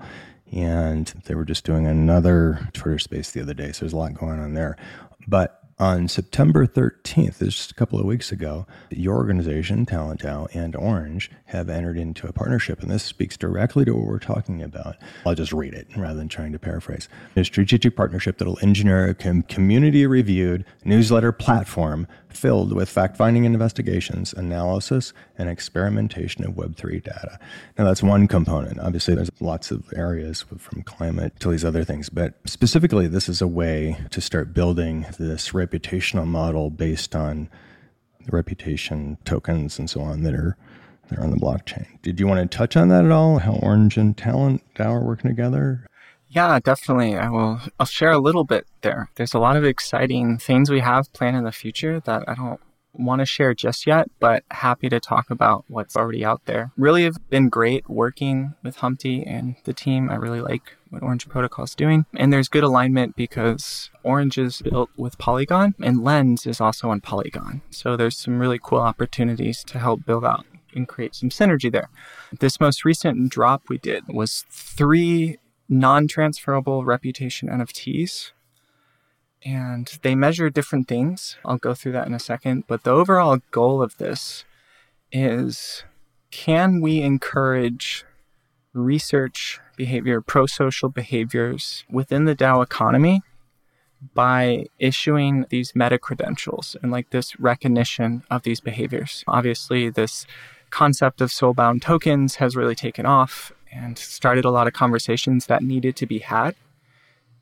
and 0.51 1.07
they 1.25 1.35
were 1.35 1.45
just 1.45 1.65
doing 1.65 1.87
another 1.87 2.69
Twitter 2.73 2.99
space 2.99 3.31
the 3.31 3.41
other 3.41 3.53
day. 3.53 3.71
So 3.71 3.81
there's 3.81 3.93
a 3.93 3.97
lot 3.97 4.13
going 4.13 4.39
on 4.39 4.53
there. 4.53 4.77
But 5.27 5.58
on 5.79 6.09
September 6.09 6.67
13th, 6.67 7.39
just 7.39 7.71
a 7.71 7.73
couple 7.73 7.97
of 7.97 8.05
weeks 8.05 8.33
ago, 8.33 8.67
your 8.89 9.15
organization, 9.15 9.85
TalentDAO, 9.85 10.53
and 10.53 10.75
Orange 10.75 11.31
have 11.45 11.69
entered 11.69 11.97
into 11.97 12.27
a 12.27 12.33
partnership, 12.33 12.81
and 12.81 12.91
this 12.91 13.03
speaks 13.03 13.37
directly 13.37 13.85
to 13.85 13.93
what 13.95 14.05
we're 14.05 14.19
talking 14.19 14.61
about. 14.61 14.97
I'll 15.25 15.35
just 15.35 15.53
read 15.53 15.73
it 15.73 15.87
rather 15.95 16.15
than 16.15 16.27
trying 16.27 16.51
to 16.51 16.59
paraphrase. 16.59 17.07
A 17.37 17.45
strategic 17.45 17.95
partnership 17.95 18.37
that 18.39 18.45
will 18.45 18.59
engineer 18.61 19.07
a 19.07 19.13
community 19.43 20.05
reviewed 20.05 20.65
newsletter 20.83 21.31
platform 21.31 22.07
filled 22.27 22.73
with 22.73 22.89
fact 22.89 23.17
finding 23.17 23.45
investigations, 23.45 24.33
analysis, 24.33 25.13
and 25.37 25.49
experimentation 25.49 26.45
of 26.45 26.53
Web3 26.53 27.03
data. 27.03 27.39
Now, 27.77 27.85
that's 27.85 28.03
one 28.03 28.27
component. 28.27 28.79
Obviously, 28.79 29.15
there's 29.15 29.31
lots 29.39 29.71
of 29.71 29.91
areas 29.95 30.45
from 30.57 30.83
climate 30.83 31.39
to 31.39 31.49
these 31.49 31.65
other 31.65 31.83
things, 31.83 32.09
but 32.09 32.35
specifically, 32.45 33.07
this 33.07 33.29
is 33.29 33.41
a 33.41 33.47
way 33.47 33.97
to 34.11 34.21
start 34.21 34.53
building 34.53 35.05
this 35.17 35.53
reputational 35.69 36.27
model 36.27 36.69
based 36.69 37.15
on 37.15 37.49
the 38.25 38.31
reputation 38.31 39.17
tokens 39.25 39.79
and 39.79 39.89
so 39.89 40.01
on 40.01 40.23
that 40.23 40.33
are 40.33 40.57
that 41.09 41.19
are 41.19 41.23
on 41.23 41.31
the 41.31 41.37
blockchain. 41.37 41.87
Did 42.01 42.19
you 42.19 42.27
want 42.27 42.39
to 42.51 42.57
touch 42.57 42.77
on 42.77 42.89
that 42.89 43.03
at 43.03 43.11
all? 43.11 43.39
How 43.39 43.53
Orange 43.53 43.97
and 43.97 44.15
Talent 44.15 44.61
DAO 44.75 44.91
are 44.91 45.03
working 45.03 45.29
together? 45.29 45.87
Yeah, 46.27 46.59
definitely. 46.59 47.17
I 47.17 47.29
will. 47.29 47.59
I'll 47.79 47.87
share 47.87 48.11
a 48.11 48.19
little 48.19 48.43
bit 48.43 48.67
there. 48.81 49.09
There's 49.15 49.33
a 49.33 49.39
lot 49.39 49.57
of 49.57 49.63
exciting 49.63 50.37
things 50.37 50.69
we 50.69 50.81
have 50.81 51.11
planned 51.11 51.35
in 51.35 51.43
the 51.43 51.51
future 51.51 51.99
that 52.01 52.23
I 52.27 52.35
don't 52.35 52.59
want 52.93 53.19
to 53.19 53.25
share 53.25 53.53
just 53.53 53.87
yet, 53.87 54.09
but 54.19 54.43
happy 54.51 54.89
to 54.89 54.99
talk 54.99 55.29
about 55.29 55.65
what's 55.67 55.95
already 55.95 56.25
out 56.25 56.45
there. 56.45 56.71
Really 56.77 57.03
have 57.03 57.17
been 57.29 57.49
great 57.49 57.89
working 57.89 58.55
with 58.63 58.77
Humpty 58.77 59.23
and 59.25 59.55
the 59.63 59.73
team. 59.73 60.09
I 60.09 60.15
really 60.15 60.41
like 60.41 60.77
what 60.89 61.03
Orange 61.03 61.27
Protocol 61.29 61.65
is 61.65 61.75
doing. 61.75 62.05
And 62.15 62.33
there's 62.33 62.49
good 62.49 62.63
alignment 62.63 63.15
because 63.15 63.89
Orange 64.03 64.37
is 64.37 64.61
built 64.61 64.89
with 64.97 65.17
Polygon 65.17 65.75
and 65.81 66.03
Lens 66.03 66.45
is 66.45 66.59
also 66.59 66.89
on 66.89 67.01
Polygon. 67.01 67.61
So 67.69 67.95
there's 67.95 68.17
some 68.17 68.39
really 68.39 68.59
cool 68.61 68.79
opportunities 68.79 69.63
to 69.65 69.79
help 69.79 70.05
build 70.05 70.25
out 70.25 70.45
and 70.75 70.87
create 70.87 71.15
some 71.15 71.29
synergy 71.29 71.71
there. 71.71 71.89
This 72.39 72.59
most 72.59 72.85
recent 72.85 73.31
drop 73.31 73.63
we 73.69 73.77
did 73.77 74.07
was 74.07 74.45
three 74.49 75.37
non 75.67 76.07
transferable 76.07 76.83
reputation 76.83 77.49
NFTs. 77.49 78.31
And 79.43 79.87
they 80.01 80.15
measure 80.15 80.49
different 80.49 80.87
things. 80.87 81.37
I'll 81.45 81.57
go 81.57 81.73
through 81.73 81.93
that 81.93 82.07
in 82.07 82.13
a 82.13 82.19
second. 82.19 82.65
But 82.67 82.83
the 82.83 82.91
overall 82.91 83.39
goal 83.51 83.81
of 83.81 83.97
this 83.97 84.43
is 85.11 85.83
can 86.31 86.81
we 86.81 87.01
encourage 87.01 88.05
research 88.73 89.59
behavior, 89.75 90.21
pro 90.21 90.45
social 90.45 90.89
behaviors 90.89 91.83
within 91.89 92.25
the 92.25 92.35
DAO 92.35 92.63
economy 92.63 93.21
by 94.13 94.65
issuing 94.77 95.45
these 95.49 95.73
meta 95.75 95.97
credentials 95.97 96.75
and 96.81 96.91
like 96.91 97.09
this 97.09 97.39
recognition 97.39 98.23
of 98.29 98.43
these 98.43 98.59
behaviors? 98.59 99.23
Obviously, 99.27 99.89
this 99.89 100.25
concept 100.69 101.21
of 101.21 101.29
soulbound 101.29 101.81
tokens 101.81 102.35
has 102.35 102.55
really 102.55 102.75
taken 102.75 103.05
off 103.05 103.51
and 103.71 103.97
started 103.97 104.45
a 104.45 104.51
lot 104.51 104.67
of 104.67 104.73
conversations 104.73 105.47
that 105.47 105.63
needed 105.63 105.95
to 105.95 106.05
be 106.05 106.19
had. 106.19 106.55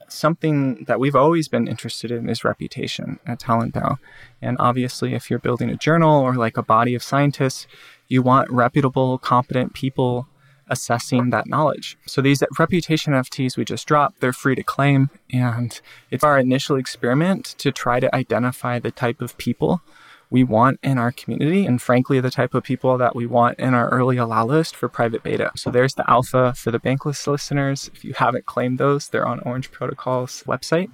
Something 0.09 0.85
that 0.85 0.99
we've 0.99 1.15
always 1.15 1.47
been 1.47 1.67
interested 1.67 2.11
in 2.11 2.29
is 2.29 2.43
reputation 2.43 3.19
at 3.25 3.39
TalentDAO. 3.39 3.97
And 4.41 4.57
obviously, 4.59 5.13
if 5.13 5.29
you're 5.29 5.39
building 5.39 5.69
a 5.69 5.75
journal 5.75 6.21
or 6.21 6.35
like 6.35 6.57
a 6.57 6.63
body 6.63 6.95
of 6.95 7.03
scientists, 7.03 7.67
you 8.07 8.21
want 8.21 8.49
reputable, 8.49 9.17
competent 9.17 9.73
people 9.73 10.27
assessing 10.69 11.29
that 11.29 11.47
knowledge. 11.47 11.97
So 12.05 12.21
these 12.21 12.43
reputation 12.57 13.13
NFTs 13.13 13.57
we 13.57 13.65
just 13.65 13.87
dropped, 13.87 14.19
they're 14.19 14.33
free 14.33 14.55
to 14.55 14.63
claim. 14.63 15.09
And 15.31 15.79
it's 16.11 16.23
our 16.23 16.37
initial 16.39 16.75
experiment 16.75 17.55
to 17.59 17.71
try 17.71 17.99
to 17.99 18.13
identify 18.13 18.79
the 18.79 18.91
type 18.91 19.21
of 19.21 19.37
people 19.37 19.81
we 20.29 20.43
want 20.43 20.79
in 20.83 20.97
our 20.97 21.11
community 21.11 21.65
and 21.65 21.81
frankly 21.81 22.19
the 22.19 22.29
type 22.29 22.53
of 22.53 22.63
people 22.63 22.97
that 22.97 23.15
we 23.15 23.25
want 23.25 23.57
in 23.59 23.73
our 23.73 23.89
early 23.89 24.17
allow 24.17 24.45
list 24.45 24.75
for 24.75 24.89
private 24.89 25.23
beta. 25.23 25.51
So 25.55 25.71
there's 25.71 25.93
the 25.93 26.09
alpha 26.09 26.53
for 26.53 26.71
the 26.71 26.79
bankless 26.79 27.25
listeners. 27.27 27.89
If 27.93 28.03
you 28.03 28.13
haven't 28.13 28.45
claimed 28.45 28.77
those, 28.77 29.07
they're 29.07 29.27
on 29.27 29.39
Orange 29.41 29.71
Protocol's 29.71 30.43
website. 30.45 30.91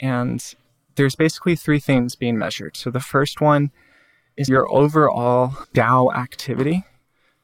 And 0.00 0.42
there's 0.96 1.14
basically 1.14 1.56
three 1.56 1.80
things 1.80 2.14
being 2.14 2.38
measured. 2.38 2.76
So 2.76 2.90
the 2.90 3.00
first 3.00 3.40
one 3.40 3.70
is 4.36 4.48
your 4.48 4.70
overall 4.72 5.48
DAO 5.74 6.14
activity, 6.14 6.84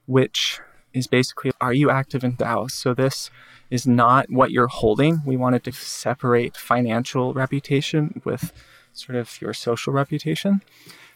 which 0.07 0.61
is 0.93 1.07
basically 1.07 1.53
are 1.61 1.73
you 1.73 1.91
active 1.91 2.25
in 2.25 2.37
DAOs? 2.37 2.73
So 2.73 2.95
this 2.95 3.31
is 3.71 3.87
not 3.87 4.31
what 4.31 4.51
you're 4.51 4.67
holding. 4.67 5.21
We 5.25 5.37
wanted 5.37 5.65
to 5.65 5.73
separate 5.73 6.57
financial 6.57 7.33
reputation 7.33 8.21
with 8.25 8.53
sort 8.93 9.17
of 9.17 9.41
your 9.41 9.55
social 9.55 9.93
reputation. 9.93 10.63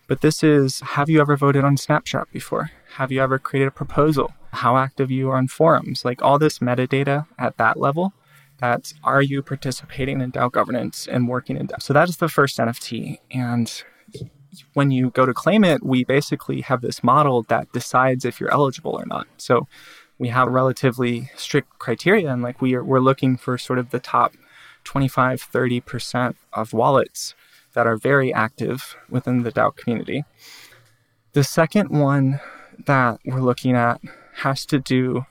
But 0.07 0.21
this 0.21 0.43
is 0.43 0.81
have 0.81 1.09
you 1.09 1.21
ever 1.21 1.37
voted 1.37 1.65
on 1.65 1.77
Snapshot 1.77 2.31
before? 2.31 2.71
Have 2.97 3.11
you 3.11 3.23
ever 3.23 3.39
created 3.39 3.69
a 3.69 3.73
proposal? 3.73 4.35
How 4.53 4.77
active 4.77 5.11
you 5.11 5.31
are 5.31 5.37
on 5.37 5.49
forums? 5.49 6.05
Like 6.05 6.23
all 6.23 6.39
this 6.39 6.59
metadata 6.59 7.27
at 7.39 7.57
that 7.57 7.79
level. 7.79 8.13
That's 8.59 8.95
are 9.03 9.23
you 9.23 9.43
participating 9.43 10.21
in 10.21 10.33
DAO 10.33 10.53
governance 10.53 11.09
and 11.09 11.29
working 11.29 11.57
in 11.57 11.69
DAO? 11.69 11.83
So 11.83 11.93
that 11.93 12.09
is 12.09 12.19
the 12.19 12.29
first 12.29 12.59
NFT. 12.59 13.19
And 13.31 13.83
when 14.75 14.91
you 14.91 15.11
go 15.11 15.27
to 15.27 15.35
claim 15.35 15.65
it, 15.65 15.83
we 15.83 16.05
basically 16.05 16.61
have 16.61 16.81
this 16.81 17.03
model 17.03 17.43
that 17.45 17.73
decides 17.73 18.25
if 18.25 18.39
you're 18.39 18.53
eligible 18.53 18.93
or 18.93 19.07
not. 19.07 19.27
So 19.39 19.67
we 20.19 20.29
have 20.29 20.49
relatively 20.49 21.31
strict 21.37 21.79
criteria 21.79 22.31
and 22.31 22.43
like 22.43 22.61
we 22.61 22.75
are 22.75 22.85
we're 22.85 23.01
looking 23.01 23.37
for 23.37 23.59
sort 23.59 23.79
of 23.79 23.91
the 23.91 23.99
top 23.99 24.35
25 24.85 25.49
30% 25.51 26.35
of 26.53 26.73
wallets 26.73 27.35
that 27.75 27.87
are 27.87 27.97
very 27.97 28.33
active 28.33 28.97
within 29.09 29.43
the 29.43 29.53
DAO 29.53 29.77
community. 29.77 30.25
The 31.33 31.45
second 31.45 31.91
one 31.91 32.41
that 32.87 33.21
we're 33.25 33.41
looking 33.41 33.77
at 33.77 34.01
has 34.37 34.65
to 34.67 34.79
do 34.79 35.27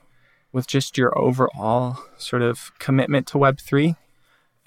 with 0.51 0.67
just 0.67 0.97
your 0.97 1.17
overall 1.17 1.97
sort 2.17 2.41
of 2.41 2.71
commitment 2.79 3.27
to 3.27 3.37
Web3 3.37 3.95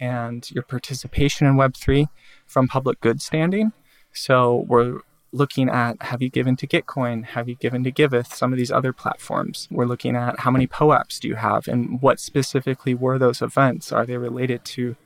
and 0.01 0.51
your 0.51 0.63
participation 0.63 1.47
in 1.47 1.55
Web3 1.55 2.09
from 2.47 2.69
public 2.69 3.01
good 3.01 3.23
standing. 3.23 3.73
So 4.13 4.65
we're 4.67 5.01
looking 5.33 5.69
at 5.69 6.03
have 6.03 6.23
you 6.23 6.31
given 6.31 6.57
to 6.57 6.67
Gitcoin? 6.67 7.25
Have 7.25 7.49
you 7.49 7.55
given 7.55 7.85
to 7.85 7.91
Giveth? 7.91 8.35
Some 8.35 8.53
of 8.53 8.59
these 8.59 8.73
other 8.73 8.93
platforms. 8.93 9.69
We're 9.71 9.87
looking 9.87 10.17
at 10.17 10.41
how 10.41 10.51
many 10.51 10.67
POAPs 10.67 11.21
do 11.21 11.29
you 11.29 11.35
have 11.37 11.69
and 11.69 12.01
what 12.01 12.21
specifically 12.21 12.95
were 12.95 13.19
those 13.19 13.43
events? 13.43 13.93
Are 13.93 14.07
they 14.07 14.17
related 14.17 14.65
to 14.65 14.97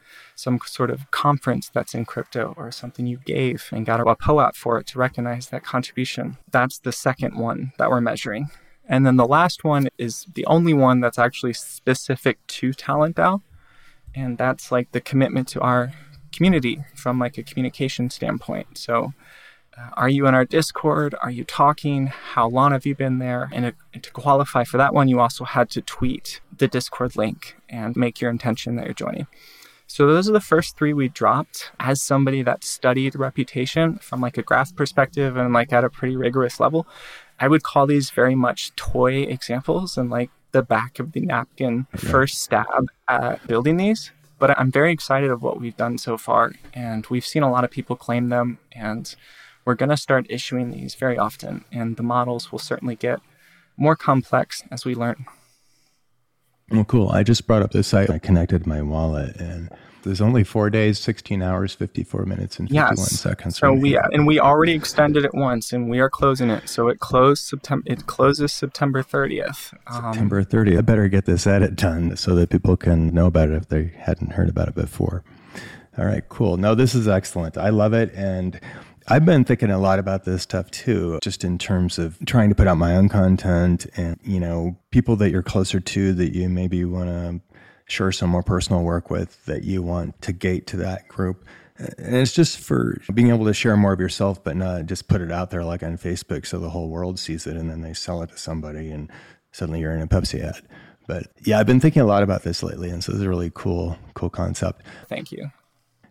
some 0.40 0.58
sort 0.64 0.90
of 0.90 1.10
conference 1.10 1.70
that's 1.72 1.94
in 1.94 2.04
crypto 2.04 2.54
or 2.56 2.70
something 2.70 3.06
you 3.06 3.18
gave 3.24 3.68
and 3.72 3.86
got 3.86 4.00
a 4.00 4.04
POAP 4.04 4.56
for 4.56 4.78
it 4.78 4.86
to 4.88 4.98
recognize 4.98 5.48
that 5.48 5.64
contribution. 5.64 6.38
That's 6.50 6.78
the 6.78 6.92
second 6.92 7.36
one 7.36 7.72
that 7.78 7.90
we're 7.90 8.00
measuring. 8.00 8.50
And 8.88 9.06
then 9.06 9.16
the 9.16 9.26
last 9.26 9.62
one 9.62 9.88
is 9.98 10.26
the 10.34 10.46
only 10.46 10.74
one 10.74 11.00
that's 11.00 11.18
actually 11.18 11.52
specific 11.52 12.44
to 12.48 12.70
TalentDAO. 12.70 13.42
And 14.14 14.36
that's 14.36 14.72
like 14.72 14.90
the 14.90 15.00
commitment 15.00 15.46
to 15.48 15.60
our 15.60 15.92
community 16.32 16.82
from 16.96 17.18
like 17.18 17.38
a 17.38 17.44
communication 17.44 18.10
standpoint. 18.10 18.78
So 18.78 19.12
uh, 19.78 19.90
are 19.92 20.08
you 20.08 20.26
in 20.26 20.34
our 20.34 20.44
Discord? 20.44 21.14
Are 21.22 21.30
you 21.30 21.44
talking? 21.44 22.08
How 22.08 22.48
long 22.48 22.72
have 22.72 22.84
you 22.84 22.96
been 22.96 23.18
there? 23.18 23.48
And, 23.52 23.66
it, 23.66 23.76
and 23.94 24.02
to 24.02 24.10
qualify 24.10 24.64
for 24.64 24.76
that 24.78 24.92
one, 24.92 25.08
you 25.08 25.20
also 25.20 25.44
had 25.44 25.70
to 25.70 25.82
tweet 25.82 26.40
the 26.56 26.66
Discord 26.66 27.14
link 27.14 27.56
and 27.68 27.94
make 27.96 28.20
your 28.20 28.30
intention 28.30 28.74
that 28.76 28.86
you're 28.86 28.94
joining. 28.94 29.28
So 29.92 30.06
those 30.06 30.28
are 30.28 30.32
the 30.32 30.40
first 30.40 30.76
three 30.76 30.92
we 30.92 31.08
dropped 31.08 31.72
as 31.80 32.00
somebody 32.00 32.44
that 32.44 32.62
studied 32.62 33.16
reputation 33.16 33.98
from 33.98 34.20
like 34.20 34.38
a 34.38 34.42
graph 34.42 34.76
perspective 34.76 35.36
and 35.36 35.52
like 35.52 35.72
at 35.72 35.82
a 35.82 35.90
pretty 35.90 36.14
rigorous 36.14 36.60
level. 36.60 36.86
I 37.40 37.48
would 37.48 37.64
call 37.64 37.88
these 37.88 38.10
very 38.10 38.36
much 38.36 38.72
toy 38.76 39.22
examples 39.22 39.98
and 39.98 40.08
like 40.08 40.30
the 40.52 40.62
back 40.62 41.00
of 41.00 41.10
the 41.10 41.22
napkin 41.22 41.88
okay. 41.92 42.06
first 42.06 42.38
stab 42.40 42.86
at 43.08 43.44
building 43.48 43.78
these. 43.78 44.12
But 44.38 44.56
I'm 44.56 44.70
very 44.70 44.92
excited 44.92 45.28
of 45.28 45.42
what 45.42 45.60
we've 45.60 45.76
done 45.76 45.98
so 45.98 46.16
far. 46.16 46.52
And 46.72 47.04
we've 47.06 47.26
seen 47.26 47.42
a 47.42 47.50
lot 47.50 47.64
of 47.64 47.72
people 47.72 47.96
claim 47.96 48.28
them. 48.28 48.58
And 48.70 49.12
we're 49.64 49.74
going 49.74 49.90
to 49.90 49.96
start 49.96 50.24
issuing 50.30 50.70
these 50.70 50.94
very 50.94 51.18
often. 51.18 51.64
And 51.72 51.96
the 51.96 52.04
models 52.04 52.52
will 52.52 52.60
certainly 52.60 52.94
get 52.94 53.18
more 53.76 53.96
complex 53.96 54.62
as 54.70 54.84
we 54.84 54.94
learn. 54.94 55.26
Well, 56.70 56.84
cool. 56.84 57.08
I 57.10 57.22
just 57.22 57.46
brought 57.46 57.62
up 57.62 57.72
the 57.72 57.82
site. 57.82 58.10
I 58.10 58.18
connected 58.18 58.66
my 58.66 58.80
wallet, 58.80 59.36
and 59.36 59.70
there's 60.02 60.20
only 60.20 60.44
four 60.44 60.70
days, 60.70 60.98
16 60.98 61.42
hours, 61.42 61.74
54 61.74 62.24
minutes, 62.24 62.58
and 62.58 62.68
51 62.68 62.96
yes. 62.96 63.20
seconds. 63.20 63.58
So 63.58 63.72
we 63.72 63.96
and 63.96 64.26
we 64.26 64.38
already 64.38 64.72
extended 64.72 65.24
it 65.24 65.34
once, 65.34 65.72
and 65.72 65.90
we 65.90 65.98
are 65.98 66.08
closing 66.08 66.48
it. 66.48 66.68
So 66.68 66.88
it 66.88 67.00
closed 67.00 67.44
September. 67.44 67.84
It 67.86 68.06
closes 68.06 68.52
September 68.52 69.02
30th. 69.02 69.74
Um, 69.88 70.12
September 70.12 70.44
30th. 70.44 70.78
I 70.78 70.80
better 70.82 71.08
get 71.08 71.26
this 71.26 71.46
edit 71.46 71.74
done 71.76 72.16
so 72.16 72.34
that 72.36 72.50
people 72.50 72.76
can 72.76 73.12
know 73.12 73.26
about 73.26 73.48
it 73.48 73.54
if 73.54 73.68
they 73.68 73.92
hadn't 73.96 74.32
heard 74.32 74.48
about 74.48 74.68
it 74.68 74.74
before. 74.74 75.24
All 75.98 76.04
right, 76.04 76.26
cool. 76.28 76.56
No, 76.56 76.74
this 76.76 76.94
is 76.94 77.08
excellent. 77.08 77.58
I 77.58 77.70
love 77.70 77.92
it, 77.92 78.12
and 78.14 78.60
I've 79.10 79.24
been 79.24 79.44
thinking 79.44 79.72
a 79.72 79.78
lot 79.78 79.98
about 79.98 80.24
this 80.24 80.42
stuff 80.42 80.70
too, 80.70 81.18
just 81.20 81.42
in 81.42 81.58
terms 81.58 81.98
of 81.98 82.16
trying 82.26 82.48
to 82.48 82.54
put 82.54 82.68
out 82.68 82.76
my 82.76 82.94
own 82.94 83.08
content 83.08 83.86
and, 83.96 84.16
you 84.22 84.38
know, 84.38 84.76
people 84.92 85.16
that 85.16 85.30
you're 85.30 85.42
closer 85.42 85.80
to 85.80 86.12
that 86.12 86.32
you 86.32 86.48
maybe 86.48 86.84
want 86.84 87.08
to 87.08 87.40
share 87.86 88.12
some 88.12 88.30
more 88.30 88.44
personal 88.44 88.84
work 88.84 89.10
with 89.10 89.44
that 89.46 89.64
you 89.64 89.82
want 89.82 90.22
to 90.22 90.32
gate 90.32 90.68
to 90.68 90.76
that 90.76 91.08
group. 91.08 91.44
And 91.76 92.14
it's 92.14 92.32
just 92.32 92.60
for 92.60 92.98
being 93.12 93.30
able 93.30 93.46
to 93.46 93.52
share 93.52 93.76
more 93.76 93.92
of 93.92 93.98
yourself, 93.98 94.44
but 94.44 94.54
not 94.56 94.86
just 94.86 95.08
put 95.08 95.20
it 95.20 95.32
out 95.32 95.50
there 95.50 95.64
like 95.64 95.82
on 95.82 95.98
Facebook 95.98 96.46
so 96.46 96.60
the 96.60 96.70
whole 96.70 96.88
world 96.88 97.18
sees 97.18 97.48
it 97.48 97.56
and 97.56 97.68
then 97.68 97.80
they 97.80 97.94
sell 97.94 98.22
it 98.22 98.30
to 98.30 98.38
somebody 98.38 98.92
and 98.92 99.10
suddenly 99.50 99.80
you're 99.80 99.92
in 99.92 100.02
a 100.02 100.06
Pepsi 100.06 100.40
ad. 100.40 100.62
But 101.08 101.26
yeah, 101.44 101.58
I've 101.58 101.66
been 101.66 101.80
thinking 101.80 102.02
a 102.02 102.06
lot 102.06 102.22
about 102.22 102.44
this 102.44 102.62
lately. 102.62 102.90
And 102.90 103.02
so 103.02 103.10
this 103.10 103.18
is 103.18 103.26
a 103.26 103.28
really 103.28 103.50
cool, 103.52 103.98
cool 104.14 104.30
concept. 104.30 104.84
Thank 105.08 105.32
you. 105.32 105.50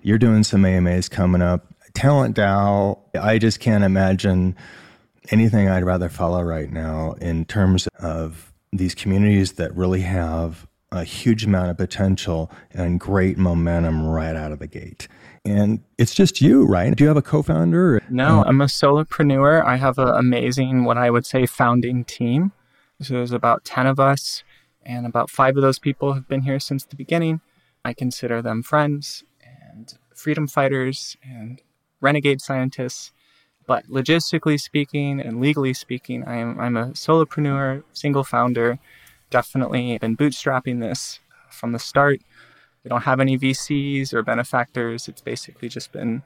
You're 0.02 0.18
doing 0.18 0.44
some 0.44 0.66
AMAs 0.66 1.08
coming 1.08 1.42
up. 1.42 1.74
Talent 1.94 2.36
DAO, 2.36 3.00
I 3.20 3.38
just 3.38 3.60
can't 3.60 3.84
imagine 3.84 4.56
anything 5.32 5.70
I'd 5.70 5.84
rather 5.84 6.10
follow 6.10 6.42
right 6.42 6.72
now 6.72 7.14
in 7.22 7.46
terms 7.46 7.88
of 8.00 8.54
these 8.72 8.96
communities 8.96 9.54
that 9.54 9.76
really 9.76 10.02
have 10.02 10.68
a 10.92 11.04
huge 11.04 11.46
amount 11.46 11.70
of 11.70 11.78
potential 11.78 12.52
and 12.72 13.00
great 13.00 13.38
momentum 13.38 14.06
right 14.06 14.36
out 14.36 14.52
of 14.52 14.60
the 14.60 14.68
gate. 14.68 15.08
And 15.46 15.82
it's 15.98 16.14
just 16.14 16.42
you, 16.42 16.66
right? 16.66 16.96
Do 16.96 17.04
you 17.04 17.08
have 17.08 17.18
a 17.18 17.22
co 17.22 17.42
founder? 17.42 18.02
No, 18.10 18.42
uh-huh. 18.42 18.44
I'm 18.48 18.62
a 18.62 18.66
solopreneur. 18.66 19.64
I 19.64 19.78
have 19.78 19.98
an 19.98 20.10
amazing, 20.10 20.86
what 20.86 20.98
I 20.98 21.10
would 21.10 21.26
say, 21.26 21.46
founding 21.46 22.04
team. 22.06 22.52
So 23.02 23.14
there's 23.14 23.32
about 23.32 23.64
10 23.64 23.88
of 23.88 24.00
us, 24.00 24.44
and 24.84 25.06
about 25.06 25.30
five 25.30 25.56
of 25.56 25.62
those 25.62 25.80
people 25.80 26.14
have 26.14 26.28
been 26.28 26.42
here 26.42 26.60
since 26.60 26.84
the 26.84 26.96
beginning. 26.96 27.42
I 27.86 27.94
consider 27.94 28.42
them 28.42 28.62
friends 28.62 29.24
and 29.42 29.94
freedom 30.14 30.48
fighters 30.48 31.16
and 31.24 31.62
renegade 32.02 32.42
scientists. 32.42 33.12
But 33.68 33.88
logistically 33.88 34.60
speaking 34.60 35.20
and 35.20 35.40
legally 35.40 35.74
speaking, 35.74 36.28
I'm, 36.28 36.60
I'm 36.60 36.76
a 36.76 36.88
solopreneur, 36.88 37.84
single 37.94 38.24
founder, 38.24 38.80
definitely 39.30 39.98
been 40.00 40.18
bootstrapping 40.18 40.80
this 40.80 41.20
from 41.52 41.72
the 41.72 41.80
start. 41.80 42.22
We 42.84 42.90
don't 42.90 43.04
have 43.04 43.20
any 43.20 43.38
VCs 43.38 44.14
or 44.14 44.24
benefactors. 44.24 45.08
It's 45.08 45.22
basically 45.22 45.70
just 45.70 45.92
been 45.92 46.24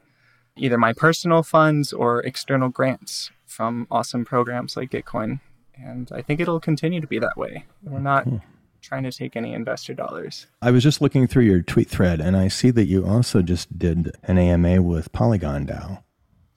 either 0.56 0.78
my 0.78 0.92
personal 0.92 1.42
funds 1.42 1.92
or 1.92 2.20
external 2.22 2.68
grants 2.68 3.30
from 3.44 3.86
awesome 3.90 4.24
programs 4.24 4.76
like 4.76 4.90
Gitcoin. 4.90 5.40
And 5.76 6.10
I 6.12 6.22
think 6.22 6.40
it'll 6.40 6.60
continue 6.60 7.00
to 7.00 7.06
be 7.06 7.18
that 7.18 7.36
way. 7.36 7.66
We're 7.82 7.98
not 7.98 8.24
hmm. 8.24 8.36
Trying 8.84 9.02
to 9.02 9.12
take 9.12 9.34
any 9.34 9.54
investor 9.54 9.94
dollars. 9.94 10.46
I 10.62 10.70
was 10.70 10.82
just 10.82 11.00
looking 11.00 11.26
through 11.26 11.44
your 11.44 11.62
tweet 11.62 11.88
thread 11.88 12.20
and 12.20 12.36
I 12.36 12.48
see 12.48 12.70
that 12.70 12.84
you 12.84 13.06
also 13.06 13.42
just 13.42 13.78
did 13.78 14.14
an 14.24 14.38
AMA 14.38 14.82
with 14.82 15.12
Polygon 15.12 15.66
DAO. 15.66 16.02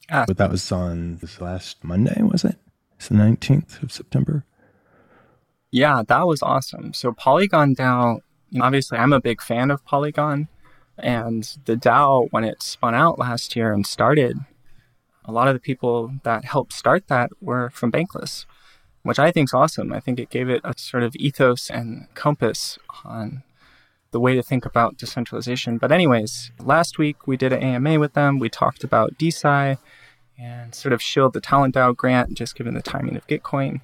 Ah. 0.10 0.26
But 0.28 0.38
that 0.38 0.52
was 0.52 0.72
on 0.72 1.18
this 1.18 1.42
last 1.42 1.84
Monday, 1.84 2.22
was 2.22 2.44
it? 2.44 2.58
It's 2.98 3.10
the 3.10 3.16
19th 3.16 3.82
of 3.82 3.92
September. 3.92 4.46
Yeah, 5.72 6.04
that 6.08 6.28
was 6.28 6.42
awesome. 6.42 6.94
So 6.94 7.14
Polygon 7.14 7.76
DAO, 7.76 8.20
obviously 8.62 8.98
I'm 8.98 9.14
a 9.14 9.22
big 9.22 9.42
fan 9.42 9.72
of 9.72 9.86
Polygon 9.86 10.48
and 10.98 11.58
the 11.66 11.76
DAO 11.76 12.28
when 12.32 12.44
it 12.44 12.62
spun 12.62 12.96
out 12.96 13.20
last 13.20 13.56
year 13.56 13.72
and 13.72 13.86
started, 13.86 14.38
a 15.26 15.32
lot 15.32 15.48
of 15.48 15.54
the 15.54 15.60
people 15.60 16.14
that 16.24 16.46
helped 16.46 16.74
start 16.74 17.08
that 17.08 17.30
were 17.42 17.70
from 17.70 17.92
Bankless, 17.92 18.46
which 19.08 19.20
I 19.20 19.32
think 19.32 19.48
is 19.48 19.54
awesome. 19.54 19.94
I 19.94 20.00
think 20.02 20.20
it 20.20 20.30
gave 20.30 20.50
it 20.50 20.62
a 20.64 20.74
sort 20.78 21.04
of 21.04 21.16
ethos 21.16 21.70
and 21.70 22.08
compass 22.14 22.78
on 23.06 23.44
the 24.12 24.20
way 24.20 24.36
to 24.36 24.44
think 24.44 24.66
about 24.66 24.98
decentralization. 24.98 25.78
But 25.78 25.94
anyways, 25.94 26.52
last 26.60 26.98
week 26.98 27.26
we 27.26 27.38
did 27.38 27.54
an 27.54 27.64
AMA 27.64 28.00
with 28.00 28.14
them. 28.14 28.38
We 28.38 28.50
talked 28.50 28.84
about 28.84 29.18
DeSci 29.18 29.78
and 30.38 30.76
sort 30.76 30.92
of 30.92 31.02
shield 31.02 31.32
the 31.34 31.42
Talent 31.42 31.76
DAO 31.76 31.96
grant, 31.96 32.34
just 32.34 32.56
given 32.56 32.74
the 32.74 32.82
timing 32.82 33.16
of 33.16 33.26
Gitcoin. 33.28 33.80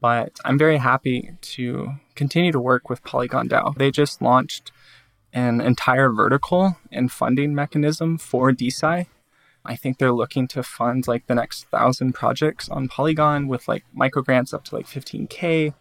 But 0.00 0.38
I'm 0.44 0.58
very 0.58 0.78
happy 0.78 1.32
to 1.40 1.92
continue 2.16 2.50
to 2.50 2.60
work 2.60 2.90
with 2.90 3.04
Polygon 3.04 3.48
DAO. 3.48 3.76
They 3.76 3.90
just 3.90 4.20
launched 4.20 4.72
an 5.32 5.60
entire 5.60 6.10
vertical 6.10 6.76
and 6.90 7.10
funding 7.10 7.54
mechanism 7.54 8.18
for 8.18 8.50
DeSci. 8.50 9.06
I 9.64 9.76
think 9.76 9.98
they're 9.98 10.12
looking 10.12 10.48
to 10.48 10.62
fund 10.62 11.06
like 11.06 11.26
the 11.26 11.34
next 11.34 11.64
thousand 11.64 12.14
projects 12.14 12.68
on 12.68 12.88
Polygon 12.88 13.46
with 13.46 13.68
like 13.68 13.84
micro 13.92 14.22
grants 14.22 14.54
up 14.54 14.64
to 14.64 14.74
like 14.74 14.86
15K 14.86 15.74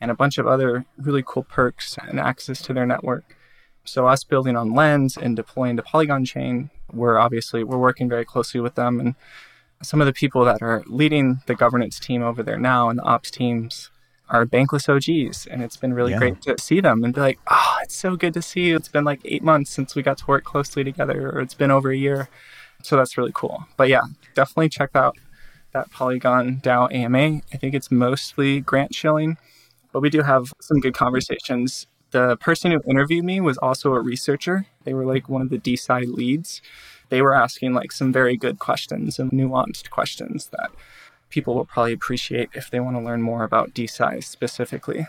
and 0.00 0.10
a 0.10 0.14
bunch 0.14 0.38
of 0.38 0.46
other 0.46 0.84
really 0.96 1.24
cool 1.26 1.42
perks 1.42 1.96
and 2.00 2.20
access 2.20 2.62
to 2.62 2.72
their 2.72 2.86
network. 2.86 3.36
So 3.84 4.06
us 4.06 4.24
building 4.24 4.56
on 4.56 4.74
Lens 4.74 5.16
and 5.16 5.34
deploying 5.34 5.76
to 5.76 5.82
Polygon 5.82 6.24
chain, 6.24 6.70
we're 6.92 7.18
obviously 7.18 7.64
we're 7.64 7.78
working 7.78 8.08
very 8.08 8.24
closely 8.24 8.60
with 8.60 8.74
them 8.74 9.00
and 9.00 9.14
some 9.82 10.00
of 10.00 10.06
the 10.06 10.12
people 10.12 10.44
that 10.44 10.62
are 10.62 10.82
leading 10.86 11.40
the 11.46 11.54
governance 11.54 12.00
team 12.00 12.22
over 12.22 12.42
there 12.42 12.58
now 12.58 12.88
and 12.88 12.98
the 12.98 13.02
ops 13.02 13.30
teams 13.30 13.90
are 14.28 14.46
bankless 14.46 14.88
OGs. 14.88 15.46
And 15.46 15.62
it's 15.62 15.76
been 15.76 15.94
really 15.94 16.12
yeah. 16.12 16.18
great 16.18 16.42
to 16.42 16.56
see 16.58 16.80
them 16.80 17.04
and 17.04 17.14
be 17.14 17.20
like, 17.20 17.38
oh, 17.50 17.76
it's 17.82 17.94
so 17.94 18.16
good 18.16 18.34
to 18.34 18.42
see 18.42 18.68
you. 18.68 18.76
It's 18.76 18.88
been 18.88 19.04
like 19.04 19.20
eight 19.24 19.42
months 19.42 19.70
since 19.70 19.94
we 19.94 20.02
got 20.02 20.18
to 20.18 20.26
work 20.26 20.44
closely 20.44 20.84
together, 20.84 21.30
or 21.30 21.40
it's 21.40 21.54
been 21.54 21.70
over 21.70 21.90
a 21.90 21.96
year. 21.96 22.28
So 22.82 22.96
that's 22.96 23.18
really 23.18 23.32
cool. 23.34 23.66
But 23.76 23.88
yeah, 23.88 24.02
definitely 24.34 24.68
check 24.68 24.90
out 24.94 25.16
that 25.72 25.90
Polygon 25.90 26.60
DAO 26.62 26.92
AMA. 26.92 27.42
I 27.52 27.56
think 27.56 27.74
it's 27.74 27.90
mostly 27.90 28.60
grant 28.60 28.94
shilling, 28.94 29.36
but 29.92 30.00
we 30.00 30.10
do 30.10 30.22
have 30.22 30.52
some 30.60 30.80
good 30.80 30.94
conversations. 30.94 31.86
The 32.12 32.36
person 32.36 32.70
who 32.70 32.80
interviewed 32.88 33.24
me 33.24 33.40
was 33.40 33.58
also 33.58 33.92
a 33.92 34.00
researcher. 34.00 34.66
They 34.84 34.94
were 34.94 35.04
like 35.04 35.28
one 35.28 35.42
of 35.42 35.50
the 35.50 35.58
DeSci 35.58 36.06
leads 36.06 36.62
they 37.08 37.22
were 37.22 37.34
asking 37.34 37.74
like 37.74 37.92
some 37.92 38.12
very 38.12 38.36
good 38.36 38.58
questions 38.58 39.18
and 39.18 39.30
nuanced 39.30 39.90
questions 39.90 40.48
that 40.48 40.70
people 41.28 41.54
will 41.54 41.64
probably 41.64 41.92
appreciate 41.92 42.50
if 42.54 42.70
they 42.70 42.80
want 42.80 42.96
to 42.96 43.02
learn 43.02 43.22
more 43.22 43.44
about 43.44 43.74
DeSci 43.74 44.22
specifically. 44.22 45.06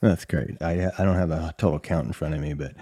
That's 0.00 0.24
great. 0.24 0.60
I, 0.60 0.90
I 0.98 1.04
don't 1.04 1.16
have 1.16 1.30
a 1.30 1.54
total 1.58 1.80
count 1.80 2.06
in 2.06 2.12
front 2.12 2.34
of 2.34 2.40
me, 2.40 2.54
but 2.54 2.72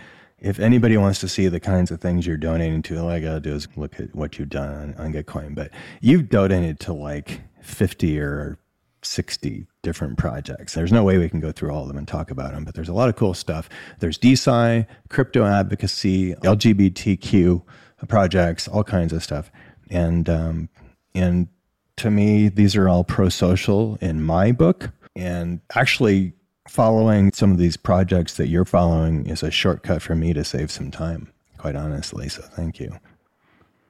if 0.45 0.61
anybody 0.61 0.99
wants 0.99 1.21
to 1.21 1.29
see 1.29 1.49
the 1.49 1.59
kinds 1.59 1.91
of 1.91 2.03
things 2.03 2.27
you're 2.27 2.37
donating 2.37 2.83
to, 2.83 2.99
all 2.99 3.09
I 3.09 3.19
got 3.19 3.33
to 3.35 3.41
do 3.41 3.55
is 3.55 3.67
look 3.77 3.99
at 3.99 4.15
what 4.15 4.39
you've 4.39 4.51
done 4.51 4.95
on, 4.99 5.07
on 5.07 5.13
Gitcoin. 5.13 5.55
But 5.55 5.71
you've 6.03 6.29
donated 6.29 6.79
to 6.81 6.93
like 6.93 7.41
50 7.63 8.21
or 8.21 8.59
60 9.03 9.67
different 9.83 10.19
projects. 10.19 10.75
There's 10.75 10.93
no 10.93 11.03
way 11.03 11.17
we 11.17 11.31
can 11.31 11.41
go 11.41 11.51
through 11.51 11.71
all 11.71 11.83
of 11.83 11.89
them 11.89 11.97
and 11.97 12.07
talk 12.07 12.31
about 12.31 12.53
them, 12.53 12.65
but 12.65 12.75
there's 12.75 12.91
a 12.91 12.93
lot 12.93 13.09
of 13.09 13.17
cool 13.17 13.33
stuff. 13.33 13.71
There's 14.01 14.19
DeSci, 14.19 14.87
crypto 15.09 15.47
advocacy, 15.47 16.35
LGBTQ 16.35 17.63
projects, 18.09 18.69
all 18.69 18.85
kinds 18.85 19.15
of 19.15 19.23
stuff. 19.23 19.51
And 19.89 20.29
um, 20.29 20.69
and 21.15 21.49
to 21.97 22.11
me, 22.11 22.51
these 22.51 22.77
are 22.77 22.87
all 22.87 23.03
pro 23.03 23.31
social 23.31 23.97
in 24.03 24.23
my 24.23 24.53
book. 24.53 24.91
And 25.17 25.61
actually, 25.75 26.35
following 26.69 27.33
some 27.33 27.53
of 27.53 27.59
these 27.59 27.77
projects 27.77 28.37
that 28.37 28.49
you're 28.49 28.65
following 28.65 29.27
is 29.27 29.43
a 29.43 29.51
shortcut 29.51 30.03
for 30.03 30.15
me 30.15 30.33
to 30.33 30.45
save 30.45 30.71
some 30.71 30.91
time, 30.91 31.33
quite 31.59 31.77
honestly. 31.77 32.29
So 32.29 32.43
thank 32.43 32.81
you. 32.81 32.99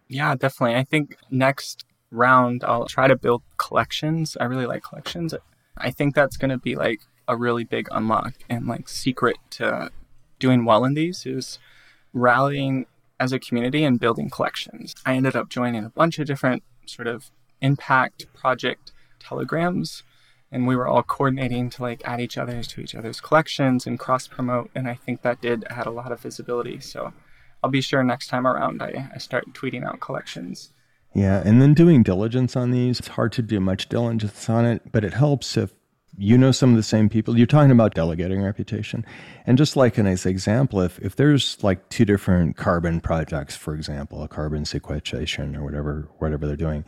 Yeah, 0.09 0.35
definitely. 0.35 0.77
I 0.77 0.85
think 0.85 1.17
next 1.31 1.85
round, 2.11 2.65
I'll 2.65 2.87
try 2.87 3.09
to 3.09 3.17
build 3.17 3.43
collections. 3.57 4.37
I 4.41 4.45
really 4.45 4.67
like 4.67 4.83
collections. 4.83 5.35
I 5.77 5.91
think 5.91 6.15
that's 6.15 6.37
going 6.37 6.51
to 6.51 6.59
be 6.59 6.75
like 6.75 7.01
a 7.27 7.37
really 7.37 7.65
big 7.65 7.89
unlock 7.91 8.35
and 8.49 8.67
like 8.67 8.89
secret 8.89 9.37
to 9.51 9.91
doing 10.39 10.65
well 10.65 10.85
in 10.85 10.95
these 10.95 11.25
is 11.25 11.59
rallying 12.13 12.87
as 13.19 13.33
a 13.33 13.39
community 13.39 13.85
and 13.85 13.99
building 13.99 14.29
collections. 14.29 14.95
I 15.07 15.15
ended 15.15 15.37
up 15.37 15.49
joining 15.49 15.85
a 15.85 15.91
bunch 15.91 16.19
of 16.19 16.27
different 16.27 16.63
sort 16.87 17.09
of 17.09 17.31
impact 17.61 18.27
project 18.35 18.93
telegrams 19.19 20.03
and 20.55 20.67
we 20.67 20.77
were 20.77 20.87
all 20.87 21.03
coordinating 21.03 21.69
to 21.69 21.83
like 21.83 22.01
add 22.05 22.21
each 22.21 22.39
other's 22.39 22.69
to 22.69 22.81
each 22.81 22.95
other's 22.95 23.21
collections 23.21 23.87
and 23.87 23.99
cross 23.99 24.27
promote 24.27 24.71
and 24.75 24.89
i 24.89 24.95
think 24.95 25.23
that 25.23 25.41
did 25.41 25.65
add 25.69 25.87
a 25.87 25.91
lot 25.91 26.13
of 26.13 26.21
visibility. 26.21 26.81
So 26.81 27.13
i'll 27.63 27.71
be 27.71 27.81
sure 27.81 28.03
next 28.05 28.29
time 28.29 28.47
around 28.47 28.83
i, 28.83 29.11
I 29.15 29.19
start 29.19 29.53
tweeting 29.53 29.85
out 29.85 30.01
collections. 30.01 30.71
Yeah 31.15 31.43
and 31.45 31.61
then 31.61 31.75
doing 31.75 32.03
diligence 32.03 32.57
on 32.57 32.71
these 32.71 33.01
it's 33.01 33.09
hard 33.09 33.33
to 33.33 33.43
do 33.43 33.61
much 33.61 33.89
diligence 33.89 34.49
on 34.49 34.65
it 34.65 34.93
but 34.93 35.05
it 35.05 35.13
helps 35.13 35.57
if 35.57 35.75
you 36.17 36.39
know 36.39 36.53
some 36.53 36.71
of 36.71 36.77
the 36.77 36.83
same 36.83 37.09
people. 37.09 37.37
You're 37.37 37.47
talking 37.47 37.71
about 37.71 37.95
delegating 37.95 38.41
reputation. 38.41 39.05
And 39.47 39.59
just 39.59 39.77
like 39.77 39.99
an 39.99 40.05
nice 40.05 40.27
example 40.27 40.81
if, 40.81 40.99
if 41.01 41.17
there's 41.17 41.63
like 41.65 41.89
two 41.89 42.05
different 42.05 42.57
carbon 42.57 43.01
projects 43.01 43.57
for 43.57 43.75
example 43.75 44.23
a 44.23 44.29
carbon 44.29 44.65
sequestration 44.65 45.57
or 45.57 45.65
whatever 45.65 46.09
whatever 46.19 46.47
they're 46.47 46.57
doing 46.57 46.85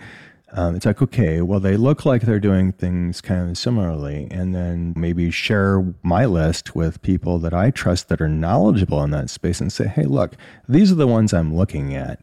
um, 0.53 0.77
it's 0.77 0.87
like, 0.87 1.03
okay, 1.03 1.41
well, 1.43 1.59
they 1.59 1.77
look 1.77 2.05
like 2.05 2.23
they're 2.23 2.39
doing 2.39 2.73
things 2.73 3.21
kind 3.21 3.51
of 3.51 3.59
similarly. 3.59 4.29
And 4.31 4.55
then 4.55 4.95
maybe 4.97 5.31
share 5.31 5.95
my 6.03 6.25
list 6.25 6.77
with 6.77 7.03
people 7.03 7.39
that 7.41 7.53
I 7.53 7.71
trust 7.71 8.09
that 8.09 8.21
are 8.21 8.29
knowledgeable 8.29 9.03
in 9.03 9.11
that 9.11 9.29
space 9.29 9.61
and 9.61 9.73
say, 9.73 9.89
hey, 9.89 10.05
look, 10.05 10.37
these 10.69 10.93
are 10.93 10.97
the 10.97 11.07
ones 11.07 11.35
I'm 11.35 11.57
looking 11.57 11.95
at. 11.95 12.21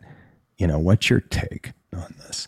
You 0.58 0.68
know, 0.68 0.80
what's 0.80 1.10
your 1.10 1.20
take 1.20 1.74
on 1.94 2.16
this? 2.26 2.48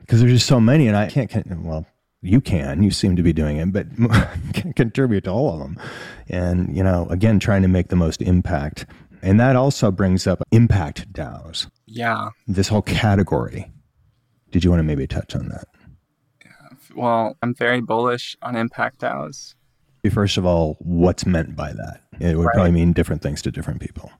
Because 0.00 0.20
there's 0.20 0.32
just 0.32 0.46
so 0.46 0.58
many, 0.58 0.88
and 0.88 0.96
I 0.96 1.08
can't, 1.08 1.30
well, 1.62 1.86
you 2.22 2.40
can, 2.40 2.82
you 2.82 2.90
seem 2.90 3.14
to 3.16 3.22
be 3.22 3.32
doing 3.32 3.58
it, 3.58 3.72
but 3.72 3.86
can 4.54 4.72
contribute 4.72 5.24
to 5.24 5.30
all 5.30 5.52
of 5.52 5.60
them. 5.60 5.78
And, 6.28 6.74
you 6.74 6.82
know, 6.82 7.06
again, 7.10 7.38
trying 7.38 7.62
to 7.62 7.68
make 7.68 7.88
the 7.88 7.96
most 7.96 8.22
impact. 8.22 8.86
And 9.22 9.38
that 9.38 9.54
also 9.54 9.90
brings 9.90 10.26
up 10.26 10.42
impact 10.50 11.12
DAOs. 11.12 11.70
Yeah. 11.86 12.30
This 12.46 12.68
whole 12.68 12.82
category 12.82 13.70
did 14.50 14.64
you 14.64 14.70
want 14.70 14.80
to 14.80 14.84
maybe 14.84 15.06
touch 15.06 15.34
on 15.34 15.48
that? 15.48 15.68
Yeah. 16.44 16.76
Well, 16.94 17.36
I'm 17.42 17.54
very 17.54 17.80
bullish 17.80 18.36
on 18.42 18.56
impact 18.56 19.00
DAOs. 19.00 19.54
First 20.10 20.38
of 20.38 20.46
all, 20.46 20.76
what's 20.80 21.26
meant 21.26 21.54
by 21.54 21.72
that? 21.72 22.00
It 22.20 22.36
would 22.36 22.46
right. 22.46 22.54
probably 22.54 22.72
mean 22.72 22.92
different 22.92 23.22
things 23.22 23.42
to 23.42 23.50
different 23.50 23.80
people. 23.80 24.10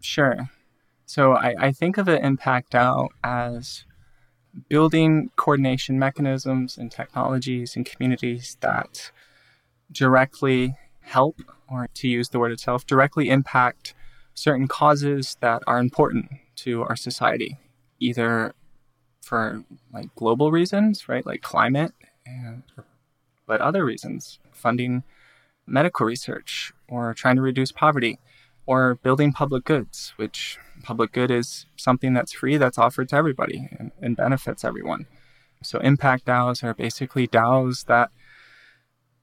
Sure. 0.00 0.50
So 1.06 1.32
I, 1.32 1.54
I 1.58 1.72
think 1.72 1.96
of 1.96 2.08
an 2.08 2.24
impact 2.24 2.72
DAO 2.72 3.08
as 3.22 3.84
building 4.68 5.30
coordination 5.36 5.98
mechanisms 5.98 6.76
and 6.76 6.90
technologies 6.90 7.76
and 7.76 7.86
communities 7.86 8.56
that 8.60 9.12
directly 9.90 10.74
help, 11.00 11.40
or 11.70 11.88
to 11.94 12.08
use 12.08 12.30
the 12.30 12.38
word 12.38 12.52
itself, 12.52 12.86
directly 12.86 13.28
impact 13.28 13.94
certain 14.34 14.68
causes 14.68 15.36
that 15.40 15.62
are 15.66 15.78
important 15.78 16.30
to 16.56 16.82
our 16.82 16.96
society, 16.96 17.58
either 18.00 18.54
for 19.22 19.64
like 19.92 20.14
global 20.14 20.50
reasons, 20.50 21.08
right? 21.08 21.24
Like 21.24 21.42
climate, 21.42 21.92
and, 22.26 22.62
but 23.46 23.60
other 23.60 23.84
reasons, 23.84 24.38
funding 24.52 25.04
medical 25.66 26.06
research 26.06 26.72
or 26.88 27.14
trying 27.14 27.36
to 27.36 27.42
reduce 27.42 27.72
poverty 27.72 28.18
or 28.66 28.96
building 28.96 29.32
public 29.32 29.64
goods, 29.64 30.12
which 30.16 30.58
public 30.82 31.12
good 31.12 31.30
is 31.30 31.66
something 31.76 32.12
that's 32.14 32.32
free 32.32 32.56
that's 32.56 32.78
offered 32.78 33.08
to 33.08 33.16
everybody 33.16 33.68
and, 33.78 33.92
and 34.00 34.16
benefits 34.16 34.64
everyone. 34.64 35.06
So 35.62 35.78
impact 35.78 36.26
DAOs 36.26 36.62
are 36.64 36.74
basically 36.74 37.26
DAOs 37.28 37.86
that 37.86 38.10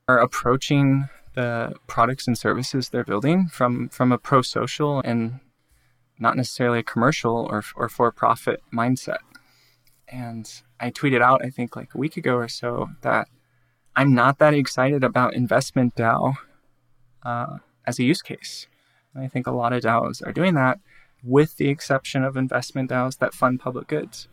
are 0.07 0.19
approaching 0.19 1.09
the 1.35 1.73
products 1.87 2.27
and 2.27 2.37
services 2.37 2.89
they're 2.89 3.03
building 3.03 3.47
from 3.47 3.89
from 3.89 4.11
a 4.11 4.17
pro-social 4.17 4.99
and 5.01 5.39
not 6.17 6.35
necessarily 6.35 6.79
a 6.79 6.83
commercial 6.83 7.47
or, 7.49 7.63
or 7.75 7.87
for-profit 7.87 8.61
mindset. 8.73 9.19
And 10.11 10.51
I 10.79 10.91
tweeted 10.91 11.21
out, 11.21 11.43
I 11.43 11.49
think 11.49 11.75
like 11.75 11.93
a 11.93 11.97
week 11.97 12.17
ago 12.17 12.35
or 12.35 12.47
so, 12.47 12.89
that 13.01 13.27
I'm 13.95 14.13
not 14.13 14.39
that 14.39 14.53
excited 14.53 15.03
about 15.03 15.33
investment 15.33 15.95
DAO 15.95 16.35
uh, 17.23 17.57
as 17.85 17.99
a 17.99 18.03
use 18.03 18.21
case. 18.21 18.67
And 19.13 19.23
I 19.23 19.27
think 19.27 19.47
a 19.47 19.51
lot 19.51 19.73
of 19.73 19.83
DAOs 19.83 20.25
are 20.25 20.31
doing 20.31 20.53
that, 20.55 20.79
with 21.23 21.57
the 21.57 21.69
exception 21.69 22.23
of 22.23 22.37
investment 22.37 22.89
DAOs 22.89 23.17
that 23.19 23.33
fund 23.33 23.59
public 23.59 23.87
goods. 23.87 24.27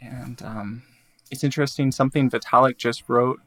And 0.00 0.42
um, 0.42 0.82
it's 1.30 1.44
interesting, 1.44 1.90
something 1.90 2.30
Vitalik 2.30 2.76
just 2.76 3.08
wrote 3.08 3.40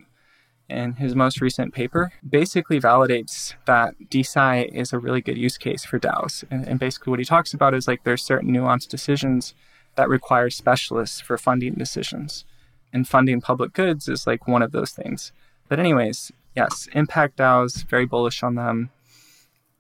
in 0.70 0.94
his 0.94 1.16
most 1.16 1.42
recent 1.42 1.74
paper 1.74 2.12
basically 2.28 2.80
validates 2.80 3.56
that 3.66 3.96
DeSci 4.10 4.68
is 4.74 4.94
a 4.94 5.00
really 5.00 5.22
good 5.22 5.38
use 5.38 5.58
case 5.58 5.84
for 5.84 6.00
DAOs. 6.00 6.44
And, 6.52 6.68
and 6.68 6.80
basically, 6.80 7.12
what 7.12 7.20
he 7.20 7.26
talks 7.26 7.54
about 7.54 7.74
is 7.74 7.88
like 7.88 8.04
there's 8.04 8.24
certain 8.24 8.52
nuanced 8.52 8.88
decisions 8.88 9.54
that 9.96 10.10
requires 10.10 10.56
specialists 10.56 11.20
for 11.22 11.38
funding 11.38 11.74
decisions. 11.74 12.46
And 12.92 13.08
funding 13.08 13.42
public 13.42 13.74
goods 13.74 14.08
is 14.08 14.26
like 14.26 14.48
one 14.48 14.62
of 14.62 14.72
those 14.72 14.92
things. 14.92 15.32
But, 15.68 15.80
anyways, 15.80 16.32
yes, 16.56 16.88
Impact 16.94 17.38
DAOs, 17.38 17.86
very 17.86 18.06
bullish 18.06 18.42
on 18.42 18.56
them. 18.56 18.90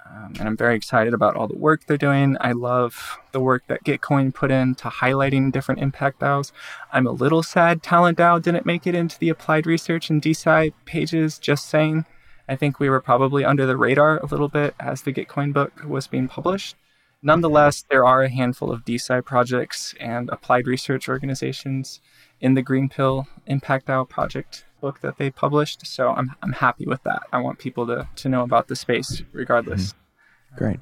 Um, 0.09 0.33
and 0.39 0.47
I'm 0.47 0.57
very 0.57 0.75
excited 0.75 1.13
about 1.13 1.35
all 1.35 1.47
the 1.47 1.57
work 1.57 1.85
they're 1.85 1.97
doing. 1.97 2.35
I 2.39 2.53
love 2.53 3.19
the 3.31 3.39
work 3.39 3.63
that 3.67 3.83
Gitcoin 3.83 4.33
put 4.33 4.49
into 4.49 4.89
highlighting 4.89 5.51
different 5.51 5.81
impact 5.81 6.19
DAOs. 6.19 6.51
I'm 6.91 7.05
a 7.05 7.11
little 7.11 7.43
sad 7.43 7.83
Talent 7.83 8.17
DAO 8.17 8.41
didn't 8.41 8.65
make 8.65 8.87
it 8.87 8.95
into 8.95 9.19
the 9.19 9.29
applied 9.29 9.67
research 9.67 10.09
and 10.09 10.21
DeSci 10.21 10.73
pages, 10.85 11.37
just 11.37 11.69
saying. 11.69 12.05
I 12.47 12.55
think 12.55 12.79
we 12.79 12.89
were 12.89 13.01
probably 13.01 13.45
under 13.45 13.67
the 13.67 13.77
radar 13.77 14.17
a 14.17 14.25
little 14.25 14.47
bit 14.47 14.73
as 14.79 15.03
the 15.03 15.13
Gitcoin 15.13 15.53
book 15.53 15.83
was 15.85 16.07
being 16.07 16.27
published. 16.27 16.75
Nonetheless, 17.21 17.83
there 17.89 18.05
are 18.05 18.23
a 18.23 18.29
handful 18.29 18.71
of 18.71 18.85
DeSci 18.85 19.23
projects 19.25 19.93
and 19.99 20.29
applied 20.29 20.67
research 20.67 21.09
organizations 21.09 21.99
in 22.39 22.53
the 22.53 22.61
Green 22.61 22.87
Pill 22.87 23.27
Impact 23.45 23.87
DAO 23.87 24.07
project 24.07 24.65
book 24.79 25.01
that 25.01 25.17
they 25.17 25.29
published. 25.29 25.85
So 25.85 26.11
I'm, 26.11 26.35
I'm 26.41 26.53
happy 26.53 26.85
with 26.85 27.03
that. 27.03 27.23
I 27.33 27.39
want 27.39 27.59
people 27.59 27.85
to, 27.87 28.07
to 28.15 28.29
know 28.29 28.43
about 28.43 28.69
the 28.69 28.75
space 28.75 29.21
regardless. 29.33 29.87
Mm-hmm. 29.87 29.99
Great. 30.55 30.79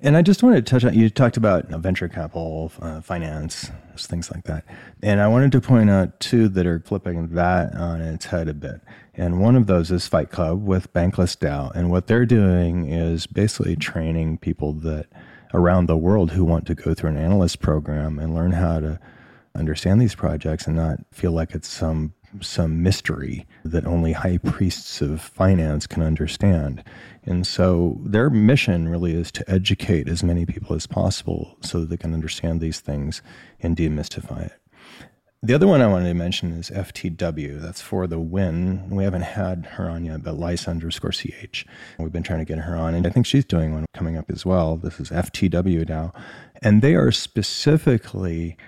And 0.00 0.16
I 0.16 0.22
just 0.22 0.42
wanted 0.42 0.64
to 0.64 0.70
touch 0.70 0.84
on, 0.84 0.94
you 0.94 1.10
talked 1.10 1.36
about 1.36 1.68
venture 1.68 2.08
capital, 2.08 2.72
uh, 2.80 3.00
finance, 3.00 3.70
things 3.96 4.30
like 4.30 4.44
that. 4.44 4.64
And 5.02 5.20
I 5.20 5.28
wanted 5.28 5.52
to 5.52 5.60
point 5.60 5.90
out 5.90 6.18
two 6.20 6.48
that 6.48 6.66
are 6.66 6.80
flipping 6.80 7.28
that 7.34 7.74
on 7.74 8.00
its 8.00 8.26
head 8.26 8.48
a 8.48 8.54
bit. 8.54 8.80
And 9.14 9.40
one 9.40 9.56
of 9.56 9.66
those 9.66 9.90
is 9.90 10.06
Fight 10.06 10.30
Club 10.30 10.64
with 10.64 10.92
Bankless 10.94 11.36
DAO. 11.36 11.70
And 11.74 11.90
what 11.90 12.06
they're 12.06 12.24
doing 12.24 12.90
is 12.90 13.26
basically 13.26 13.76
training 13.76 14.38
people 14.38 14.72
that 14.74 15.06
around 15.52 15.86
the 15.86 15.96
world 15.96 16.32
who 16.32 16.44
want 16.44 16.66
to 16.66 16.74
go 16.74 16.94
through 16.94 17.10
an 17.10 17.16
analyst 17.16 17.60
program 17.60 18.18
and 18.18 18.34
learn 18.34 18.52
how 18.52 18.80
to 18.80 18.98
understand 19.54 20.00
these 20.00 20.14
projects 20.14 20.66
and 20.66 20.76
not 20.76 20.98
feel 21.12 21.32
like 21.32 21.54
it's 21.54 21.68
some 21.68 22.14
some 22.40 22.80
mystery 22.80 23.44
that 23.64 23.84
only 23.84 24.12
high 24.12 24.38
priests 24.38 25.00
of 25.00 25.20
finance 25.20 25.86
can 25.86 26.02
understand. 26.02 26.84
And 27.24 27.44
so 27.44 27.98
their 28.04 28.30
mission 28.30 28.88
really 28.88 29.14
is 29.14 29.32
to 29.32 29.50
educate 29.50 30.08
as 30.08 30.22
many 30.22 30.46
people 30.46 30.76
as 30.76 30.86
possible 30.86 31.56
so 31.60 31.80
that 31.80 31.90
they 31.90 31.96
can 31.96 32.14
understand 32.14 32.60
these 32.60 32.78
things 32.78 33.20
and 33.60 33.76
demystify 33.76 34.46
it. 34.46 34.52
The 35.42 35.54
other 35.54 35.66
one 35.66 35.80
I 35.80 35.86
wanted 35.86 36.08
to 36.08 36.14
mention 36.14 36.52
is 36.52 36.68
FTW. 36.68 37.62
That's 37.62 37.80
for 37.80 38.06
the 38.06 38.20
win. 38.20 38.90
We 38.90 39.04
haven't 39.04 39.22
had 39.22 39.64
her 39.72 39.88
on 39.88 40.04
yet, 40.04 40.22
but 40.22 40.38
Lisa 40.38 40.68
underscore 40.68 41.12
CH. 41.12 41.64
We've 41.98 42.12
been 42.12 42.22
trying 42.22 42.40
to 42.40 42.44
get 42.44 42.58
her 42.58 42.76
on, 42.76 42.94
and 42.94 43.06
I 43.06 43.10
think 43.10 43.24
she's 43.24 43.46
doing 43.46 43.72
one 43.72 43.86
coming 43.94 44.18
up 44.18 44.30
as 44.30 44.44
well. 44.44 44.76
This 44.76 45.00
is 45.00 45.08
FTW 45.08 45.88
now. 45.88 46.12
And 46.60 46.82
they 46.82 46.94
are 46.94 47.10
specifically, 47.10 48.58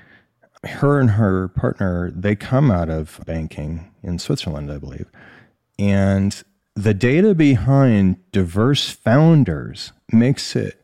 her 0.65 0.99
and 0.99 1.11
her 1.11 1.49
partner, 1.49 2.11
they 2.11 2.35
come 2.35 2.71
out 2.71 2.89
of 2.89 3.21
banking 3.27 3.93
in 4.03 4.19
Switzerland, 4.19 4.73
I 4.73 4.79
believe. 4.79 5.11
And 5.79 6.43
the 6.75 6.95
data 6.95 7.35
behind 7.35 8.17
diverse 8.33 8.89
founders 8.89 9.93
makes 10.11 10.57
it 10.57 10.83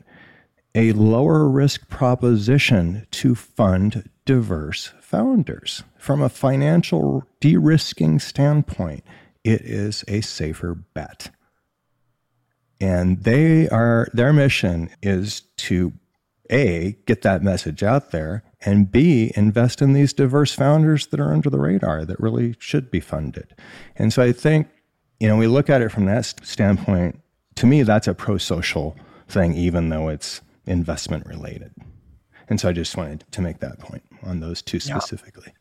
a 0.74 0.93
lower 0.93 1.49
risk 1.49 1.89
proposition 1.89 3.07
to 3.12 3.34
fund 3.34 4.11
diverse 4.28 4.92
founders. 5.00 5.84
From 5.96 6.20
a 6.20 6.28
financial 6.28 7.24
de 7.40 7.56
risking 7.56 8.18
standpoint, 8.18 9.02
it 9.42 9.62
is 9.62 10.04
a 10.06 10.20
safer 10.20 10.74
bet. 10.74 11.30
And 12.78 13.24
they 13.24 13.70
are 13.70 14.06
their 14.12 14.34
mission 14.34 14.90
is 15.02 15.40
to 15.56 15.94
A, 16.50 16.98
get 17.06 17.22
that 17.22 17.42
message 17.42 17.82
out 17.82 18.10
there, 18.10 18.44
and 18.60 18.92
B, 18.92 19.32
invest 19.34 19.80
in 19.80 19.94
these 19.94 20.12
diverse 20.12 20.52
founders 20.52 21.06
that 21.06 21.20
are 21.20 21.32
under 21.32 21.48
the 21.48 21.58
radar 21.58 22.04
that 22.04 22.20
really 22.20 22.54
should 22.58 22.90
be 22.90 23.00
funded. 23.00 23.54
And 23.96 24.12
so 24.12 24.22
I 24.22 24.32
think, 24.32 24.68
you 25.18 25.26
know, 25.26 25.38
we 25.38 25.46
look 25.46 25.70
at 25.70 25.80
it 25.80 25.90
from 25.90 26.04
that 26.04 26.26
standpoint. 26.46 27.18
To 27.54 27.66
me, 27.66 27.82
that's 27.82 28.06
a 28.06 28.12
pro 28.12 28.36
social 28.36 28.94
thing, 29.26 29.54
even 29.54 29.88
though 29.88 30.10
it's 30.10 30.42
investment 30.66 31.24
related. 31.24 31.72
And 32.49 32.59
so 32.61 32.68
I 32.68 32.72
just 32.72 32.96
wanted 32.96 33.24
to 33.30 33.40
make 33.40 33.61
that 33.61 33.78
point 33.78 34.03
on 34.22 34.40
those 34.40 34.62
two 34.62 34.80
specifically. 34.80 35.53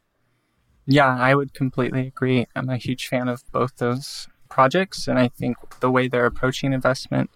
Yeah. 0.86 1.16
yeah, 1.16 1.22
I 1.22 1.36
would 1.36 1.54
completely 1.54 2.08
agree. 2.08 2.48
I'm 2.56 2.70
a 2.70 2.78
huge 2.78 3.08
fan 3.08 3.28
of 3.28 3.44
both 3.52 3.78
those 3.78 4.28
projects. 4.50 5.08
And 5.08 5.20
I 5.20 5.28
think 5.28 5.58
the 5.82 5.92
way 5.92 6.08
they're 6.08 6.26
approaching 6.26 6.74
investment, 6.74 7.30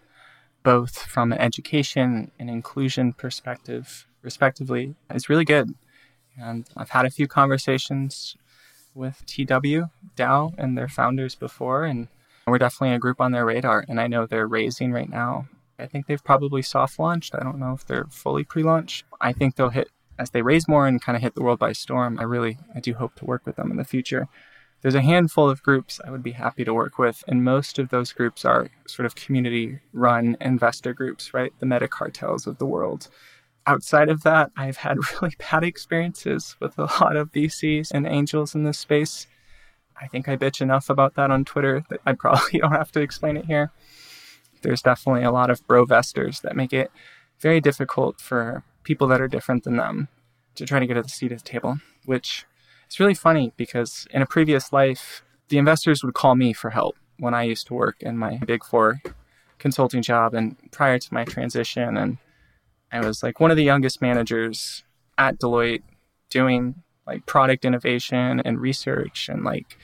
both 0.63 0.99
from 0.99 1.31
an 1.31 1.39
education 1.39 2.31
and 2.39 2.49
inclusion 2.49 3.13
perspective, 3.13 4.07
respectively, 4.21 4.95
is 5.13 5.29
really 5.29 5.45
good. 5.45 5.75
And 6.39 6.67
I've 6.77 6.91
had 6.91 7.05
a 7.05 7.09
few 7.09 7.27
conversations 7.27 8.37
with 8.93 9.23
TW 9.25 9.89
DAO 10.15 10.53
and 10.57 10.77
their 10.77 10.87
founders 10.87 11.35
before, 11.35 11.85
and 11.85 12.07
we're 12.47 12.57
definitely 12.57 12.95
a 12.95 12.99
group 12.99 13.21
on 13.21 13.31
their 13.31 13.45
radar. 13.45 13.85
And 13.87 13.99
I 13.99 14.07
know 14.07 14.25
they're 14.25 14.47
raising 14.47 14.91
right 14.91 15.09
now. 15.09 15.47
I 15.81 15.87
think 15.87 16.07
they've 16.07 16.23
probably 16.23 16.61
soft 16.61 16.99
launched. 16.99 17.35
I 17.35 17.43
don't 17.43 17.59
know 17.59 17.73
if 17.73 17.85
they're 17.85 18.07
fully 18.09 18.43
pre 18.43 18.63
launch. 18.63 19.03
I 19.19 19.33
think 19.33 19.55
they'll 19.55 19.69
hit 19.69 19.89
as 20.19 20.29
they 20.29 20.41
raise 20.41 20.67
more 20.67 20.87
and 20.87 21.01
kind 21.01 21.15
of 21.15 21.21
hit 21.21 21.35
the 21.35 21.41
world 21.41 21.59
by 21.59 21.71
storm. 21.73 22.19
I 22.19 22.23
really, 22.23 22.57
I 22.75 22.79
do 22.79 22.93
hope 22.93 23.15
to 23.15 23.25
work 23.25 23.45
with 23.45 23.55
them 23.55 23.71
in 23.71 23.77
the 23.77 23.83
future. 23.83 24.27
There's 24.81 24.95
a 24.95 25.01
handful 25.01 25.49
of 25.49 25.61
groups 25.61 25.99
I 26.05 26.09
would 26.09 26.23
be 26.23 26.31
happy 26.31 26.63
to 26.65 26.73
work 26.73 26.97
with, 26.97 27.23
and 27.27 27.43
most 27.43 27.77
of 27.77 27.89
those 27.89 28.11
groups 28.11 28.45
are 28.45 28.69
sort 28.87 29.05
of 29.05 29.15
community 29.15 29.79
run 29.93 30.37
investor 30.41 30.93
groups, 30.93 31.33
right? 31.33 31.53
The 31.59 31.67
meta 31.67 31.87
cartels 31.87 32.47
of 32.47 32.57
the 32.57 32.65
world. 32.65 33.07
Outside 33.67 34.09
of 34.09 34.23
that, 34.23 34.51
I've 34.57 34.77
had 34.77 34.97
really 35.13 35.35
bad 35.37 35.63
experiences 35.63 36.55
with 36.59 36.77
a 36.79 36.89
lot 36.99 37.15
of 37.15 37.31
VCs 37.31 37.91
and 37.91 38.07
angels 38.07 38.55
in 38.55 38.63
this 38.63 38.79
space. 38.79 39.27
I 40.01 40.07
think 40.07 40.27
I 40.27 40.35
bitch 40.35 40.61
enough 40.61 40.89
about 40.89 41.13
that 41.15 41.29
on 41.29 41.45
Twitter 41.45 41.83
that 41.89 42.01
I 42.05 42.13
probably 42.13 42.59
don't 42.61 42.71
have 42.71 42.91
to 42.93 43.01
explain 43.01 43.37
it 43.37 43.45
here. 43.45 43.71
There's 44.61 44.81
definitely 44.81 45.23
a 45.23 45.31
lot 45.31 45.49
of 45.49 45.65
bro 45.67 45.85
vesters 45.85 46.41
that 46.41 46.55
make 46.55 46.73
it 46.73 46.91
very 47.39 47.59
difficult 47.59 48.19
for 48.19 48.63
people 48.83 49.07
that 49.07 49.21
are 49.21 49.27
different 49.27 49.63
than 49.63 49.77
them 49.77 50.07
to 50.55 50.65
try 50.65 50.79
to 50.79 50.85
get 50.85 50.97
a 50.97 51.07
seat 51.07 51.31
at 51.31 51.39
the 51.39 51.43
table, 51.43 51.79
which 52.05 52.45
it's 52.85 52.99
really 52.99 53.13
funny 53.13 53.53
because 53.57 54.07
in 54.11 54.21
a 54.21 54.25
previous 54.25 54.73
life, 54.73 55.23
the 55.49 55.57
investors 55.57 56.03
would 56.03 56.13
call 56.13 56.35
me 56.35 56.53
for 56.53 56.71
help 56.71 56.95
when 57.17 57.33
I 57.33 57.43
used 57.43 57.67
to 57.67 57.73
work 57.73 57.97
in 58.01 58.17
my 58.17 58.37
big 58.45 58.63
four 58.63 59.01
consulting 59.59 60.01
job 60.01 60.33
and 60.33 60.57
prior 60.71 60.97
to 60.97 61.13
my 61.13 61.23
transition. 61.23 61.95
And 61.97 62.17
I 62.91 62.99
was 62.99 63.23
like 63.23 63.39
one 63.39 63.51
of 63.51 63.57
the 63.57 63.63
youngest 63.63 64.01
managers 64.01 64.83
at 65.17 65.39
Deloitte 65.39 65.83
doing 66.29 66.75
like 67.05 67.25
product 67.25 67.65
innovation 67.65 68.41
and 68.43 68.59
research 68.59 69.29
and 69.29 69.43
like 69.43 69.77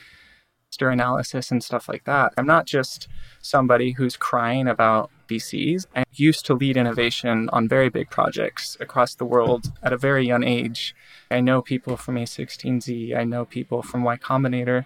analysis 0.85 1.51
and 1.51 1.63
stuff 1.63 1.89
like 1.89 2.03
that. 2.05 2.33
I'm 2.37 2.45
not 2.45 2.65
just 2.65 3.07
somebody 3.41 3.91
who's 3.93 4.15
crying 4.15 4.67
about 4.67 5.09
VCs. 5.27 5.85
I 5.95 6.03
used 6.13 6.45
to 6.45 6.53
lead 6.53 6.77
innovation 6.77 7.49
on 7.49 7.67
very 7.67 7.89
big 7.89 8.09
projects 8.09 8.77
across 8.79 9.15
the 9.15 9.25
world 9.25 9.71
at 9.83 9.93
a 9.93 9.97
very 9.97 10.25
young 10.25 10.43
age. 10.43 10.95
I 11.29 11.41
know 11.41 11.61
people 11.61 11.97
from 11.97 12.15
A16Z, 12.15 13.15
I 13.15 13.23
know 13.23 13.45
people 13.45 13.81
from 13.81 14.03
Y 14.03 14.17
Combinator. 14.17 14.85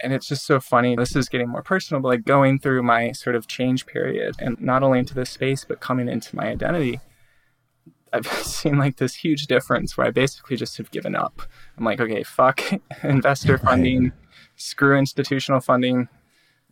And 0.00 0.12
it's 0.12 0.26
just 0.26 0.44
so 0.44 0.58
funny. 0.58 0.96
This 0.96 1.14
is 1.14 1.28
getting 1.28 1.48
more 1.48 1.62
personal, 1.62 2.00
but 2.02 2.08
like 2.08 2.24
going 2.24 2.58
through 2.58 2.82
my 2.82 3.12
sort 3.12 3.36
of 3.36 3.46
change 3.46 3.86
period 3.86 4.34
and 4.40 4.60
not 4.60 4.82
only 4.82 4.98
into 4.98 5.14
this 5.14 5.30
space, 5.30 5.64
but 5.64 5.80
coming 5.80 6.08
into 6.08 6.34
my 6.34 6.48
identity. 6.48 7.00
I've 8.12 8.26
seen 8.44 8.78
like 8.78 8.96
this 8.96 9.14
huge 9.14 9.46
difference 9.46 9.96
where 9.96 10.06
I 10.06 10.10
basically 10.10 10.56
just 10.56 10.76
have 10.78 10.90
given 10.90 11.14
up. 11.14 11.42
I'm 11.78 11.84
like, 11.84 12.00
okay, 12.00 12.24
fuck 12.24 12.62
investor 13.02 13.58
funding, 13.58 14.12
screw 14.56 14.98
institutional 14.98 15.60
funding 15.60 16.08